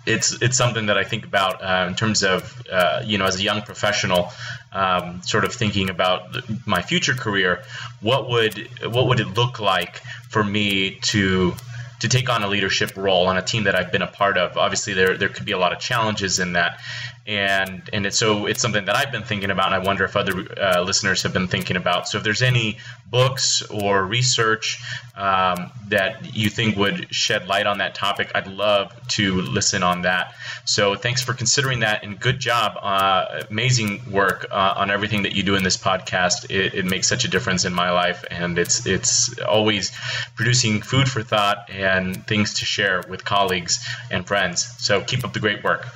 it's 0.05 0.41
it's 0.41 0.57
something 0.57 0.85
that 0.87 0.97
I 0.97 1.03
think 1.03 1.25
about 1.25 1.63
uh, 1.63 1.87
in 1.87 1.95
terms 1.95 2.23
of 2.23 2.61
uh, 2.71 3.01
you 3.05 3.17
know 3.17 3.25
as 3.25 3.39
a 3.39 3.43
young 3.43 3.61
professional, 3.61 4.31
um, 4.71 5.21
sort 5.23 5.45
of 5.45 5.53
thinking 5.53 5.89
about 5.89 6.35
my 6.65 6.81
future 6.81 7.13
career. 7.13 7.63
What 8.01 8.29
would 8.29 8.69
what 8.93 9.07
would 9.07 9.19
it 9.19 9.27
look 9.35 9.59
like 9.59 10.01
for 10.29 10.43
me 10.43 10.99
to 11.03 11.53
to 12.01 12.07
take 12.07 12.29
on 12.29 12.43
a 12.43 12.47
leadership 12.47 12.95
role 12.95 13.27
on 13.27 13.37
a 13.37 13.41
team 13.41 13.63
that 13.63 13.75
I've 13.75 13.91
been 13.91 14.03
a 14.03 14.07
part 14.07 14.37
of? 14.37 14.57
Obviously, 14.57 14.93
there 14.93 15.17
there 15.17 15.29
could 15.29 15.45
be 15.45 15.53
a 15.53 15.57
lot 15.57 15.73
of 15.73 15.79
challenges 15.79 16.39
in 16.39 16.53
that, 16.53 16.79
and 17.27 17.89
and 17.91 18.05
it's 18.05 18.19
so 18.19 18.45
it's 18.45 18.61
something 18.61 18.85
that 18.85 18.95
I've 18.95 19.11
been 19.11 19.23
thinking 19.23 19.49
about, 19.49 19.73
and 19.73 19.75
I 19.75 19.79
wonder 19.79 20.03
if 20.03 20.15
other 20.15 20.45
uh, 20.59 20.81
listeners 20.81 21.23
have 21.23 21.33
been 21.33 21.47
thinking 21.47 21.75
about. 21.75 22.07
So 22.07 22.19
if 22.19 22.23
there's 22.23 22.43
any 22.43 22.77
books 23.09 23.63
or 23.63 24.05
research 24.05 24.79
um, 25.15 25.71
that 25.87 26.35
you 26.35 26.49
think 26.49 26.77
would 26.77 27.13
shed 27.13 27.47
light 27.47 27.65
on 27.65 27.79
that 27.79 27.95
topic, 27.95 28.31
I'd 28.35 28.47
love 28.47 28.93
to 29.09 29.41
listen 29.41 29.81
on 29.81 30.03
that. 30.03 30.35
So 30.65 30.95
thanks 30.95 31.23
for 31.23 31.33
considering 31.33 31.79
that, 31.79 32.03
and 32.03 32.19
good 32.19 32.39
job, 32.39 32.77
uh, 32.79 33.43
amazing 33.49 34.11
work 34.11 34.45
uh, 34.51 34.75
on 34.77 34.91
everything 34.91 35.23
that 35.23 35.35
you 35.35 35.41
do 35.41 35.55
in 35.55 35.63
this 35.63 35.77
podcast. 35.77 36.51
It, 36.51 36.75
it, 36.75 36.85
makes 36.85 37.07
such 37.07 37.25
a 37.25 37.27
difference 37.27 37.65
in 37.65 37.73
my 37.73 37.89
life, 37.89 38.23
and 38.29 38.59
it's 38.59 38.85
it's 38.85 39.35
always 39.39 39.91
producing 40.35 40.83
food 40.83 41.09
for 41.09 41.23
thought 41.23 41.67
and 41.71 42.25
things 42.27 42.53
to 42.55 42.65
share 42.65 43.03
with 43.09 43.25
colleagues 43.25 43.83
and 44.11 44.27
friends. 44.27 44.67
So 44.77 45.01
keep 45.01 45.25
up 45.25 45.33
the 45.33 45.39
great 45.39 45.63
work. 45.63 45.87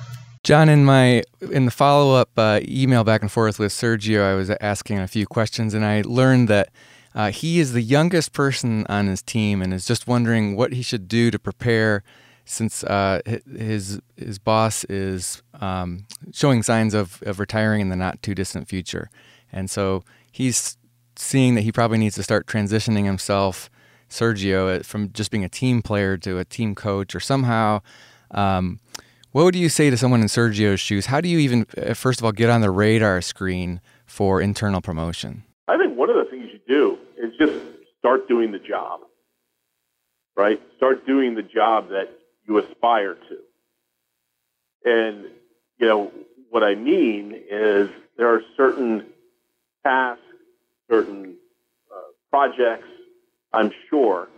John, 0.42 0.70
in 0.70 0.86
my 0.86 1.22
in 1.52 1.66
the 1.66 1.70
follow 1.70 2.14
up 2.14 2.30
uh, 2.38 2.60
email 2.66 3.04
back 3.04 3.20
and 3.20 3.30
forth 3.30 3.58
with 3.58 3.72
Sergio, 3.72 4.22
I 4.22 4.34
was 4.34 4.50
asking 4.60 4.98
a 4.98 5.06
few 5.06 5.26
questions, 5.26 5.74
and 5.74 5.84
I 5.84 6.02
learned 6.06 6.48
that 6.48 6.70
uh, 7.14 7.30
he 7.30 7.60
is 7.60 7.72
the 7.74 7.82
youngest 7.82 8.32
person 8.32 8.86
on 8.88 9.06
his 9.06 9.20
team, 9.20 9.60
and 9.60 9.74
is 9.74 9.84
just 9.84 10.06
wondering 10.06 10.56
what 10.56 10.72
he 10.72 10.80
should 10.80 11.08
do 11.08 11.30
to 11.30 11.38
prepare, 11.38 12.02
since 12.46 12.82
uh, 12.84 13.20
his 13.54 14.00
his 14.16 14.38
boss 14.38 14.84
is 14.84 15.42
um, 15.60 16.06
showing 16.32 16.62
signs 16.62 16.94
of, 16.94 17.22
of 17.26 17.38
retiring 17.38 17.82
in 17.82 17.90
the 17.90 17.96
not 17.96 18.22
too 18.22 18.34
distant 18.34 18.66
future, 18.66 19.10
and 19.52 19.68
so 19.70 20.04
he's 20.32 20.78
seeing 21.16 21.54
that 21.54 21.62
he 21.62 21.72
probably 21.72 21.98
needs 21.98 22.14
to 22.14 22.22
start 22.22 22.46
transitioning 22.46 23.04
himself, 23.04 23.68
Sergio, 24.08 24.80
uh, 24.80 24.82
from 24.82 25.12
just 25.12 25.30
being 25.30 25.44
a 25.44 25.50
team 25.50 25.82
player 25.82 26.16
to 26.16 26.38
a 26.38 26.46
team 26.46 26.74
coach, 26.74 27.14
or 27.14 27.20
somehow. 27.20 27.82
Um, 28.30 28.78
what 29.32 29.44
would 29.44 29.54
you 29.54 29.68
say 29.68 29.90
to 29.90 29.96
someone 29.96 30.20
in 30.20 30.26
Sergio's 30.26 30.80
shoes? 30.80 31.06
How 31.06 31.20
do 31.20 31.28
you 31.28 31.38
even, 31.38 31.66
uh, 31.76 31.94
first 31.94 32.20
of 32.20 32.24
all, 32.24 32.32
get 32.32 32.50
on 32.50 32.60
the 32.60 32.70
radar 32.70 33.20
screen 33.20 33.80
for 34.06 34.40
internal 34.40 34.80
promotion? 34.80 35.44
I 35.68 35.78
think 35.78 35.96
one 35.96 36.10
of 36.10 36.16
the 36.16 36.30
things 36.30 36.48
you 36.52 36.60
do 36.66 36.98
is 37.16 37.32
just 37.38 37.52
start 37.98 38.28
doing 38.28 38.50
the 38.50 38.58
job, 38.58 39.00
right? 40.36 40.60
Start 40.76 41.06
doing 41.06 41.34
the 41.34 41.42
job 41.42 41.90
that 41.90 42.10
you 42.48 42.58
aspire 42.58 43.14
to. 43.14 44.90
And, 44.90 45.26
you 45.78 45.86
know, 45.86 46.10
what 46.48 46.64
I 46.64 46.74
mean 46.74 47.34
is 47.48 47.88
there 48.16 48.34
are 48.34 48.42
certain 48.56 49.06
tasks, 49.84 50.22
certain 50.90 51.36
uh, 51.94 52.00
projects, 52.30 52.88
I'm 53.52 53.70
sure, 53.88 54.28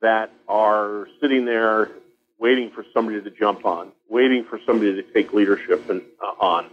that 0.00 0.30
are 0.46 1.08
sitting 1.20 1.44
there 1.44 1.90
waiting 2.38 2.70
for 2.70 2.84
somebody 2.94 3.20
to 3.20 3.30
jump 3.30 3.64
on, 3.66 3.90
waiting 4.08 4.44
for 4.48 4.58
somebody 4.66 4.94
to 4.94 5.02
take 5.02 5.32
leadership 5.32 5.88
and, 5.90 6.02
uh, 6.20 6.44
on. 6.44 6.70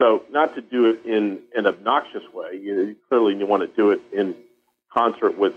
So, 0.00 0.22
not 0.30 0.54
to 0.54 0.60
do 0.60 0.86
it 0.90 1.04
in 1.04 1.40
an 1.56 1.66
obnoxious 1.66 2.22
way. 2.32 2.56
You, 2.60 2.96
clearly, 3.08 3.36
you 3.36 3.46
want 3.46 3.68
to 3.68 3.76
do 3.76 3.90
it 3.90 4.00
in 4.12 4.36
concert 4.92 5.36
with 5.36 5.54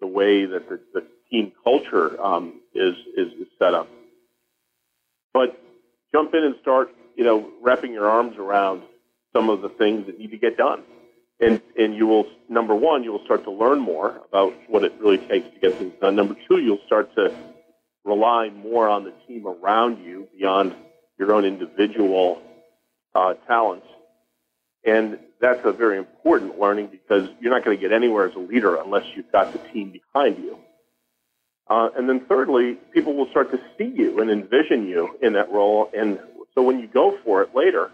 the 0.00 0.06
way 0.06 0.46
that 0.46 0.68
the, 0.68 0.80
the 0.92 1.06
team 1.30 1.52
culture 1.62 2.20
um, 2.20 2.60
is, 2.74 2.94
is 3.16 3.32
is 3.40 3.48
set 3.58 3.72
up. 3.74 3.88
But 5.32 5.60
jump 6.12 6.34
in 6.34 6.44
and 6.44 6.56
start, 6.60 6.90
you 7.16 7.24
know, 7.24 7.50
wrapping 7.62 7.92
your 7.92 8.08
arms 8.08 8.36
around 8.36 8.82
some 9.32 9.50
of 9.50 9.62
the 9.62 9.68
things 9.68 10.06
that 10.06 10.18
need 10.18 10.30
to 10.30 10.38
get 10.38 10.56
done. 10.56 10.82
And, 11.40 11.60
and 11.76 11.94
you 11.94 12.06
will, 12.06 12.26
number 12.48 12.74
one, 12.74 13.02
you 13.02 13.10
will 13.10 13.24
start 13.24 13.42
to 13.44 13.50
learn 13.50 13.80
more 13.80 14.20
about 14.28 14.54
what 14.68 14.84
it 14.84 14.92
really 15.00 15.18
takes 15.18 15.52
to 15.52 15.58
get 15.60 15.74
things 15.74 15.92
done. 16.00 16.14
Number 16.14 16.36
two, 16.48 16.58
you'll 16.58 16.80
start 16.86 17.12
to 17.16 17.34
rely 18.04 18.50
more 18.50 18.88
on 18.88 19.04
the 19.04 19.12
team 19.26 19.46
around 19.46 20.04
you 20.04 20.28
beyond 20.36 20.74
your 21.18 21.32
own 21.32 21.44
individual 21.44 22.42
uh, 23.14 23.34
talents. 23.46 23.86
And 24.84 25.18
that's 25.40 25.60
a 25.64 25.72
very 25.72 25.98
important 25.98 26.58
learning 26.58 26.88
because 26.88 27.28
you're 27.40 27.52
not 27.52 27.64
going 27.64 27.76
to 27.76 27.80
get 27.80 27.92
anywhere 27.92 28.28
as 28.28 28.34
a 28.34 28.38
leader 28.38 28.76
unless 28.76 29.04
you've 29.14 29.30
got 29.32 29.52
the 29.52 29.58
team 29.72 29.92
behind 29.92 30.38
you. 30.38 30.58
Uh, 31.68 31.88
and 31.96 32.08
then 32.08 32.20
thirdly, 32.26 32.74
people 32.92 33.14
will 33.14 33.28
start 33.30 33.50
to 33.50 33.58
see 33.78 33.90
you 33.94 34.20
and 34.20 34.30
envision 34.30 34.86
you 34.86 35.16
in 35.22 35.32
that 35.32 35.50
role. 35.50 35.90
And 35.96 36.18
so 36.54 36.62
when 36.62 36.78
you 36.78 36.86
go 36.86 37.18
for 37.24 37.42
it 37.42 37.54
later, 37.54 37.90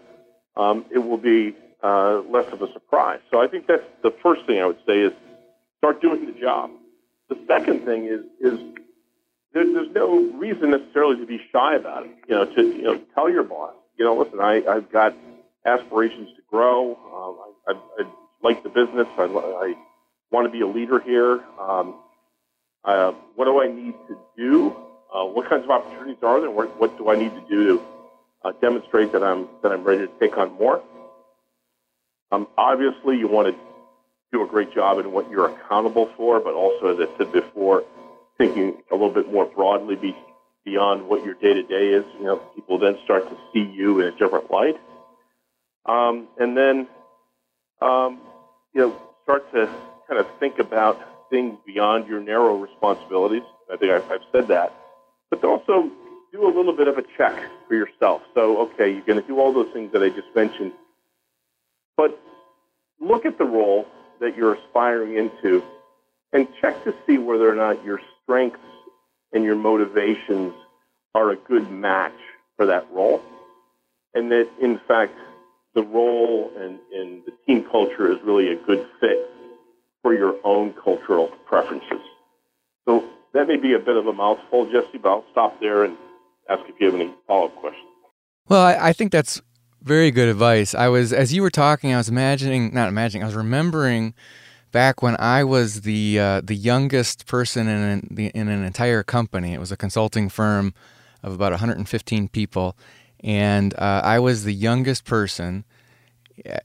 um, 0.57 0.85
it 0.91 0.99
will 0.99 1.17
be 1.17 1.55
uh, 1.81 2.21
less 2.29 2.51
of 2.51 2.61
a 2.61 2.71
surprise. 2.73 3.19
So 3.31 3.41
I 3.41 3.47
think 3.47 3.67
that's 3.67 3.83
the 4.03 4.13
first 4.21 4.45
thing 4.45 4.61
I 4.61 4.65
would 4.65 4.79
say 4.85 4.99
is 4.99 5.13
start 5.77 6.01
doing 6.01 6.25
the 6.25 6.39
job. 6.39 6.71
The 7.29 7.37
second 7.47 7.85
thing 7.85 8.05
is, 8.07 8.25
is 8.41 8.59
there, 9.53 9.65
there's 9.65 9.93
no 9.93 10.31
reason 10.37 10.71
necessarily 10.71 11.17
to 11.17 11.25
be 11.25 11.39
shy 11.51 11.75
about 11.75 12.05
it. 12.05 12.11
You 12.27 12.35
know, 12.35 12.45
to 12.45 12.61
you 12.61 12.83
know, 12.83 13.01
tell 13.13 13.29
your 13.29 13.43
boss, 13.43 13.73
you 13.97 14.05
know, 14.05 14.15
listen, 14.15 14.39
I, 14.39 14.63
I've 14.65 14.91
got 14.91 15.15
aspirations 15.65 16.29
to 16.35 16.41
grow. 16.49 16.95
Um, 16.95 17.53
I, 17.67 17.71
I, 17.71 18.03
I 18.03 18.11
like 18.41 18.63
the 18.63 18.69
business. 18.69 19.07
I, 19.17 19.23
I 19.23 19.73
want 20.31 20.47
to 20.47 20.51
be 20.51 20.61
a 20.61 20.67
leader 20.67 20.99
here. 20.99 21.41
Um, 21.59 21.95
uh, 22.83 23.11
what 23.35 23.45
do 23.45 23.61
I 23.61 23.67
need 23.67 23.93
to 24.07 24.17
do? 24.37 24.75
Uh, 25.13 25.25
what 25.25 25.49
kinds 25.49 25.63
of 25.65 25.69
opportunities 25.69 26.23
are 26.23 26.39
there? 26.39 26.49
What, 26.49 26.79
what 26.79 26.97
do 26.97 27.09
I 27.09 27.15
need 27.15 27.29
to 27.29 27.45
do 27.49 27.65
to 27.65 27.83
uh, 28.43 28.51
demonstrate 28.61 29.11
that 29.11 29.23
I'm 29.23 29.47
that 29.61 29.71
I'm 29.71 29.83
ready 29.83 30.07
to 30.07 30.13
take 30.19 30.37
on 30.37 30.53
more? 30.53 30.81
Um, 32.31 32.47
obviously, 32.57 33.17
you 33.17 33.27
want 33.27 33.53
to 33.53 33.61
do 34.31 34.43
a 34.43 34.47
great 34.47 34.73
job 34.73 34.99
in 34.99 35.11
what 35.11 35.29
you're 35.29 35.49
accountable 35.49 36.09
for, 36.15 36.39
but 36.39 36.53
also, 36.53 36.87
as 36.87 37.07
I 37.07 37.17
said 37.17 37.33
before, 37.33 37.83
thinking 38.41 38.81
a 38.91 38.95
little 38.95 39.13
bit 39.13 39.31
more 39.31 39.45
broadly 39.45 39.95
be, 39.95 40.15
beyond 40.65 41.07
what 41.07 41.23
your 41.23 41.35
day 41.35 41.53
to 41.53 41.61
day 41.61 41.89
is. 41.89 42.03
You 42.17 42.25
know, 42.25 42.37
people 42.55 42.79
then 42.79 42.97
start 43.03 43.29
to 43.29 43.37
see 43.53 43.71
you 43.71 43.99
in 43.99 44.07
a 44.07 44.17
different 44.17 44.49
light. 44.49 44.77
Um, 45.85 46.27
and 46.39 46.57
then, 46.57 46.87
um, 47.81 48.19
you 48.73 48.81
know, 48.81 49.01
start 49.23 49.51
to 49.53 49.67
kind 50.07 50.19
of 50.19 50.25
think 50.39 50.57
about 50.57 51.29
things 51.29 51.55
beyond 51.67 52.07
your 52.07 52.19
narrow 52.19 52.57
responsibilities. 52.57 53.43
I 53.71 53.77
think 53.77 53.91
I've, 53.91 54.09
I've 54.09 54.25
said 54.31 54.47
that. 54.47 54.75
But 55.29 55.43
also 55.43 55.91
do 56.31 56.45
a 56.45 56.53
little 56.53 56.75
bit 56.75 56.87
of 56.87 56.97
a 56.97 57.03
check 57.17 57.37
for 57.67 57.75
yourself. 57.75 58.23
So, 58.33 58.61
okay, 58.61 58.91
you're 58.91 59.05
going 59.05 59.21
to 59.21 59.27
do 59.27 59.39
all 59.39 59.53
those 59.53 59.71
things 59.71 59.91
that 59.93 60.01
I 60.01 60.09
just 60.09 60.27
mentioned. 60.35 60.71
But 61.95 62.19
look 62.99 63.25
at 63.25 63.37
the 63.37 63.45
role 63.45 63.85
that 64.19 64.35
you're 64.35 64.55
aspiring 64.55 65.15
into 65.15 65.63
and 66.33 66.47
check 66.59 66.83
to 66.85 66.93
see 67.05 67.17
whether 67.19 67.47
or 67.47 67.55
not 67.55 67.83
your 67.83 67.99
strengths 68.31 68.59
and 69.33 69.43
your 69.43 69.55
motivations 69.55 70.53
are 71.15 71.31
a 71.31 71.35
good 71.35 71.69
match 71.69 72.15
for 72.55 72.65
that 72.65 72.87
role. 72.93 73.21
And 74.13 74.31
that, 74.31 74.47
in 74.61 74.79
fact, 74.87 75.13
the 75.75 75.83
role 75.83 76.49
and, 76.57 76.79
and 76.93 77.23
the 77.25 77.33
team 77.45 77.65
culture 77.69 78.09
is 78.09 78.19
really 78.23 78.51
a 78.53 78.55
good 78.55 78.87
fit 79.01 79.29
for 80.01 80.13
your 80.13 80.35
own 80.45 80.73
cultural 80.81 81.27
preferences. 81.45 81.99
So 82.87 83.03
that 83.33 83.47
may 83.47 83.57
be 83.57 83.73
a 83.73 83.79
bit 83.79 83.97
of 83.97 84.07
a 84.07 84.13
mouthful, 84.13 84.65
Jesse, 84.71 84.97
but 84.97 85.09
I'll 85.09 85.25
stop 85.31 85.59
there 85.59 85.83
and 85.83 85.97
ask 86.49 86.61
if 86.69 86.75
you 86.79 86.85
have 86.85 86.95
any 86.95 87.13
follow 87.27 87.47
up 87.47 87.55
questions. 87.57 87.85
Well, 88.47 88.61
I, 88.61 88.89
I 88.89 88.93
think 88.93 89.11
that's 89.11 89.41
very 89.81 90.11
good 90.11 90.29
advice. 90.29 90.73
I 90.73 90.87
was, 90.87 91.11
as 91.11 91.33
you 91.33 91.41
were 91.41 91.49
talking, 91.49 91.93
I 91.93 91.97
was 91.97 92.07
imagining, 92.07 92.73
not 92.73 92.87
imagining, 92.87 93.23
I 93.23 93.25
was 93.25 93.35
remembering 93.35 94.13
back 94.71 95.01
when 95.01 95.15
I 95.19 95.43
was 95.43 95.81
the 95.81 96.19
uh, 96.19 96.41
the 96.41 96.55
youngest 96.55 97.25
person 97.25 97.67
in 97.67 97.77
an, 97.77 98.17
in 98.33 98.47
an 98.47 98.63
entire 98.63 99.03
company. 99.03 99.53
It 99.53 99.59
was 99.59 99.71
a 99.71 99.77
consulting 99.77 100.29
firm 100.29 100.73
of 101.23 101.33
about 101.33 101.51
115 101.51 102.29
people, 102.29 102.75
and 103.23 103.73
uh, 103.77 104.01
I 104.03 104.19
was 104.19 104.43
the 104.43 104.53
youngest 104.53 105.05
person 105.05 105.65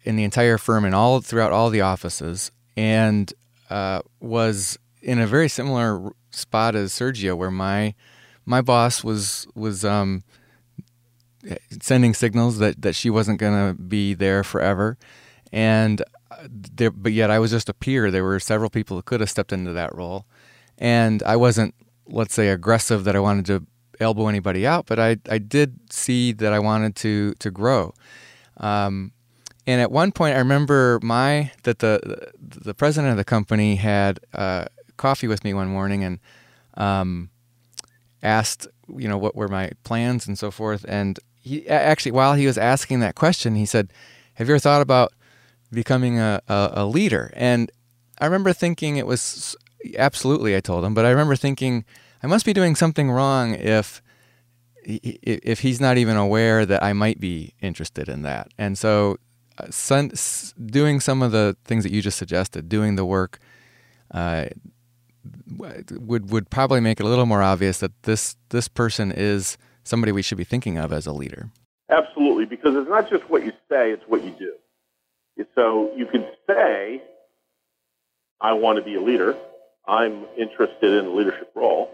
in 0.04 0.16
the 0.16 0.24
entire 0.24 0.58
firm 0.58 0.84
and 0.84 0.94
all 0.94 1.20
throughout 1.20 1.52
all 1.52 1.70
the 1.70 1.80
offices, 1.80 2.50
and 2.76 3.32
uh, 3.70 4.00
was 4.20 4.78
in 5.02 5.18
a 5.18 5.26
very 5.26 5.48
similar 5.48 6.10
spot 6.30 6.74
as 6.74 6.92
Sergio, 6.92 7.36
where 7.36 7.50
my 7.50 7.94
my 8.44 8.60
boss 8.60 9.04
was 9.04 9.46
was 9.54 9.84
um, 9.84 10.22
sending 11.80 12.14
signals 12.14 12.58
that 12.58 12.82
that 12.82 12.94
she 12.94 13.10
wasn't 13.10 13.38
going 13.38 13.74
to 13.74 13.80
be 13.80 14.14
there 14.14 14.42
forever, 14.42 14.96
and 15.52 16.00
uh, 16.00 16.04
there, 16.48 16.90
but 16.90 17.12
yet 17.12 17.30
I 17.30 17.38
was 17.38 17.50
just 17.50 17.68
a 17.68 17.74
peer. 17.74 18.10
There 18.10 18.24
were 18.24 18.40
several 18.40 18.70
people 18.70 18.96
who 18.96 19.02
could 19.02 19.20
have 19.20 19.30
stepped 19.30 19.52
into 19.52 19.72
that 19.72 19.94
role, 19.94 20.26
and 20.78 21.22
I 21.22 21.36
wasn't, 21.36 21.74
let's 22.06 22.34
say, 22.34 22.48
aggressive 22.48 23.04
that 23.04 23.16
I 23.16 23.20
wanted 23.20 23.46
to 23.46 23.66
elbow 24.00 24.28
anybody 24.28 24.66
out, 24.66 24.86
but 24.86 24.98
I 24.98 25.16
I 25.28 25.38
did 25.38 25.92
see 25.92 26.32
that 26.32 26.52
I 26.52 26.58
wanted 26.58 26.96
to 26.96 27.34
to 27.34 27.50
grow. 27.50 27.94
Um, 28.58 29.12
and 29.66 29.80
at 29.80 29.90
one 29.90 30.12
point, 30.12 30.36
I 30.36 30.38
remember 30.38 31.00
my 31.02 31.52
that 31.64 31.80
the 31.80 32.30
the 32.38 32.74
president 32.74 33.10
of 33.10 33.16
the 33.16 33.24
company 33.24 33.76
had 33.76 34.20
uh, 34.32 34.66
coffee 34.96 35.26
with 35.26 35.44
me 35.44 35.54
one 35.54 35.68
morning 35.68 36.04
and 36.04 36.20
um, 36.74 37.30
asked, 38.22 38.68
you 38.94 39.08
know, 39.08 39.18
what 39.18 39.34
were 39.34 39.48
my 39.48 39.72
plans 39.84 40.26
and 40.26 40.38
so 40.38 40.50
forth. 40.50 40.84
And 40.88 41.18
he 41.40 41.68
actually, 41.68 42.12
while 42.12 42.34
he 42.34 42.46
was 42.46 42.58
asking 42.58 43.00
that 43.00 43.14
question, 43.14 43.56
he 43.56 43.66
said, 43.66 43.92
"Have 44.34 44.48
you 44.48 44.54
ever 44.54 44.60
thought 44.60 44.82
about 44.82 45.12
becoming 45.76 46.18
a, 46.18 46.40
a, 46.48 46.70
a 46.72 46.86
leader?" 46.86 47.32
And 47.36 47.70
I 48.18 48.24
remember 48.24 48.52
thinking 48.52 48.96
it 48.96 49.06
was 49.06 49.54
absolutely. 49.96 50.56
I 50.56 50.60
told 50.60 50.84
him, 50.84 50.94
but 50.94 51.04
I 51.04 51.10
remember 51.10 51.36
thinking 51.36 51.84
I 52.22 52.26
must 52.26 52.44
be 52.44 52.52
doing 52.52 52.74
something 52.74 53.10
wrong 53.10 53.54
if 53.54 54.02
if 54.84 55.60
he's 55.60 55.80
not 55.80 55.98
even 55.98 56.16
aware 56.16 56.64
that 56.64 56.82
I 56.82 56.92
might 56.92 57.18
be 57.18 57.54
interested 57.60 58.08
in 58.08 58.22
that. 58.22 58.48
And 58.56 58.78
so, 58.78 59.16
uh, 59.58 60.02
doing 60.64 61.00
some 61.00 61.22
of 61.22 61.32
the 61.32 61.56
things 61.64 61.82
that 61.82 61.92
you 61.92 62.00
just 62.02 62.18
suggested, 62.18 62.68
doing 62.68 62.94
the 62.94 63.04
work, 63.04 63.40
uh, 64.12 64.46
would 65.56 66.30
would 66.30 66.50
probably 66.50 66.80
make 66.80 67.00
it 67.00 67.06
a 67.06 67.08
little 67.08 67.26
more 67.26 67.42
obvious 67.42 67.78
that 67.78 68.02
this 68.02 68.36
this 68.50 68.68
person 68.68 69.12
is 69.12 69.58
somebody 69.82 70.12
we 70.12 70.22
should 70.22 70.38
be 70.38 70.44
thinking 70.44 70.78
of 70.78 70.92
as 70.92 71.06
a 71.06 71.12
leader. 71.12 71.50
Absolutely, 71.90 72.44
because 72.46 72.74
it's 72.76 72.88
not 72.88 73.10
just 73.10 73.28
what 73.28 73.44
you 73.44 73.52
say; 73.68 73.90
it's 73.90 74.04
what 74.06 74.22
you 74.24 74.30
do. 74.38 74.52
So 75.54 75.92
you 75.96 76.06
can 76.06 76.26
say, 76.46 77.02
"I 78.40 78.52
want 78.54 78.78
to 78.78 78.84
be 78.84 78.94
a 78.94 79.00
leader. 79.00 79.36
I'm 79.86 80.26
interested 80.36 80.92
in 80.92 81.06
a 81.06 81.10
leadership 81.10 81.50
role." 81.54 81.90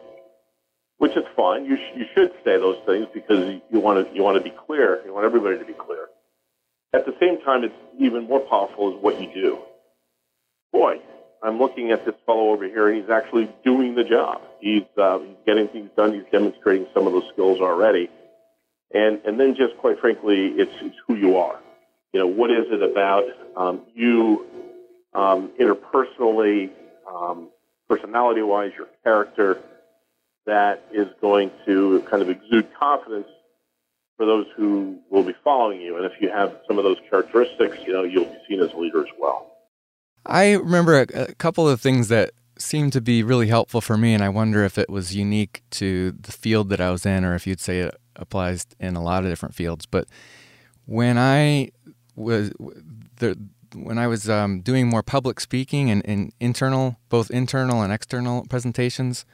which 0.99 1.17
is 1.17 1.25
fine. 1.35 1.65
You, 1.65 1.77
sh- 1.77 1.97
you 1.97 2.05
should 2.15 2.31
say 2.45 2.59
those 2.59 2.79
things 2.87 3.09
because 3.13 3.61
you 3.71 3.81
want 3.81 4.07
to 4.07 4.15
you 4.15 4.23
want 4.23 4.39
to 4.39 4.41
be 4.41 4.55
clear. 4.67 5.03
You 5.05 5.13
want 5.13 5.27
everybody 5.27 5.59
to 5.59 5.65
be 5.65 5.73
clear. 5.73 6.07
At 6.93 7.07
the 7.07 7.15
same 7.19 7.41
time, 7.41 7.65
it's 7.65 7.75
even 7.99 8.29
more 8.29 8.39
powerful 8.39 8.97
is 8.97 9.03
what 9.03 9.21
you 9.21 9.29
do. 9.35 9.59
Boy, 10.73 11.01
I'm 11.43 11.59
looking 11.59 11.91
at 11.91 12.05
this 12.05 12.15
fellow 12.27 12.51
over 12.51 12.67
here, 12.67 12.89
and 12.89 13.01
he's 13.01 13.11
actually 13.11 13.51
doing 13.65 13.95
the 13.95 14.05
job. 14.05 14.43
He's, 14.61 14.85
uh, 14.97 15.19
he's 15.19 15.37
getting 15.47 15.69
things 15.69 15.91
done. 15.97 16.13
He's 16.13 16.31
demonstrating 16.31 16.87
some 16.95 17.07
of 17.07 17.15
those 17.15 17.29
skills 17.33 17.61
already. 17.61 18.11
And, 18.93 19.21
and 19.25 19.41
then 19.41 19.55
just 19.57 19.77
quite 19.79 19.99
frankly, 20.01 20.53
it's, 20.57 20.73
it's 20.83 20.97
who 21.09 21.17
you 21.17 21.39
are. 21.39 21.59
You 22.13 22.21
know, 22.21 22.27
what 22.27 22.51
is 22.51 22.67
it 22.71 22.83
about 22.83 23.25
um, 23.57 23.83
you 23.95 24.47
um, 25.15 25.51
interpersonally, 25.59 26.71
um, 27.11 27.49
personality-wise, 27.89 28.73
your 28.77 28.89
character, 29.03 29.61
that 30.47 30.85
is 30.93 31.09
going 31.21 31.51
to 31.67 32.01
kind 32.11 32.23
of 32.23 32.29
exude 32.29 32.69
confidence 32.75 33.29
for 34.17 34.27
those 34.27 34.47
who 34.57 34.99
will 35.11 35.23
be 35.23 35.35
following 35.45 35.81
you. 35.81 35.97
And 35.97 36.05
if 36.05 36.13
you 36.21 36.29
have 36.29 36.59
some 36.67 36.79
of 36.79 36.85
those 36.85 36.99
characteristics, 37.09 37.79
you 37.87 37.93
know, 37.93 38.03
you'll 38.03 38.25
be 38.25 38.39
seen 38.49 38.61
as 38.61 38.73
a 38.73 38.77
leader 38.77 39.01
as 39.01 39.13
well. 39.19 39.51
I 40.27 40.53
remember 40.53 41.01
a, 41.01 41.07
a 41.15 41.35
couple 41.35 41.69
of 41.69 41.81
things 41.81 42.09
that 42.09 42.33
seemed 42.59 42.93
to 42.93 43.01
be 43.01 43.23
really 43.23 43.49
helpful 43.49 43.81
for 43.81 43.97
me, 43.97 44.15
and 44.15 44.23
I 44.23 44.29
wonder 44.29 44.65
if 44.65 44.79
it 44.79 44.91
was 44.91 45.17
unique 45.17 45.63
to 45.71 46.13
the 46.13 46.33
field 46.33 46.69
that 46.69 46.81
I 46.81 46.91
was 46.91 47.07
in, 47.07 47.25
or 47.25 47.35
if 47.35 47.47
you'd 47.47 47.61
say 47.61 47.81
it 47.81 47.95
applies 48.17 48.67
in 48.79 48.95
a 48.95 49.03
lot 49.03 49.25
of 49.25 49.31
different 49.31 49.55
fields. 49.55 49.87
But 49.87 50.07
when 50.85 51.19
I 51.19 51.71
was 52.17 52.53
the 53.17 53.39
when 53.75 53.99
I 53.99 54.07
was 54.07 54.29
um, 54.29 54.61
doing 54.61 54.89
more 54.89 55.03
public 55.03 55.41
speaking 55.41 55.91
and, 55.91 56.03
and 56.05 56.33
internal, 56.41 56.99
both 57.09 57.31
internal 57.31 57.83
and 57.83 57.93
external 57.93 58.45
presentations, 58.49 59.25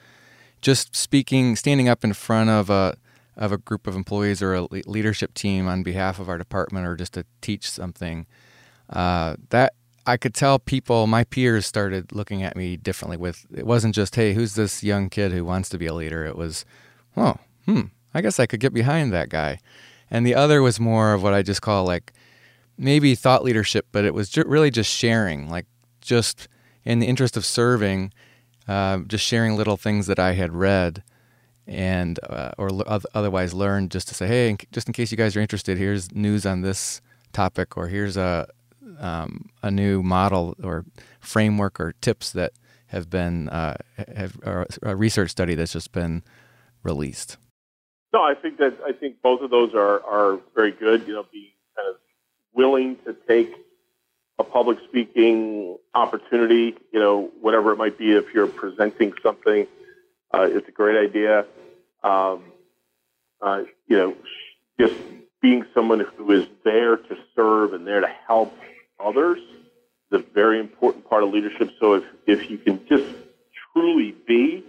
just 0.61 0.95
speaking, 0.95 1.57
standing 1.57 1.89
up 1.89 2.05
in 2.05 2.13
front 2.13 2.51
of 2.51 2.71
a 2.71 2.97
of 3.37 3.53
a 3.53 3.59
group 3.59 3.87
of 3.87 3.95
employees 3.95 4.43
or 4.43 4.55
a 4.55 4.63
leadership 4.87 5.33
team 5.33 5.69
on 5.69 5.85
behalf 5.85 6.19
of 6.19 6.29
our 6.29 6.39
department, 6.39 6.87
or 6.87 6.97
just 6.97 7.15
to 7.15 7.25
teach 7.41 7.71
something, 7.71 8.27
uh, 8.91 9.37
that 9.51 9.75
I 10.07 10.17
could 10.17 10.35
tell 10.35 10.59
people, 10.59 11.07
my 11.07 11.23
peers, 11.23 11.65
started 11.65 12.11
looking 12.13 12.43
at 12.43 12.57
me 12.57 12.77
differently. 12.77 13.17
With 13.17 13.47
it 13.55 13.67
wasn't 13.67 13.95
just, 13.95 14.17
"Hey, 14.17 14.35
who's 14.35 14.55
this 14.55 14.83
young 14.83 15.09
kid 15.09 15.33
who 15.33 15.45
wants 15.45 15.69
to 15.71 15.79
be 15.79 15.87
a 15.87 15.95
leader?" 15.95 16.25
It 16.25 16.37
was, 16.37 16.65
"Oh, 17.17 17.37
hmm, 17.67 17.83
I 18.13 18.23
guess 18.23 18.41
I 18.41 18.47
could 18.47 18.61
get 18.61 18.73
behind 18.73 19.13
that 19.13 19.29
guy." 19.29 19.61
And 20.11 20.27
the 20.27 20.35
other 20.35 20.63
was 20.63 20.81
more 20.81 21.13
of 21.13 21.23
what 21.23 21.35
I 21.35 21.43
just 21.43 21.61
call 21.61 21.85
like 21.85 22.13
maybe 22.79 23.15
thought 23.15 23.45
leadership, 23.45 23.87
but 23.93 24.05
it 24.05 24.15
was 24.15 24.31
ju- 24.31 24.45
really 24.47 24.71
just 24.71 24.91
sharing, 24.95 25.51
like 25.51 25.67
just 26.01 26.49
in 26.85 27.01
the 27.01 27.07
interest 27.07 27.37
of 27.37 27.45
serving 27.45 28.13
uh, 28.69 28.99
just 29.07 29.25
sharing 29.25 29.57
little 29.57 29.79
things 29.79 30.07
that 30.07 30.19
I 30.19 30.33
had 30.33 30.55
read 30.55 31.03
and 31.67 32.21
uh, 32.29 32.53
or 32.59 32.71
otherwise 33.15 33.55
learned 33.55 33.91
just 33.91 34.09
to 34.09 34.15
say, 34.15 34.27
hey, 34.27 34.57
just 34.73 34.87
in 34.87 34.93
case 34.93 35.11
you 35.11 35.17
guys 35.17 35.35
are 35.37 35.41
interested, 35.41 35.79
here's 35.79 36.13
news 36.15 36.45
on 36.45 36.61
this 36.61 37.01
topic, 37.33 37.77
or 37.77 37.89
here's 37.89 38.17
a 38.17 38.47
um, 38.99 39.49
a 39.63 39.71
new 39.71 40.03
model 40.03 40.55
or 40.63 40.85
framework 41.21 41.81
or 41.81 41.95
tips 42.01 42.33
that 42.33 42.53
have 42.89 43.09
been 43.09 43.49
uh, 43.49 43.77
have 44.15 44.39
a 44.83 44.95
research 44.95 45.31
study 45.31 45.55
that's 45.55 45.73
just 45.73 45.93
been 45.93 46.23
released. 46.83 47.37
No, 48.13 48.23
I 48.23 48.35
think 48.35 48.59
that 48.59 48.77
I 48.87 48.93
think 48.93 49.23
both 49.23 49.41
of 49.41 49.51
those 49.51 49.75
are 49.75 50.03
are 50.05 50.41
very 50.55 50.73
good. 50.73 51.07
You 51.07 51.15
know, 51.15 51.27
being 51.33 51.53
willing 52.59 52.97
to 53.07 53.17
take 53.29 53.55
a 54.41 54.45
public 54.45 54.79
speaking 54.89 55.79
opportunity, 55.95 56.77
you 56.93 56.99
know, 56.99 57.31
whatever 57.41 57.73
it 57.73 57.77
might 57.77 57.97
be, 57.97 58.13
if 58.13 58.35
you're 58.35 58.49
presenting 58.49 59.13
something, 59.23 59.67
uh, 60.35 60.43
it's 60.43 60.69
a 60.69 60.73
great 60.73 60.99
idea. 61.09 61.47
Um, 62.03 62.43
uh, 63.41 63.63
you 63.87 63.97
know, 63.97 64.17
just 64.79 64.95
being 65.41 65.65
someone 65.73 66.01
who 66.01 66.33
is 66.33 66.47
there 66.65 66.97
to 66.97 67.17
serve 67.37 67.75
and 67.75 67.87
there 67.87 68.01
to 68.01 68.13
help 68.27 68.53
others 68.99 69.39
is 70.11 70.21
a 70.21 70.25
very 70.35 70.59
important 70.59 71.09
part 71.09 71.23
of 71.23 71.31
leadership. 71.31 71.71
So 71.79 71.95
if, 71.95 72.05
if 72.27 72.51
you 72.51 72.59
can 72.59 72.85
just 72.89 73.07
truly 73.73 74.17
be 74.27 74.65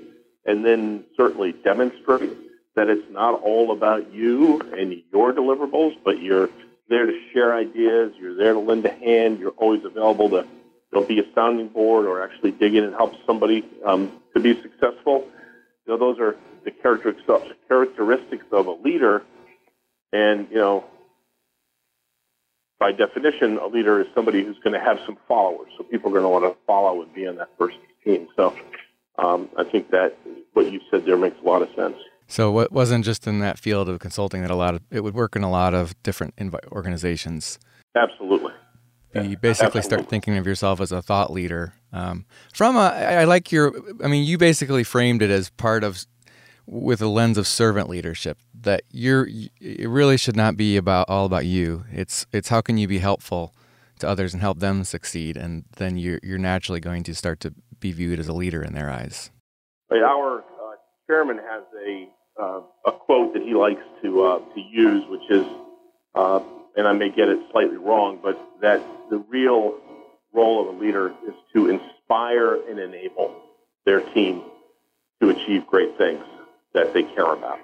and 0.45 0.63
then 0.63 1.05
certainly 1.17 1.53
demonstrate 1.63 2.37
that 2.75 2.87
it's 2.87 3.11
not 3.11 3.41
all 3.41 3.71
about 3.71 4.13
you 4.13 4.61
and 4.77 5.01
your 5.11 5.33
deliverables, 5.33 5.97
but 6.03 6.21
you're 6.21 6.49
there 6.89 7.05
to 7.05 7.19
share 7.33 7.55
ideas. 7.55 8.13
You're 8.19 8.35
there 8.35 8.53
to 8.53 8.59
lend 8.59 8.85
a 8.85 8.93
hand. 8.93 9.39
You're 9.39 9.51
always 9.51 9.83
available 9.85 10.29
to 10.29 10.47
you 10.91 10.99
know, 10.99 11.05
be 11.05 11.19
a 11.19 11.33
sounding 11.35 11.67
board 11.67 12.05
or 12.05 12.23
actually 12.23 12.51
dig 12.51 12.75
in 12.75 12.83
and 12.83 12.93
help 12.93 13.13
somebody 13.25 13.63
um, 13.85 14.11
to 14.33 14.39
be 14.39 14.59
successful. 14.61 15.27
You 15.85 15.93
know, 15.93 15.97
those 15.97 16.19
are 16.19 16.35
the 16.65 16.71
characteristics 16.71 18.45
of 18.51 18.67
a 18.67 18.71
leader. 18.71 19.23
And, 20.11 20.47
you 20.49 20.57
know, 20.57 20.85
by 22.79 22.91
definition, 22.91 23.57
a 23.57 23.67
leader 23.67 24.01
is 24.01 24.07
somebody 24.15 24.43
who's 24.43 24.57
going 24.63 24.73
to 24.73 24.79
have 24.79 24.99
some 25.05 25.17
followers. 25.27 25.69
So 25.77 25.83
people 25.83 26.09
are 26.09 26.21
going 26.21 26.23
to 26.23 26.29
want 26.29 26.45
to 26.45 26.57
follow 26.65 27.01
and 27.01 27.13
be 27.13 27.27
on 27.27 27.35
that 27.35 27.49
first 27.57 27.77
team. 28.03 28.27
So 28.35 28.55
um, 29.17 29.49
I 29.57 29.63
think 29.63 29.91
that 29.91 30.17
what 30.53 30.71
you 30.71 30.79
said 30.89 31.05
there 31.05 31.17
makes 31.17 31.37
a 31.43 31.45
lot 31.45 31.61
of 31.61 31.69
sense. 31.75 31.97
So 32.29 32.59
it 32.59 32.71
wasn't 32.71 33.03
just 33.03 33.27
in 33.27 33.39
that 33.39 33.57
field 33.57 33.89
of 33.89 33.99
consulting 33.99 34.43
that 34.43 34.51
a 34.51 34.55
lot 34.55 34.75
of 34.75 34.81
it 34.91 35.01
would 35.01 35.15
work 35.15 35.35
in 35.35 35.43
a 35.43 35.49
lot 35.49 35.73
of 35.73 36.01
different 36.03 36.35
organizations. 36.71 37.59
Absolutely. 37.95 38.53
You 39.15 39.35
basically 39.35 39.81
start 39.81 40.07
thinking 40.07 40.37
of 40.37 40.45
yourself 40.45 40.79
as 40.79 40.91
a 40.91 41.01
thought 41.01 41.33
leader. 41.33 41.73
Um, 41.91 42.27
from 42.53 42.75
a, 42.75 42.91
I 43.21 43.23
like 43.23 43.51
your, 43.51 43.73
I 44.03 44.07
mean, 44.07 44.23
you 44.23 44.37
basically 44.37 44.83
framed 44.83 45.23
it 45.23 45.31
as 45.31 45.49
part 45.49 45.83
of, 45.83 46.05
with 46.67 47.01
a 47.01 47.07
lens 47.07 47.39
of 47.39 47.47
servant 47.47 47.89
leadership. 47.89 48.37
That 48.53 48.83
you're, 48.91 49.27
it 49.59 49.89
really 49.89 50.15
should 50.15 50.35
not 50.35 50.55
be 50.55 50.77
about 50.77 51.09
all 51.09 51.25
about 51.25 51.47
you. 51.47 51.85
It's, 51.91 52.27
it's 52.31 52.49
how 52.49 52.61
can 52.61 52.77
you 52.77 52.87
be 52.87 52.99
helpful 52.99 53.55
to 53.97 54.07
others 54.07 54.33
and 54.33 54.41
help 54.41 54.59
them 54.59 54.83
succeed, 54.83 55.35
and 55.35 55.65
then 55.77 55.97
you're, 55.97 56.19
you're 56.21 56.37
naturally 56.37 56.79
going 56.79 57.01
to 57.03 57.15
start 57.15 57.39
to 57.39 57.53
be 57.79 57.91
viewed 57.91 58.19
as 58.19 58.27
a 58.27 58.33
leader 58.33 58.61
in 58.61 58.73
their 58.73 58.91
eyes. 58.91 59.31
Our 59.91 60.39
uh, 60.39 60.75
chairman 61.07 61.37
has 61.37 61.63
a 61.85 62.07
uh, 62.39 62.61
a 62.85 62.91
quote 62.91 63.33
that 63.33 63.43
he 63.43 63.53
likes 63.53 63.83
to 64.01 64.23
uh, 64.23 64.39
to 64.39 64.61
use, 64.61 65.03
which 65.09 65.29
is, 65.29 65.45
uh, 66.15 66.39
and 66.75 66.87
I 66.87 66.93
may 66.93 67.09
get 67.09 67.27
it 67.27 67.39
slightly 67.51 67.77
wrong, 67.77 68.19
but 68.21 68.39
that 68.61 68.81
the 69.09 69.17
real 69.29 69.75
role 70.33 70.61
of 70.61 70.75
a 70.75 70.79
leader 70.79 71.13
is 71.27 71.33
to 71.53 71.69
inspire 71.69 72.55
and 72.69 72.79
enable 72.79 73.35
their 73.85 74.01
team 74.13 74.43
to 75.21 75.29
achieve 75.29 75.67
great 75.67 75.97
things 75.97 76.23
that 76.73 76.93
they 76.93 77.03
care 77.03 77.33
about. 77.33 77.59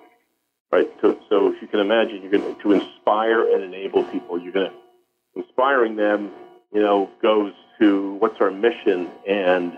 Right. 0.71 0.91
So, 1.01 1.17
so 1.29 1.53
if 1.53 1.61
you 1.61 1.67
can 1.67 1.79
imagine, 1.79 2.21
you're 2.21 2.31
going 2.31 2.55
to, 2.55 2.61
to 2.63 2.71
inspire 2.73 3.53
and 3.53 3.63
enable 3.63 4.03
people. 4.03 4.41
You're 4.41 4.51
going 4.51 4.71
to 4.71 5.39
inspiring 5.39 5.95
them. 5.95 6.31
You 6.73 6.81
know, 6.81 7.09
goes 7.21 7.53
to 7.79 8.15
what's 8.15 8.41
our 8.41 8.51
mission 8.51 9.09
and 9.25 9.77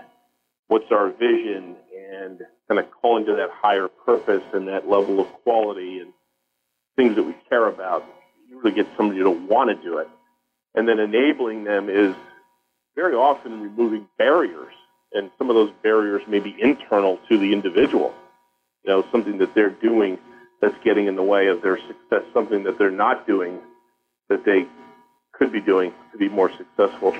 what's 0.66 0.90
our 0.90 1.10
vision 1.10 1.76
and 2.28 2.40
kind 2.68 2.78
of 2.78 2.86
calling 2.90 3.24
to 3.26 3.36
that 3.36 3.50
higher 3.52 3.88
purpose 3.88 4.42
and 4.52 4.68
that 4.68 4.88
level 4.88 5.20
of 5.20 5.26
quality 5.42 6.00
and 6.00 6.12
things 6.96 7.16
that 7.16 7.22
we 7.22 7.34
care 7.48 7.66
about. 7.66 8.04
You 8.48 8.58
really 8.60 8.74
get 8.74 8.86
somebody 8.96 9.20
to 9.20 9.30
want 9.30 9.70
to 9.70 9.82
do 9.82 9.98
it. 9.98 10.08
And 10.74 10.88
then 10.88 10.98
enabling 10.98 11.64
them 11.64 11.88
is 11.88 12.14
very 12.94 13.14
often 13.14 13.60
removing 13.60 14.06
barriers. 14.18 14.74
And 15.12 15.30
some 15.38 15.48
of 15.48 15.56
those 15.56 15.72
barriers 15.82 16.22
may 16.28 16.40
be 16.40 16.54
internal 16.60 17.18
to 17.28 17.38
the 17.38 17.52
individual. 17.52 18.14
You 18.84 18.90
know, 18.90 19.04
something 19.10 19.38
that 19.38 19.54
they're 19.54 19.70
doing 19.70 20.18
that's 20.60 20.76
getting 20.84 21.06
in 21.06 21.16
the 21.16 21.22
way 21.22 21.46
of 21.48 21.62
their 21.62 21.78
success, 21.78 22.22
something 22.34 22.64
that 22.64 22.78
they're 22.78 22.90
not 22.90 23.26
doing 23.26 23.58
that 24.28 24.44
they 24.44 24.66
could 25.32 25.52
be 25.52 25.60
doing 25.60 25.92
to 26.12 26.18
be 26.18 26.28
more 26.28 26.50
successful. 26.56 27.16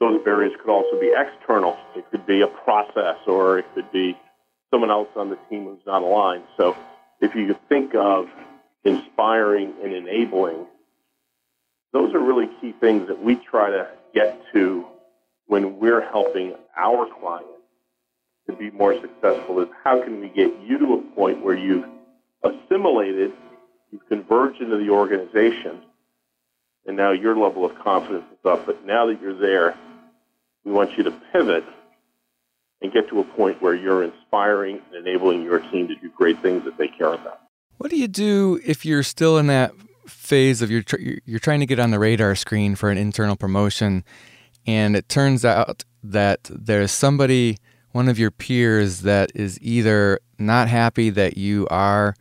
Those 0.00 0.22
barriers 0.24 0.52
could 0.60 0.70
also 0.70 0.98
be 1.00 1.12
external. 1.14 1.76
It 1.94 2.04
could 2.10 2.26
be 2.26 2.40
a 2.40 2.46
process 2.46 3.16
or 3.26 3.58
it 3.58 3.66
could 3.74 3.90
be 3.92 4.16
someone 4.70 4.90
else 4.90 5.08
on 5.16 5.30
the 5.30 5.38
team 5.48 5.64
who's 5.64 5.84
not 5.86 6.02
aligned. 6.02 6.44
So 6.56 6.76
if 7.20 7.34
you 7.34 7.56
think 7.68 7.94
of 7.94 8.28
inspiring 8.84 9.74
and 9.82 9.92
enabling, 9.92 10.66
those 11.92 12.14
are 12.14 12.20
really 12.20 12.48
key 12.60 12.74
things 12.80 13.08
that 13.08 13.22
we 13.22 13.36
try 13.36 13.70
to 13.70 13.88
get 14.14 14.40
to 14.52 14.86
when 15.46 15.78
we're 15.78 16.02
helping 16.10 16.54
our 16.76 17.06
clients 17.20 17.48
to 18.48 18.56
be 18.56 18.70
more 18.70 18.94
successful 19.00 19.60
is 19.60 19.68
how 19.84 20.02
can 20.02 20.20
we 20.20 20.28
get 20.28 20.52
you 20.62 20.78
to 20.78 20.94
a 20.94 21.14
point 21.14 21.42
where 21.42 21.56
you've 21.56 21.84
assimilated, 22.42 23.32
you've 23.90 24.06
converged 24.08 24.60
into 24.60 24.76
the 24.76 24.90
organization, 24.90 25.82
and 26.86 26.96
now 26.96 27.12
your 27.12 27.36
level 27.36 27.64
of 27.64 27.78
confidence 27.78 28.24
is 28.32 28.46
up. 28.46 28.64
But 28.64 28.84
now 28.86 29.06
that 29.06 29.20
you're 29.20 29.38
there, 29.38 29.76
we 30.64 30.72
want 30.72 30.96
you 30.96 31.04
to 31.04 31.10
pivot 31.32 31.64
and 32.80 32.92
get 32.92 33.08
to 33.08 33.20
a 33.20 33.24
point 33.24 33.60
where 33.60 33.74
you're 33.74 34.04
inspiring 34.04 34.80
and 34.86 35.06
enabling 35.06 35.42
your 35.42 35.58
team 35.70 35.88
to 35.88 35.94
do 35.96 36.10
great 36.16 36.40
things 36.40 36.64
that 36.64 36.78
they 36.78 36.88
care 36.88 37.12
about. 37.12 37.40
What 37.78 37.90
do 37.90 37.96
you 37.96 38.08
do 38.08 38.60
if 38.64 38.84
you're 38.84 39.02
still 39.02 39.38
in 39.38 39.46
that 39.48 39.72
phase 40.06 40.62
of 40.62 40.70
you're 40.70 40.82
tr- 40.82 41.00
you're 41.24 41.38
trying 41.38 41.60
to 41.60 41.66
get 41.66 41.78
on 41.78 41.90
the 41.90 41.98
radar 41.98 42.34
screen 42.34 42.74
for 42.74 42.90
an 42.90 42.98
internal 42.98 43.36
promotion, 43.36 44.04
and 44.66 44.96
it 44.96 45.08
turns 45.08 45.44
out 45.44 45.84
that 46.02 46.50
there's 46.50 46.90
somebody, 46.90 47.58
one 47.92 48.08
of 48.08 48.18
your 48.18 48.30
peers, 48.30 49.02
that 49.02 49.30
is 49.34 49.58
either 49.60 50.18
not 50.38 50.68
happy 50.68 51.10
that 51.10 51.36
you 51.36 51.66
are 51.70 52.14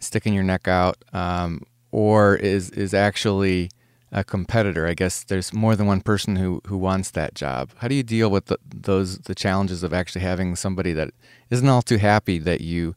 sticking 0.00 0.34
your 0.34 0.44
neck 0.44 0.66
out, 0.66 0.96
um, 1.12 1.62
or 1.92 2.36
is 2.36 2.70
is 2.70 2.94
actually 2.94 3.70
a 4.12 4.24
competitor. 4.24 4.86
I 4.86 4.94
guess 4.94 5.24
there's 5.24 5.52
more 5.52 5.76
than 5.76 5.86
one 5.86 6.00
person 6.00 6.36
who, 6.36 6.60
who 6.66 6.76
wants 6.76 7.10
that 7.12 7.34
job. 7.34 7.70
How 7.76 7.88
do 7.88 7.94
you 7.94 8.02
deal 8.02 8.30
with 8.30 8.46
the, 8.46 8.58
those 8.74 9.18
the 9.18 9.34
challenges 9.34 9.82
of 9.82 9.92
actually 9.92 10.22
having 10.22 10.56
somebody 10.56 10.92
that 10.92 11.10
isn't 11.50 11.68
all 11.68 11.82
too 11.82 11.98
happy 11.98 12.38
that 12.38 12.60
you 12.60 12.94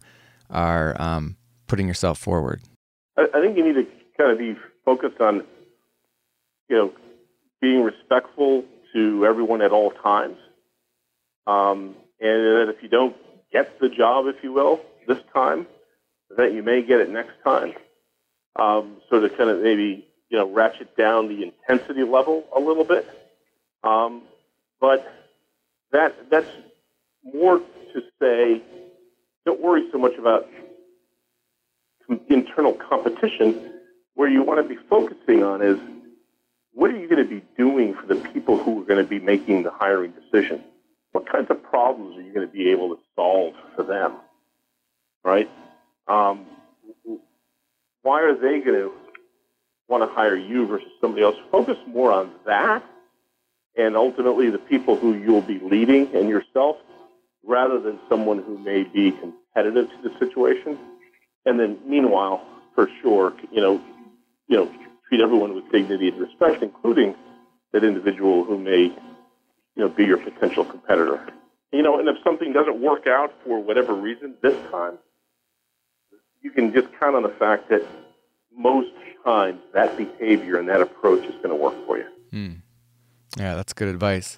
are 0.49 0.99
um, 1.01 1.37
putting 1.67 1.87
yourself 1.87 2.19
forward? 2.19 2.61
I, 3.17 3.27
I 3.33 3.41
think 3.41 3.57
you 3.57 3.65
need 3.65 3.75
to 3.75 3.87
kind 4.17 4.31
of 4.31 4.37
be 4.37 4.55
focused 4.85 5.19
on, 5.19 5.43
you 6.69 6.75
know, 6.75 6.93
being 7.61 7.83
respectful 7.83 8.63
to 8.93 9.25
everyone 9.25 9.61
at 9.61 9.71
all 9.71 9.91
times, 9.91 10.37
um, 11.45 11.95
and 12.19 12.29
that 12.29 12.73
if 12.75 12.81
you 12.81 12.89
don't 12.89 13.15
get 13.51 13.79
the 13.79 13.89
job, 13.89 14.27
if 14.27 14.43
you 14.43 14.51
will, 14.53 14.81
this 15.07 15.19
time, 15.33 15.67
that 16.37 16.53
you 16.53 16.63
may 16.63 16.81
get 16.81 16.99
it 16.99 17.09
next 17.09 17.33
time. 17.43 17.73
Um, 18.55 18.97
so 19.09 19.19
to 19.19 19.29
kind 19.29 19.49
of 19.49 19.61
maybe 19.61 20.07
you 20.29 20.37
know, 20.37 20.49
ratchet 20.49 20.95
down 20.95 21.27
the 21.27 21.43
intensity 21.43 22.03
level 22.03 22.45
a 22.55 22.59
little 22.59 22.83
bit. 22.83 23.07
Um, 23.83 24.23
but 24.79 25.05
that 25.91 26.29
that's 26.29 26.49
more 27.23 27.59
to 27.59 28.01
say, 28.19 28.61
don't 29.45 29.59
worry 29.59 29.87
so 29.91 29.97
much 29.97 30.13
about 30.17 30.47
internal 32.29 32.73
competition. 32.73 33.73
Where 34.13 34.29
you 34.29 34.43
want 34.43 34.61
to 34.61 34.67
be 34.67 34.79
focusing 34.89 35.43
on 35.43 35.61
is 35.61 35.79
what 36.73 36.91
are 36.91 36.97
you 36.97 37.07
going 37.07 37.23
to 37.23 37.29
be 37.29 37.43
doing 37.57 37.95
for 37.95 38.05
the 38.05 38.15
people 38.15 38.57
who 38.57 38.81
are 38.81 38.85
going 38.85 39.03
to 39.03 39.09
be 39.09 39.19
making 39.19 39.63
the 39.63 39.71
hiring 39.71 40.11
decision? 40.11 40.63
What 41.11 41.27
kinds 41.29 41.49
of 41.49 41.63
problems 41.63 42.17
are 42.17 42.21
you 42.21 42.33
going 42.33 42.47
to 42.47 42.53
be 42.53 42.69
able 42.69 42.95
to 42.95 43.01
solve 43.15 43.53
for 43.75 43.83
them? 43.83 44.13
Right? 45.23 45.49
Um, 46.07 46.45
why 48.01 48.21
are 48.21 48.35
they 48.35 48.59
going 48.59 48.79
to 48.79 48.91
want 49.89 50.07
to 50.07 50.15
hire 50.15 50.35
you 50.35 50.67
versus 50.67 50.89
somebody 51.01 51.23
else. 51.23 51.35
Focus 51.51 51.77
more 51.87 52.11
on 52.11 52.31
that 52.45 52.83
and 53.75 53.95
ultimately 53.95 54.49
the 54.49 54.57
people 54.57 54.95
who 54.95 55.15
you'll 55.15 55.41
be 55.41 55.59
leading 55.59 56.13
and 56.15 56.29
yourself 56.29 56.77
rather 57.43 57.79
than 57.79 57.99
someone 58.09 58.43
who 58.43 58.57
may 58.57 58.83
be 58.83 59.11
competitive 59.11 59.89
to 59.89 60.09
the 60.09 60.19
situation. 60.19 60.77
And 61.45 61.59
then 61.59 61.79
meanwhile, 61.85 62.45
for 62.75 62.89
sure, 63.01 63.33
you 63.51 63.61
know, 63.61 63.81
you 64.47 64.57
know, 64.57 64.71
treat 65.07 65.21
everyone 65.21 65.55
with 65.55 65.71
dignity 65.71 66.09
and 66.09 66.19
respect, 66.19 66.61
including 66.61 67.15
that 67.71 67.83
individual 67.83 68.43
who 68.43 68.57
may, 68.57 68.83
you 68.83 68.93
know, 69.77 69.89
be 69.89 70.05
your 70.05 70.17
potential 70.17 70.65
competitor. 70.65 71.25
You 71.71 71.83
know, 71.83 71.99
and 71.99 72.09
if 72.09 72.17
something 72.23 72.51
doesn't 72.51 72.81
work 72.81 73.07
out 73.07 73.33
for 73.45 73.61
whatever 73.61 73.93
reason 73.93 74.35
this 74.41 74.55
time, 74.71 74.97
you 76.41 76.51
can 76.51 76.73
just 76.73 76.87
count 76.99 77.15
on 77.15 77.23
the 77.23 77.29
fact 77.29 77.69
that 77.69 77.83
most 78.59 78.89
times 79.23 79.59
that 79.73 79.97
behavior 79.97 80.59
and 80.59 80.67
that 80.69 80.81
approach 80.81 81.23
is 81.25 81.35
going 81.35 81.49
to 81.49 81.55
work 81.55 81.75
for 81.85 81.97
you. 81.97 82.05
Hmm. 82.31 82.53
Yeah, 83.37 83.55
that's 83.55 83.73
good 83.73 83.87
advice. 83.87 84.37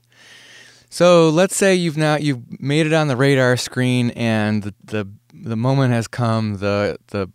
So 0.90 1.30
let's 1.30 1.56
say 1.56 1.74
you've 1.74 1.98
now 1.98 2.18
you've 2.18 2.62
made 2.62 2.86
it 2.86 2.94
on 2.94 3.08
the 3.08 3.16
radar 3.16 3.58
screen, 3.58 4.12
and 4.12 4.64
the 4.64 4.74
the, 4.84 5.08
the 5.34 5.56
moment 5.56 5.94
has 5.94 6.08
come. 6.08 6.58
the 6.58 6.98
The 7.08 7.30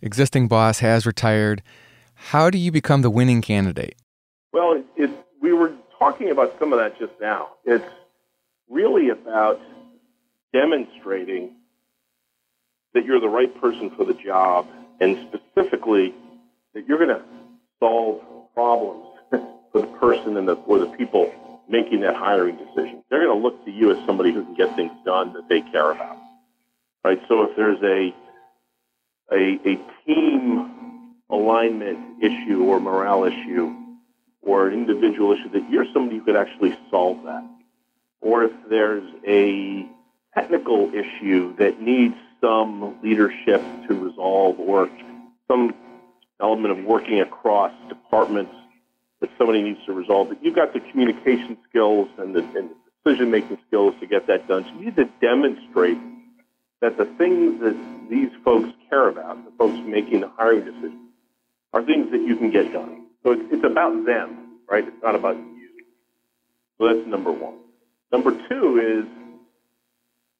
existing 0.00 0.48
boss 0.48 0.78
has 0.78 1.04
retired. 1.04 1.62
How 2.14 2.50
do 2.50 2.58
you 2.58 2.70
become 2.70 3.02
the 3.02 3.10
winning 3.10 3.42
candidate? 3.42 3.96
Well, 4.52 4.72
it, 4.74 4.84
it, 4.96 5.10
we 5.40 5.52
were 5.52 5.72
talking 5.98 6.30
about 6.30 6.56
some 6.58 6.72
of 6.72 6.78
that 6.78 6.98
just 6.98 7.12
now. 7.20 7.48
It's 7.64 7.84
really 8.68 9.08
about 9.08 9.60
demonstrating 10.52 11.56
that 12.94 13.04
you're 13.04 13.20
the 13.20 13.28
right 13.28 13.52
person 13.60 13.90
for 13.96 14.04
the 14.04 14.14
job, 14.14 14.68
and 15.00 15.28
specifically 15.28 16.14
that 16.74 16.86
you're 16.86 16.98
going 16.98 17.10
to 17.10 17.22
solve 17.80 18.22
problems 18.54 19.06
for 19.72 19.80
the 19.80 19.86
person 19.98 20.36
and 20.36 20.48
the, 20.48 20.56
for 20.66 20.78
the 20.78 20.86
people 20.86 21.32
making 21.68 22.00
that 22.00 22.16
hiring 22.16 22.56
decision. 22.56 23.02
They're 23.08 23.24
going 23.24 23.36
to 23.36 23.42
look 23.42 23.64
to 23.64 23.70
you 23.70 23.90
as 23.90 24.06
somebody 24.06 24.32
who 24.32 24.44
can 24.44 24.54
get 24.54 24.74
things 24.76 24.92
done 25.04 25.32
that 25.34 25.48
they 25.48 25.60
care 25.60 25.92
about. 25.92 26.18
Right? 27.04 27.20
So 27.28 27.42
if 27.42 27.56
there's 27.56 27.82
a 27.82 28.14
a, 29.32 29.58
a 29.64 29.78
team 30.04 31.14
alignment 31.30 32.22
issue 32.22 32.62
or 32.64 32.78
morale 32.78 33.24
issue 33.24 33.74
or 34.42 34.68
an 34.68 34.74
individual 34.74 35.32
issue, 35.32 35.48
that 35.50 35.68
you're 35.70 35.86
somebody 35.92 36.18
who 36.18 36.24
could 36.24 36.36
actually 36.36 36.76
solve 36.90 37.22
that. 37.24 37.44
Or 38.20 38.44
if 38.44 38.52
there's 38.68 39.08
a 39.26 39.86
technical 40.34 40.92
issue 40.94 41.56
that 41.56 41.80
needs 41.80 42.14
some 42.40 43.00
leadership 43.02 43.62
to 43.88 43.94
resolve 43.94 44.58
or 44.58 44.90
some 45.48 45.74
element 46.42 46.78
of 46.78 46.84
working 46.84 47.20
across 47.20 47.72
departments 47.88 48.52
that 49.20 49.30
somebody 49.38 49.62
needs 49.62 49.78
to 49.86 49.92
resolve 49.92 50.28
But 50.28 50.44
You've 50.44 50.56
got 50.56 50.72
the 50.72 50.80
communication 50.80 51.56
skills 51.68 52.08
and 52.18 52.34
the, 52.34 52.40
and 52.40 52.70
the 52.70 52.74
decision 53.04 53.30
making 53.30 53.58
skills 53.68 53.94
to 54.00 54.06
get 54.06 54.26
that 54.26 54.48
done. 54.48 54.64
So 54.64 54.70
you 54.78 54.86
need 54.86 54.96
to 54.96 55.08
demonstrate 55.20 55.98
that 56.80 56.98
the 56.98 57.04
things 57.16 57.60
that 57.60 57.76
these 58.10 58.30
folks 58.44 58.68
care 58.90 59.08
about, 59.08 59.44
the 59.44 59.52
folks 59.56 59.78
making 59.86 60.20
the 60.20 60.28
hiring 60.28 60.64
decisions, 60.64 61.10
are 61.72 61.82
things 61.84 62.10
that 62.10 62.20
you 62.20 62.36
can 62.36 62.50
get 62.50 62.72
done. 62.72 63.06
So 63.22 63.30
it's, 63.30 63.42
it's 63.52 63.64
about 63.64 64.04
them, 64.04 64.58
right? 64.68 64.86
It's 64.86 65.02
not 65.02 65.14
about 65.14 65.36
you. 65.36 65.84
So 66.78 66.88
that's 66.88 67.06
number 67.06 67.30
one. 67.30 67.54
Number 68.10 68.32
two 68.48 68.78
is 68.78 69.22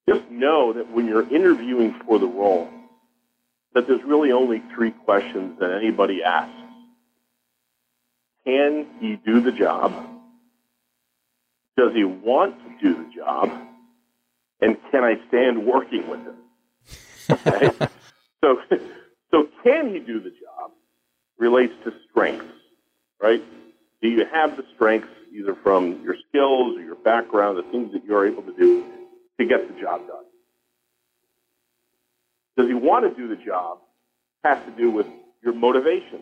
just 0.08 0.28
know 0.30 0.72
that 0.72 0.90
when 0.90 1.06
you're 1.06 1.28
interviewing 1.32 1.94
for 2.04 2.18
the 2.18 2.26
role, 2.26 2.68
that 3.74 3.86
there's 3.86 4.02
really 4.04 4.32
only 4.32 4.62
three 4.74 4.90
questions 4.90 5.58
that 5.60 5.72
anybody 5.72 6.22
asks. 6.22 6.52
Can 8.44 8.86
he 9.00 9.16
do 9.16 9.40
the 9.40 9.52
job? 9.52 9.92
Does 11.76 11.94
he 11.94 12.04
want 12.04 12.56
to 12.58 12.82
do 12.82 13.04
the 13.04 13.10
job? 13.14 13.50
And 14.60 14.76
can 14.90 15.04
I 15.04 15.14
stand 15.28 15.64
working 15.64 16.08
with 16.08 16.20
him? 16.20 16.36
Okay? 17.30 17.70
so, 18.44 18.58
so 19.30 19.48
can 19.64 19.92
he 19.92 20.00
do 20.00 20.20
the 20.20 20.30
job 20.30 20.72
relates 21.38 21.72
to 21.84 21.92
strengths, 22.10 22.44
right? 23.20 23.42
Do 24.02 24.08
you 24.08 24.24
have 24.32 24.56
the 24.56 24.64
strengths 24.74 25.08
either 25.32 25.54
from 25.62 26.02
your 26.02 26.16
skills 26.28 26.76
or 26.76 26.82
your 26.82 26.96
background, 26.96 27.58
the 27.58 27.70
things 27.70 27.92
that 27.92 28.04
you're 28.04 28.26
able 28.26 28.42
to 28.42 28.52
do 28.52 28.84
to 29.38 29.46
get 29.46 29.66
the 29.72 29.80
job 29.80 30.06
done? 30.06 30.24
Does 32.56 32.68
he 32.68 32.74
want 32.74 33.08
to 33.08 33.14
do 33.20 33.28
the 33.28 33.42
job? 33.42 33.78
Has 34.44 34.58
to 34.66 34.72
do 34.72 34.90
with 34.90 35.06
your 35.42 35.54
motivation, 35.54 36.20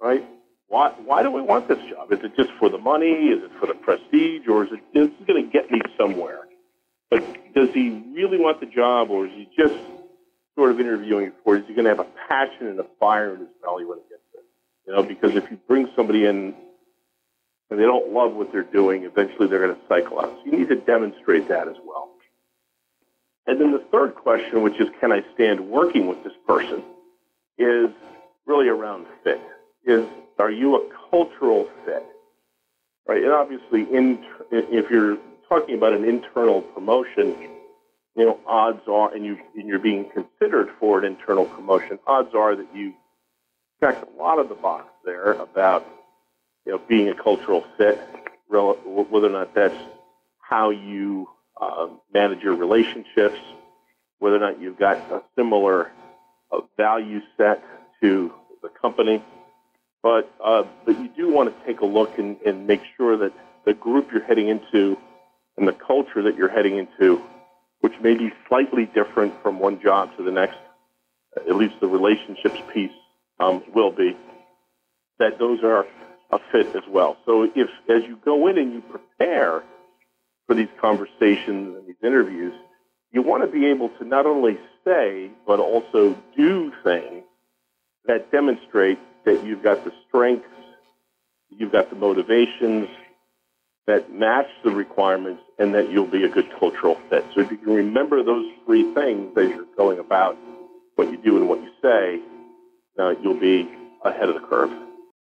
right? 0.00 0.24
Why, 0.68 0.90
why 1.04 1.22
do 1.22 1.30
we 1.30 1.42
want 1.42 1.68
this 1.68 1.78
job? 1.90 2.12
Is 2.12 2.20
it 2.22 2.34
just 2.36 2.50
for 2.58 2.68
the 2.70 2.78
money? 2.78 3.06
Is 3.06 3.42
it 3.44 3.50
for 3.60 3.66
the 3.66 3.74
prestige? 3.74 4.48
Or 4.48 4.64
is 4.64 4.72
it 4.72 4.80
this 4.94 5.08
is 5.08 5.26
going 5.26 5.44
to 5.44 5.50
get 5.50 5.70
me 5.70 5.80
somewhere? 5.98 6.40
But 7.10 7.22
does 7.54 7.68
he 7.74 8.02
really 8.14 8.38
want 8.38 8.60
the 8.60 8.66
job, 8.66 9.10
or 9.10 9.26
is 9.26 9.32
he 9.32 9.48
just 9.54 9.74
sort 10.54 10.70
of 10.70 10.80
interviewing 10.80 11.32
for? 11.44 11.56
Is 11.56 11.64
he 11.66 11.74
going 11.74 11.84
to 11.84 11.90
have 11.90 12.00
a 12.00 12.08
passion 12.26 12.68
and 12.68 12.80
a 12.80 12.86
fire 12.98 13.34
in 13.34 13.40
his 13.40 13.48
belly 13.62 13.84
when 13.84 13.98
he 13.98 14.04
gets 14.08 14.22
there? 14.32 14.42
You 14.86 14.94
know, 14.94 15.02
because 15.02 15.36
if 15.36 15.50
you 15.50 15.58
bring 15.68 15.90
somebody 15.94 16.24
in 16.24 16.54
and 17.70 17.78
they 17.78 17.84
don't 17.84 18.12
love 18.12 18.32
what 18.32 18.52
they're 18.52 18.62
doing, 18.62 19.04
eventually 19.04 19.48
they're 19.48 19.66
going 19.66 19.74
to 19.74 19.80
cycle 19.88 20.20
out. 20.20 20.38
So 20.38 20.50
you 20.50 20.58
need 20.58 20.68
to 20.68 20.76
demonstrate 20.76 21.48
that 21.48 21.68
as 21.68 21.76
well. 21.84 22.11
And 23.46 23.60
then 23.60 23.72
the 23.72 23.84
third 23.90 24.14
question, 24.14 24.62
which 24.62 24.80
is 24.80 24.88
can 25.00 25.12
I 25.12 25.22
stand 25.34 25.60
working 25.60 26.06
with 26.06 26.22
this 26.22 26.32
person, 26.46 26.82
is 27.58 27.90
really 28.46 28.68
around 28.68 29.06
fit. 29.24 29.40
Is 29.84 30.06
are 30.38 30.50
you 30.50 30.76
a 30.76 30.88
cultural 31.10 31.68
fit? 31.84 32.04
Right? 33.06 33.22
And 33.22 33.32
obviously, 33.32 33.82
in, 33.82 34.24
if 34.50 34.90
you're 34.90 35.18
talking 35.48 35.76
about 35.76 35.92
an 35.92 36.04
internal 36.04 36.62
promotion, 36.62 37.36
you 38.16 38.24
know, 38.24 38.38
odds 38.46 38.82
are, 38.88 39.12
and, 39.14 39.24
you, 39.24 39.38
and 39.56 39.66
you're 39.68 39.78
being 39.78 40.08
considered 40.10 40.68
for 40.78 40.98
an 40.98 41.04
internal 41.04 41.46
promotion, 41.46 41.98
odds 42.06 42.34
are 42.34 42.54
that 42.56 42.68
you 42.74 42.92
check 43.80 43.96
a 44.02 44.22
lot 44.22 44.38
of 44.38 44.48
the 44.48 44.54
box 44.54 44.86
there 45.04 45.32
about 45.32 45.86
you 46.64 46.72
know, 46.72 46.80
being 46.88 47.08
a 47.08 47.14
cultural 47.14 47.64
fit, 47.76 48.00
whether 48.48 49.26
or 49.26 49.30
not 49.30 49.54
that's 49.54 49.74
how 50.38 50.70
you 50.70 51.28
uh, 51.60 51.88
manage 52.12 52.42
your 52.42 52.54
relationships, 52.54 53.38
whether 54.18 54.36
or 54.36 54.40
not 54.40 54.60
you've 54.60 54.78
got 54.78 54.96
a 55.10 55.22
similar 55.36 55.90
uh, 56.50 56.60
value 56.76 57.20
set 57.36 57.62
to 58.00 58.32
the 58.62 58.68
company. 58.68 59.22
But, 60.02 60.32
uh, 60.44 60.64
but 60.84 60.98
you 60.98 61.08
do 61.16 61.32
want 61.32 61.56
to 61.56 61.66
take 61.66 61.80
a 61.80 61.86
look 61.86 62.18
and, 62.18 62.36
and 62.44 62.66
make 62.66 62.82
sure 62.96 63.16
that 63.18 63.32
the 63.64 63.74
group 63.74 64.10
you're 64.12 64.24
heading 64.24 64.48
into 64.48 64.96
and 65.56 65.68
the 65.68 65.72
culture 65.72 66.22
that 66.22 66.36
you're 66.36 66.48
heading 66.48 66.78
into, 66.78 67.22
which 67.80 67.92
may 68.00 68.14
be 68.14 68.32
slightly 68.48 68.86
different 68.86 69.40
from 69.42 69.60
one 69.60 69.80
job 69.80 70.16
to 70.16 70.24
the 70.24 70.32
next, 70.32 70.56
at 71.36 71.54
least 71.54 71.74
the 71.80 71.86
relationships 71.86 72.60
piece 72.72 72.92
um, 73.38 73.62
will 73.74 73.92
be, 73.92 74.16
that 75.18 75.38
those 75.38 75.62
are 75.62 75.86
a 76.30 76.38
fit 76.50 76.74
as 76.74 76.82
well. 76.88 77.16
So 77.24 77.44
if 77.54 77.68
as 77.88 78.02
you 78.04 78.18
go 78.24 78.48
in 78.48 78.58
and 78.58 78.72
you 78.72 78.80
prepare 78.80 79.62
for 80.46 80.54
these 80.54 80.68
conversations 80.80 81.76
and 81.76 81.86
these 81.86 81.96
interviews, 82.02 82.54
you 83.12 83.22
want 83.22 83.42
to 83.44 83.50
be 83.50 83.66
able 83.66 83.88
to 83.90 84.04
not 84.04 84.26
only 84.26 84.58
say 84.84 85.30
but 85.46 85.60
also 85.60 86.16
do 86.36 86.72
things 86.82 87.24
that 88.06 88.30
demonstrate 88.32 88.98
that 89.24 89.44
you've 89.44 89.62
got 89.62 89.84
the 89.84 89.92
strengths, 90.08 90.48
you've 91.50 91.72
got 91.72 91.90
the 91.90 91.96
motivations 91.96 92.88
that 93.86 94.12
match 94.12 94.46
the 94.62 94.70
requirements, 94.70 95.42
and 95.58 95.74
that 95.74 95.90
you'll 95.90 96.06
be 96.06 96.24
a 96.24 96.28
good 96.28 96.48
cultural 96.58 96.96
fit. 97.10 97.24
So 97.34 97.40
if 97.40 97.50
you 97.50 97.56
can 97.56 97.74
remember 97.74 98.22
those 98.22 98.46
three 98.64 98.92
things 98.94 99.36
as 99.36 99.48
you're 99.48 99.66
going 99.76 99.98
about 99.98 100.36
what 100.94 101.10
you 101.10 101.16
do 101.16 101.36
and 101.36 101.48
what 101.48 101.60
you 101.60 101.70
say, 101.82 102.20
uh, 102.98 103.14
you'll 103.22 103.40
be 103.40 103.68
ahead 104.04 104.28
of 104.28 104.34
the 104.40 104.46
curve. 104.46 104.70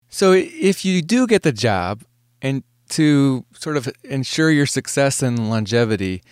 So 0.08 0.32
if 0.32 0.84
you 0.84 1.02
do 1.02 1.26
get 1.26 1.42
the 1.42 1.52
job 1.52 2.02
and 2.42 2.64
to 2.90 3.44
sort 3.52 3.76
of 3.76 3.88
ensure 4.04 4.50
your 4.50 4.66
success 4.66 5.22
and 5.22 5.48
longevity 5.50 6.22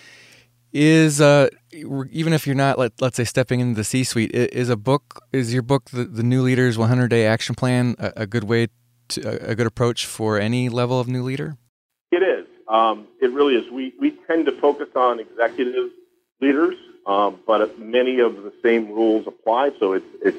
is 0.73 1.21
uh, 1.21 1.49
even 1.73 2.33
if 2.33 2.47
you're 2.47 2.57
not 2.57 2.79
let, 2.79 2.93
let's 3.01 3.17
say 3.17 3.25
stepping 3.25 3.61
into 3.61 3.75
the 3.75 3.85
C-suite 3.85 4.33
is 4.35 4.69
a 4.69 4.77
book 4.77 5.23
is 5.33 5.53
your 5.53 5.63
book 5.63 5.91
the, 5.91 6.05
the 6.05 6.23
new 6.23 6.43
leaders 6.43 6.77
100 6.77 7.09
day 7.09 7.27
action 7.27 7.55
plan 7.55 7.97
a, 7.99 8.13
a 8.17 8.27
good 8.27 8.45
way 8.45 8.69
to 9.09 9.51
a 9.51 9.55
good 9.55 9.67
approach 9.67 10.05
for 10.05 10.39
any 10.39 10.69
level 10.69 11.01
of 11.01 11.09
new 11.09 11.23
leader? 11.23 11.57
It 12.11 12.23
is. 12.23 12.47
Um, 12.69 13.07
it 13.23 13.33
really 13.33 13.55
is. 13.55 13.71
We, 13.73 13.95
we 13.99 14.11
tend 14.27 14.45
to 14.47 14.53
focus 14.53 14.89
on 14.95 15.21
executive 15.21 15.91
leaders 16.41 16.77
um, 17.07 17.41
but 17.47 17.79
many 17.79 18.21
of 18.21 18.37
the 18.43 18.53
same 18.63 18.89
rules 18.89 19.27
apply. 19.27 19.71
So 19.81 19.95
it's, 19.95 20.07
it's 20.23 20.37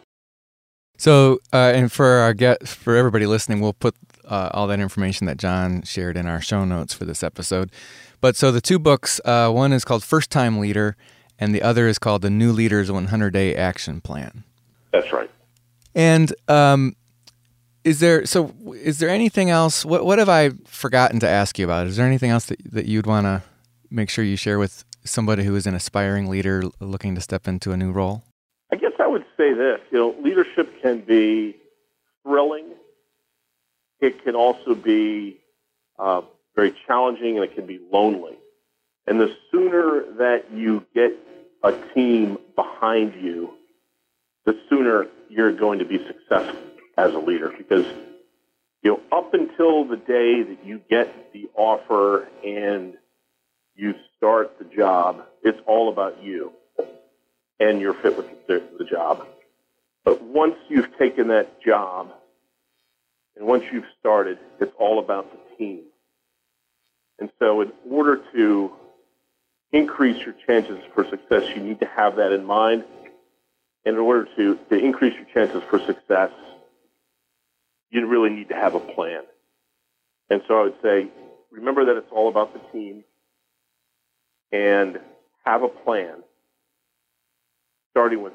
So, 1.01 1.39
uh, 1.51 1.73
and 1.75 1.91
for 1.91 2.07
our 2.07 2.35
get 2.35 2.69
for 2.69 2.95
everybody 2.95 3.25
listening, 3.25 3.63
we'll 3.63 3.73
put 3.73 3.95
uh, 4.27 4.51
all 4.53 4.67
that 4.67 4.81
information 4.81 5.27
that 5.29 5.39
John 5.39 5.81
shared 5.81 6.15
in 6.15 6.27
our 6.27 6.43
show 6.43 6.67
notes 6.67 6.93
for 6.93 7.07
this 7.07 7.23
episode. 7.23 7.73
But 8.21 8.37
so 8.37 8.53
the 8.53 8.61
two 8.61 8.79
books, 8.79 9.19
uh, 9.25 9.51
one 9.51 9.73
is 9.73 9.83
called 9.83 10.05
First 10.05 10.31
Time 10.31 10.59
Leader, 10.59 10.99
and 11.39 11.55
the 11.55 11.63
other 11.63 11.89
is 11.89 11.99
called 11.99 12.21
The 12.21 12.29
New 12.29 12.53
Leader's 12.53 12.93
100 12.93 13.31
Day 13.31 13.55
Action 13.55 14.03
Plan. 14.03 14.45
That's 14.93 15.11
right. 15.11 15.31
And 15.95 16.35
um, 16.49 16.95
is 17.83 18.01
there 18.01 18.27
so 18.27 18.55
is 18.75 18.99
there 18.99 19.09
anything 19.09 19.49
else 19.49 19.87
what 19.87 20.05
what 20.05 20.19
have 20.19 20.29
I 20.29 20.51
forgotten 20.67 21.19
to 21.21 21.27
ask 21.27 21.59
you 21.59 21.65
about? 21.65 21.87
Is 21.87 21.97
there 21.97 22.07
anything 22.07 22.29
else 22.29 22.45
that 22.45 22.59
that 22.73 22.85
you'd 22.85 23.07
want 23.07 23.25
to 23.25 23.43
make 23.91 24.11
sure 24.11 24.23
you 24.23 24.37
share 24.37 24.59
with 24.59 24.85
somebody 25.05 25.45
who 25.45 25.57
is 25.57 25.67
an 25.67 25.75
aspiring 25.75 26.29
leader 26.29 26.63
looking 26.79 27.15
to 27.15 27.23
step 27.23 27.49
into 27.49 27.73
a 27.73 27.79
new 27.79 27.91
role? 27.91 28.23
I 28.71 28.77
guess 28.77 28.93
I 29.01 29.07
would 29.07 29.25
say 29.41 29.55
this, 29.55 29.81
you 29.91 29.99
know, 29.99 30.15
leadership 30.23 30.83
can 30.83 31.01
be 31.01 31.57
thrilling. 32.23 32.67
It 34.01 34.23
can 34.23 34.35
also 34.35 34.75
be 34.75 35.41
uh, 35.99 36.23
very 36.55 36.75
challenging 36.87 37.37
and 37.37 37.45
it 37.45 37.55
can 37.55 37.67
be 37.67 37.81
lonely. 37.91 38.37
And 39.07 39.19
the 39.19 39.35
sooner 39.51 40.05
that 40.19 40.53
you 40.53 40.85
get 40.95 41.13
a 41.63 41.73
team 41.95 42.37
behind 42.55 43.15
you, 43.23 43.55
the 44.45 44.59
sooner 44.69 45.07
you're 45.31 45.53
going 45.53 45.79
to 45.79 45.85
be 45.87 45.99
successful 46.07 46.61
as 46.99 47.15
a 47.15 47.19
leader 47.19 47.53
because 47.57 47.87
you 48.83 48.91
know 48.91 49.01
up 49.17 49.33
until 49.33 49.85
the 49.85 49.97
day 49.97 50.43
that 50.43 50.59
you 50.65 50.81
get 50.91 51.33
the 51.33 51.49
offer 51.55 52.29
and 52.45 52.95
you 53.75 53.95
start 54.17 54.59
the 54.59 54.65
job 54.65 55.23
it's 55.43 55.59
all 55.67 55.89
about 55.89 56.23
you 56.23 56.53
and 57.61 57.81
you're 57.81 57.95
fit 57.95 58.17
with 58.17 58.27
the, 58.47 58.63
the 58.79 58.85
job. 58.85 59.27
But 60.05 60.23
once 60.23 60.57
you've 60.69 60.97
taken 60.99 61.29
that 61.29 61.63
job 61.63 62.13
and 63.37 63.47
once 63.47 63.65
you've 63.73 63.85
started 64.01 64.39
it's 64.61 64.73
all 64.79 64.99
about 64.99 65.31
the 65.31 65.57
team. 65.57 65.83
And 67.19 67.31
so 67.39 67.61
in 67.61 67.73
order 67.89 68.21
to 68.35 68.73
increase 69.73 70.25
your 70.25 70.35
chances 70.47 70.81
for 70.95 71.05
success 71.09 71.45
you 71.55 71.63
need 71.63 71.81
to 71.81 71.87
have 71.87 72.17
that 72.17 72.33
in 72.33 72.45
mind. 72.45 72.85
And 73.85 73.95
in 73.95 74.01
order 74.01 74.29
to, 74.37 74.59
to 74.71 74.77
increase 74.77 75.15
your 75.15 75.27
chances 75.33 75.63
for 75.71 75.79
success 75.81 76.33
you 77.91 78.07
really 78.07 78.31
need 78.31 78.49
to 78.49 78.55
have 78.55 78.75
a 78.75 78.81
plan. 78.81 79.23
And 80.31 80.43
so 80.47 80.61
I 80.61 80.63
would 80.63 80.77
say, 80.81 81.09
remember 81.51 81.85
that 81.87 81.97
it's 81.97 82.11
all 82.13 82.29
about 82.29 82.53
the 82.55 82.61
team 82.73 83.05
and 84.53 85.01
have 85.45 85.63
a 85.63 85.69
plan, 85.69 86.23
starting 87.91 88.23
with 88.23 88.33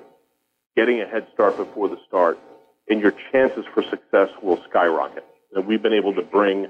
getting 0.76 1.02
a 1.02 1.06
head 1.06 1.28
start 1.34 1.58
before 1.58 1.88
the 1.88 1.98
start, 2.08 2.38
and 2.90 3.00
your 3.02 3.14
chances 3.32 3.66
for 3.74 3.84
success 3.84 4.30
will 4.42 4.62
skyrocket. 4.70 5.26
And 5.54 5.66
we've 5.66 5.82
been 5.82 5.94
able 5.94 6.14
to 6.16 6.22
bring 6.22 6.68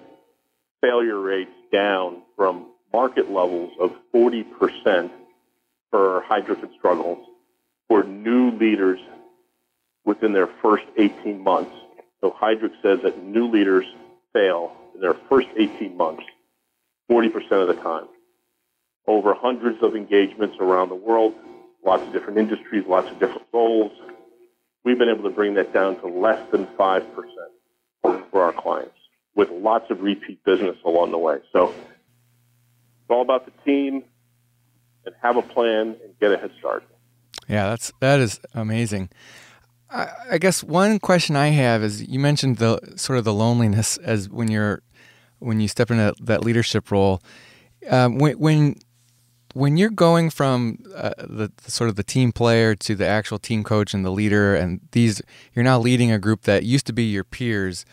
failure 0.81 1.19
rates 1.19 1.51
down 1.71 2.21
from 2.35 2.67
market 2.93 3.31
levels 3.31 3.71
of 3.79 3.91
40% 4.13 5.09
for 5.89 6.23
and 6.29 6.69
Struggles 6.77 7.25
for 7.87 8.03
new 8.03 8.51
leaders 8.51 8.99
within 10.05 10.33
their 10.33 10.47
first 10.61 10.85
18 10.97 11.41
months 11.41 11.71
so 12.25 12.31
Heidrick 12.31 12.71
says 12.81 12.99
that 13.03 13.23
new 13.23 13.47
leaders 13.47 13.85
fail 14.33 14.75
in 14.95 15.01
their 15.01 15.13
first 15.29 15.47
18 15.57 15.95
months 15.95 16.23
40% 17.07 17.51
of 17.51 17.67
the 17.67 17.75
time. 17.75 18.07
Over 19.05 19.35
hundreds 19.35 19.83
of 19.83 19.95
engagements 19.95 20.55
around 20.59 20.89
the 20.89 20.95
world, 20.95 21.35
lots 21.85 22.03
of 22.03 22.11
different 22.11 22.37
industries, 22.39 22.83
lots 22.87 23.09
of 23.09 23.19
different 23.19 23.43
roles. 23.53 23.91
We've 24.83 24.97
been 24.97 25.09
able 25.09 25.23
to 25.23 25.35
bring 25.35 25.53
that 25.55 25.73
down 25.73 25.99
to 26.01 26.07
less 26.07 26.39
than 26.51 26.65
5% 26.65 27.05
for 28.03 28.43
our 28.43 28.53
clients 28.53 28.95
with 29.35 29.49
lots 29.49 29.89
of 29.89 30.01
repeat 30.01 30.43
business 30.43 30.77
along 30.85 31.11
the 31.11 31.17
way. 31.17 31.39
So 31.51 31.69
it's 31.69 33.09
all 33.09 33.21
about 33.21 33.45
the 33.45 33.51
team 33.63 34.03
and 35.05 35.15
have 35.21 35.37
a 35.37 35.41
plan 35.41 35.95
and 36.03 36.19
get 36.19 36.31
a 36.31 36.37
head 36.37 36.51
start. 36.59 36.83
Yeah, 37.47 37.69
that's 37.69 37.91
that 37.99 38.19
is 38.19 38.39
amazing. 38.53 39.09
I, 39.89 40.39
guess 40.39 40.63
one 40.63 40.99
question 40.99 41.35
I 41.35 41.49
have 41.49 41.83
is 41.83 42.03
you 42.03 42.19
mentioned 42.19 42.57
the 42.57 42.79
sort 42.95 43.19
of 43.19 43.23
the 43.23 43.33
loneliness 43.33 43.97
as 43.97 44.27
when 44.27 44.49
you're 44.49 44.81
when 45.39 45.59
you 45.59 45.67
step 45.67 45.91
into 45.91 46.13
that 46.21 46.43
leadership 46.43 46.89
role. 46.91 47.21
Um, 47.89 48.17
when, 48.17 48.39
when 48.39 48.75
when 49.55 49.77
you're 49.77 49.89
going 49.89 50.29
from 50.29 50.79
uh, 50.93 51.11
the, 51.17 51.49
sort 51.65 51.89
of 51.89 51.95
the 51.95 52.03
team 52.03 52.33
player 52.33 52.75
to 52.75 52.93
the 52.93 53.07
actual 53.07 53.39
team 53.39 53.63
coach 53.63 53.93
and 53.93 54.03
the 54.03 54.09
leader, 54.09 54.53
and 54.53 54.81
these 54.91 55.21
you're 55.53 55.63
now 55.63 55.79
leading 55.79 56.11
a 56.11 56.19
group 56.19 56.41
that 56.41 56.63
used 56.63 56.85
to 56.87 56.93
be 56.93 57.03
your 57.03 57.23
peers. 57.23 57.85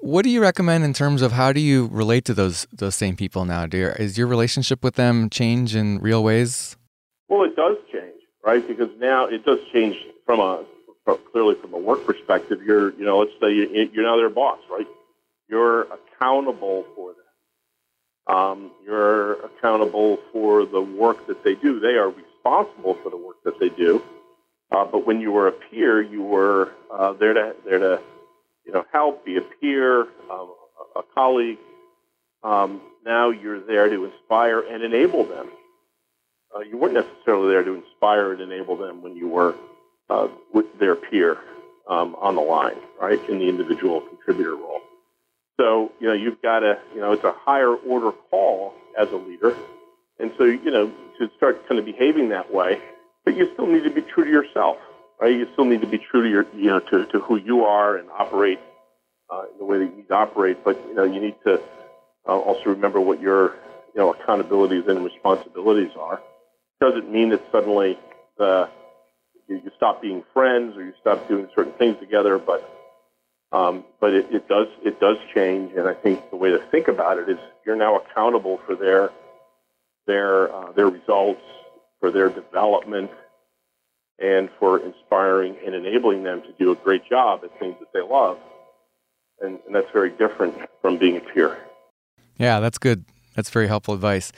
What 0.00 0.22
do 0.22 0.30
you 0.30 0.40
recommend 0.40 0.84
in 0.84 0.94
terms 0.94 1.20
of 1.20 1.32
how 1.32 1.52
do 1.52 1.60
you 1.60 1.88
relate 1.88 2.24
to 2.26 2.34
those 2.34 2.68
those 2.72 2.94
same 2.94 3.16
people 3.16 3.44
now? 3.44 3.66
You, 3.72 3.88
is 3.88 4.16
your 4.16 4.28
relationship 4.28 4.84
with 4.84 4.94
them 4.94 5.28
change 5.28 5.74
in 5.74 5.98
real 5.98 6.22
ways? 6.22 6.76
Well, 7.28 7.42
it 7.42 7.56
does 7.56 7.76
change, 7.92 8.20
right? 8.44 8.66
Because 8.66 8.90
now 9.00 9.26
it 9.26 9.44
does 9.44 9.58
change 9.72 9.96
from 10.24 10.38
a 10.38 10.64
clearly 11.32 11.56
from 11.60 11.74
a 11.74 11.78
work 11.78 12.04
perspective, 12.04 12.62
you're, 12.62 12.92
you 12.92 13.04
know, 13.04 13.18
let's 13.18 13.32
say 13.40 13.52
you're 13.52 14.04
now 14.04 14.16
their 14.16 14.30
boss, 14.30 14.60
right? 14.70 14.86
You're 15.48 15.88
accountable 15.92 16.84
for. 16.94 17.14
Um, 18.28 18.70
you're 18.84 19.44
accountable 19.44 20.18
for 20.32 20.66
the 20.66 20.80
work 20.80 21.26
that 21.28 21.42
they 21.44 21.54
do. 21.54 21.80
They 21.80 21.94
are 21.94 22.10
responsible 22.10 22.94
for 23.02 23.10
the 23.10 23.16
work 23.16 23.42
that 23.44 23.58
they 23.58 23.70
do. 23.70 24.02
Uh, 24.70 24.84
but 24.84 25.06
when 25.06 25.20
you 25.20 25.32
were 25.32 25.48
a 25.48 25.52
peer, 25.52 26.02
you 26.02 26.22
were 26.22 26.72
uh, 26.92 27.14
there 27.14 27.32
to 27.32 27.54
there 27.64 27.78
to 27.78 28.00
you 28.66 28.72
know 28.72 28.84
help, 28.92 29.24
be 29.24 29.38
a 29.38 29.40
peer, 29.40 30.02
um, 30.30 30.54
a, 30.94 31.02
colleague. 31.14 31.58
Um, 32.42 32.82
now 33.04 33.30
you're 33.30 33.60
there 33.60 33.88
to 33.88 34.04
inspire 34.04 34.60
and 34.60 34.82
enable 34.82 35.24
them. 35.24 35.48
Uh, 36.54 36.60
you 36.60 36.76
weren't 36.76 36.94
necessarily 36.94 37.48
there 37.48 37.64
to 37.64 37.74
inspire 37.74 38.32
and 38.32 38.42
enable 38.42 38.76
them 38.76 39.02
when 39.02 39.16
you 39.16 39.28
were 39.28 39.54
uh, 40.10 40.28
with 40.52 40.66
their 40.78 40.94
peer 40.94 41.38
um, 41.88 42.14
on 42.20 42.34
the 42.34 42.42
line, 42.42 42.76
right, 43.00 43.20
in 43.30 43.38
the 43.38 43.48
individual 43.48 44.02
contributor 44.02 44.54
role. 44.54 44.80
So, 45.58 45.92
you 46.00 46.06
know, 46.06 46.14
you've 46.14 46.40
got 46.40 46.60
to, 46.60 46.78
you 46.94 47.00
know, 47.00 47.12
it's 47.12 47.24
a 47.24 47.32
higher 47.32 47.74
order 47.74 48.12
call 48.30 48.74
as 48.96 49.10
a 49.10 49.16
leader. 49.16 49.56
And 50.20 50.30
so, 50.38 50.44
you 50.44 50.70
know, 50.70 50.90
to 51.18 51.30
start 51.36 51.68
kind 51.68 51.78
of 51.78 51.84
behaving 51.84 52.28
that 52.30 52.52
way, 52.52 52.80
but 53.24 53.36
you 53.36 53.50
still 53.54 53.66
need 53.66 53.84
to 53.84 53.90
be 53.90 54.02
true 54.02 54.24
to 54.24 54.30
yourself, 54.30 54.76
right? 55.20 55.34
You 55.34 55.48
still 55.52 55.64
need 55.64 55.80
to 55.80 55.86
be 55.86 55.98
true 55.98 56.22
to 56.22 56.28
your, 56.28 56.46
you 56.54 56.66
know, 56.66 56.78
to, 56.78 57.06
to 57.06 57.18
who 57.20 57.36
you 57.36 57.64
are 57.64 57.96
and 57.96 58.08
operate 58.10 58.60
uh, 59.30 59.44
the 59.58 59.64
way 59.64 59.78
that 59.78 59.84
you 59.86 59.96
need 59.96 60.08
to 60.08 60.14
operate. 60.14 60.64
But, 60.64 60.80
you 60.88 60.94
know, 60.94 61.04
you 61.04 61.20
need 61.20 61.36
to 61.44 61.60
uh, 62.26 62.38
also 62.38 62.70
remember 62.70 63.00
what 63.00 63.20
your, 63.20 63.54
you 63.94 64.00
know, 64.00 64.12
accountabilities 64.12 64.88
and 64.88 65.04
responsibilities 65.04 65.90
are. 65.98 66.20
Doesn't 66.80 67.10
mean 67.10 67.30
that 67.30 67.42
suddenly 67.50 67.98
the, 68.38 68.68
you, 69.48 69.56
you 69.56 69.70
stop 69.76 70.00
being 70.00 70.22
friends 70.32 70.76
or 70.76 70.84
you 70.84 70.92
stop 71.00 71.26
doing 71.26 71.48
certain 71.56 71.72
things 71.72 71.96
together, 71.98 72.38
but 72.38 72.77
um, 73.52 73.84
but 74.00 74.12
it, 74.12 74.26
it 74.30 74.48
does 74.48 74.68
it 74.84 75.00
does 75.00 75.16
change, 75.34 75.72
and 75.74 75.88
I 75.88 75.94
think 75.94 76.30
the 76.30 76.36
way 76.36 76.50
to 76.50 76.58
think 76.70 76.88
about 76.88 77.18
it 77.18 77.28
is 77.28 77.38
you're 77.64 77.76
now 77.76 77.96
accountable 77.96 78.60
for 78.66 78.74
their 78.74 79.10
their 80.06 80.52
uh, 80.54 80.72
their 80.72 80.88
results, 80.88 81.42
for 82.00 82.10
their 82.10 82.28
development, 82.28 83.10
and 84.18 84.50
for 84.58 84.78
inspiring 84.80 85.56
and 85.64 85.74
enabling 85.74 86.24
them 86.24 86.42
to 86.42 86.52
do 86.58 86.72
a 86.72 86.74
great 86.74 87.08
job 87.08 87.40
at 87.42 87.58
things 87.58 87.76
that 87.80 87.92
they 87.94 88.02
love, 88.02 88.38
and, 89.40 89.58
and 89.66 89.74
that's 89.74 89.90
very 89.92 90.10
different 90.10 90.54
from 90.82 90.98
being 90.98 91.16
a 91.16 91.20
peer. 91.20 91.58
Yeah, 92.36 92.60
that's 92.60 92.78
good. 92.78 93.04
That's 93.34 93.50
very 93.50 93.68
helpful 93.68 93.94
advice. 93.94 94.32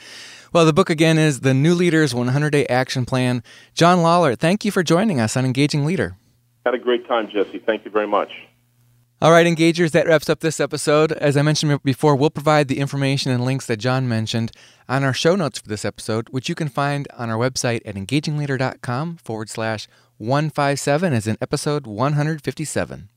Well, 0.53 0.65
the 0.65 0.73
book 0.73 0.89
again 0.89 1.17
is 1.17 1.39
The 1.39 1.53
New 1.53 1.73
Leader's 1.73 2.13
100 2.13 2.49
Day 2.51 2.65
Action 2.67 3.05
Plan. 3.05 3.41
John 3.73 4.03
Lawler, 4.03 4.35
thank 4.35 4.63
you 4.63 4.71
for 4.71 4.83
joining 4.83 5.19
us 5.19 5.35
on 5.35 5.43
Engaging 5.43 5.85
Leader. 5.85 6.17
Had 6.65 6.75
a 6.75 6.79
great 6.79 7.07
time, 7.07 7.27
Jesse. 7.31 7.59
Thank 7.59 7.83
you 7.83 7.91
very 7.91 8.07
much. 8.07 8.29
All 9.23 9.31
right, 9.31 9.45
engagers, 9.45 9.91
that 9.91 10.07
wraps 10.07 10.31
up 10.31 10.39
this 10.39 10.59
episode. 10.59 11.11
As 11.11 11.37
I 11.37 11.43
mentioned 11.43 11.83
before, 11.83 12.15
we'll 12.15 12.31
provide 12.31 12.67
the 12.67 12.79
information 12.79 13.31
and 13.31 13.45
links 13.45 13.67
that 13.67 13.77
John 13.77 14.09
mentioned 14.09 14.51
on 14.89 15.03
our 15.03 15.13
show 15.13 15.35
notes 15.35 15.59
for 15.59 15.69
this 15.69 15.85
episode, 15.85 16.29
which 16.29 16.49
you 16.49 16.55
can 16.55 16.69
find 16.69 17.07
on 17.15 17.29
our 17.29 17.37
website 17.37 17.81
at 17.85 17.93
engagingleader.com 17.93 19.17
forward 19.17 19.47
slash 19.47 19.87
157 20.17 21.13
as 21.13 21.27
in 21.27 21.37
episode 21.39 21.85
157. 21.85 23.09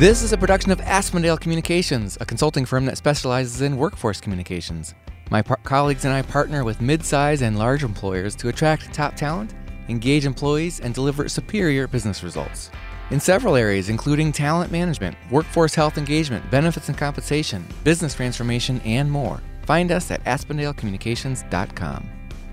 This 0.00 0.24
is 0.24 0.32
a 0.32 0.36
production 0.36 0.72
of 0.72 0.80
Aspendale 0.80 1.38
Communications, 1.38 2.18
a 2.20 2.26
consulting 2.26 2.64
firm 2.64 2.86
that 2.86 2.98
specializes 2.98 3.60
in 3.60 3.76
workforce 3.76 4.20
communications. 4.20 4.96
My 5.30 5.42
colleagues 5.42 6.04
and 6.04 6.14
I 6.14 6.22
partner 6.22 6.64
with 6.64 6.80
mid-size 6.80 7.42
and 7.42 7.58
large 7.58 7.82
employers 7.82 8.36
to 8.36 8.48
attract 8.48 8.92
top 8.92 9.16
talent, 9.16 9.54
engage 9.88 10.26
employees, 10.26 10.80
and 10.80 10.94
deliver 10.94 11.28
superior 11.28 11.86
business 11.86 12.22
results. 12.22 12.70
In 13.10 13.20
several 13.20 13.56
areas, 13.56 13.88
including 13.88 14.32
talent 14.32 14.72
management, 14.72 15.16
workforce 15.30 15.74
health 15.74 15.98
engagement, 15.98 16.50
benefits 16.50 16.88
and 16.88 16.96
compensation, 16.96 17.66
business 17.84 18.14
transformation, 18.14 18.80
and 18.84 19.10
more. 19.10 19.40
Find 19.66 19.92
us 19.92 20.10
at 20.10 20.24
AspendaleCommunications.com. 20.24 22.10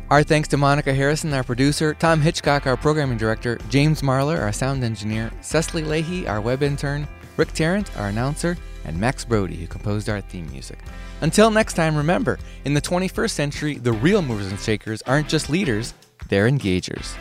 Our 0.10 0.24
thanks 0.24 0.50
to 0.50 0.58
Monica 0.58 0.94
Harrison, 0.94 1.34
our 1.34 1.44
producer, 1.44 1.94
Tom 1.94 2.20
Hitchcock, 2.20 2.68
our 2.68 2.76
programming 2.76 3.18
director, 3.18 3.58
James 3.70 4.02
Marlar, 4.02 4.40
our 4.42 4.52
sound 4.52 4.84
engineer, 4.84 5.32
Cecily 5.40 5.84
Lahey, 5.84 6.28
our 6.28 6.42
web 6.42 6.64
intern, 6.64 7.08
Rick 7.38 7.54
Tarrant, 7.54 7.98
our 7.98 8.08
announcer, 8.08 8.58
and 8.84 9.00
Max 9.00 9.24
Brody, 9.24 9.56
who 9.56 9.68
composed 9.68 10.10
our 10.10 10.20
theme 10.20 10.52
music. 10.52 10.80
Until 11.22 11.52
next 11.52 11.74
time, 11.76 11.96
remember, 11.96 12.40
in 12.66 12.74
the 12.74 12.82
21st 12.82 13.30
century, 13.30 13.76
the 13.76 13.94
real 13.94 14.22
movers 14.22 14.48
and 14.48 14.60
shakers 14.60 15.04
aren't 15.04 15.30
just 15.30 15.50
leaders, 15.50 15.94
they're 16.30 16.50
engagers. 16.50 17.16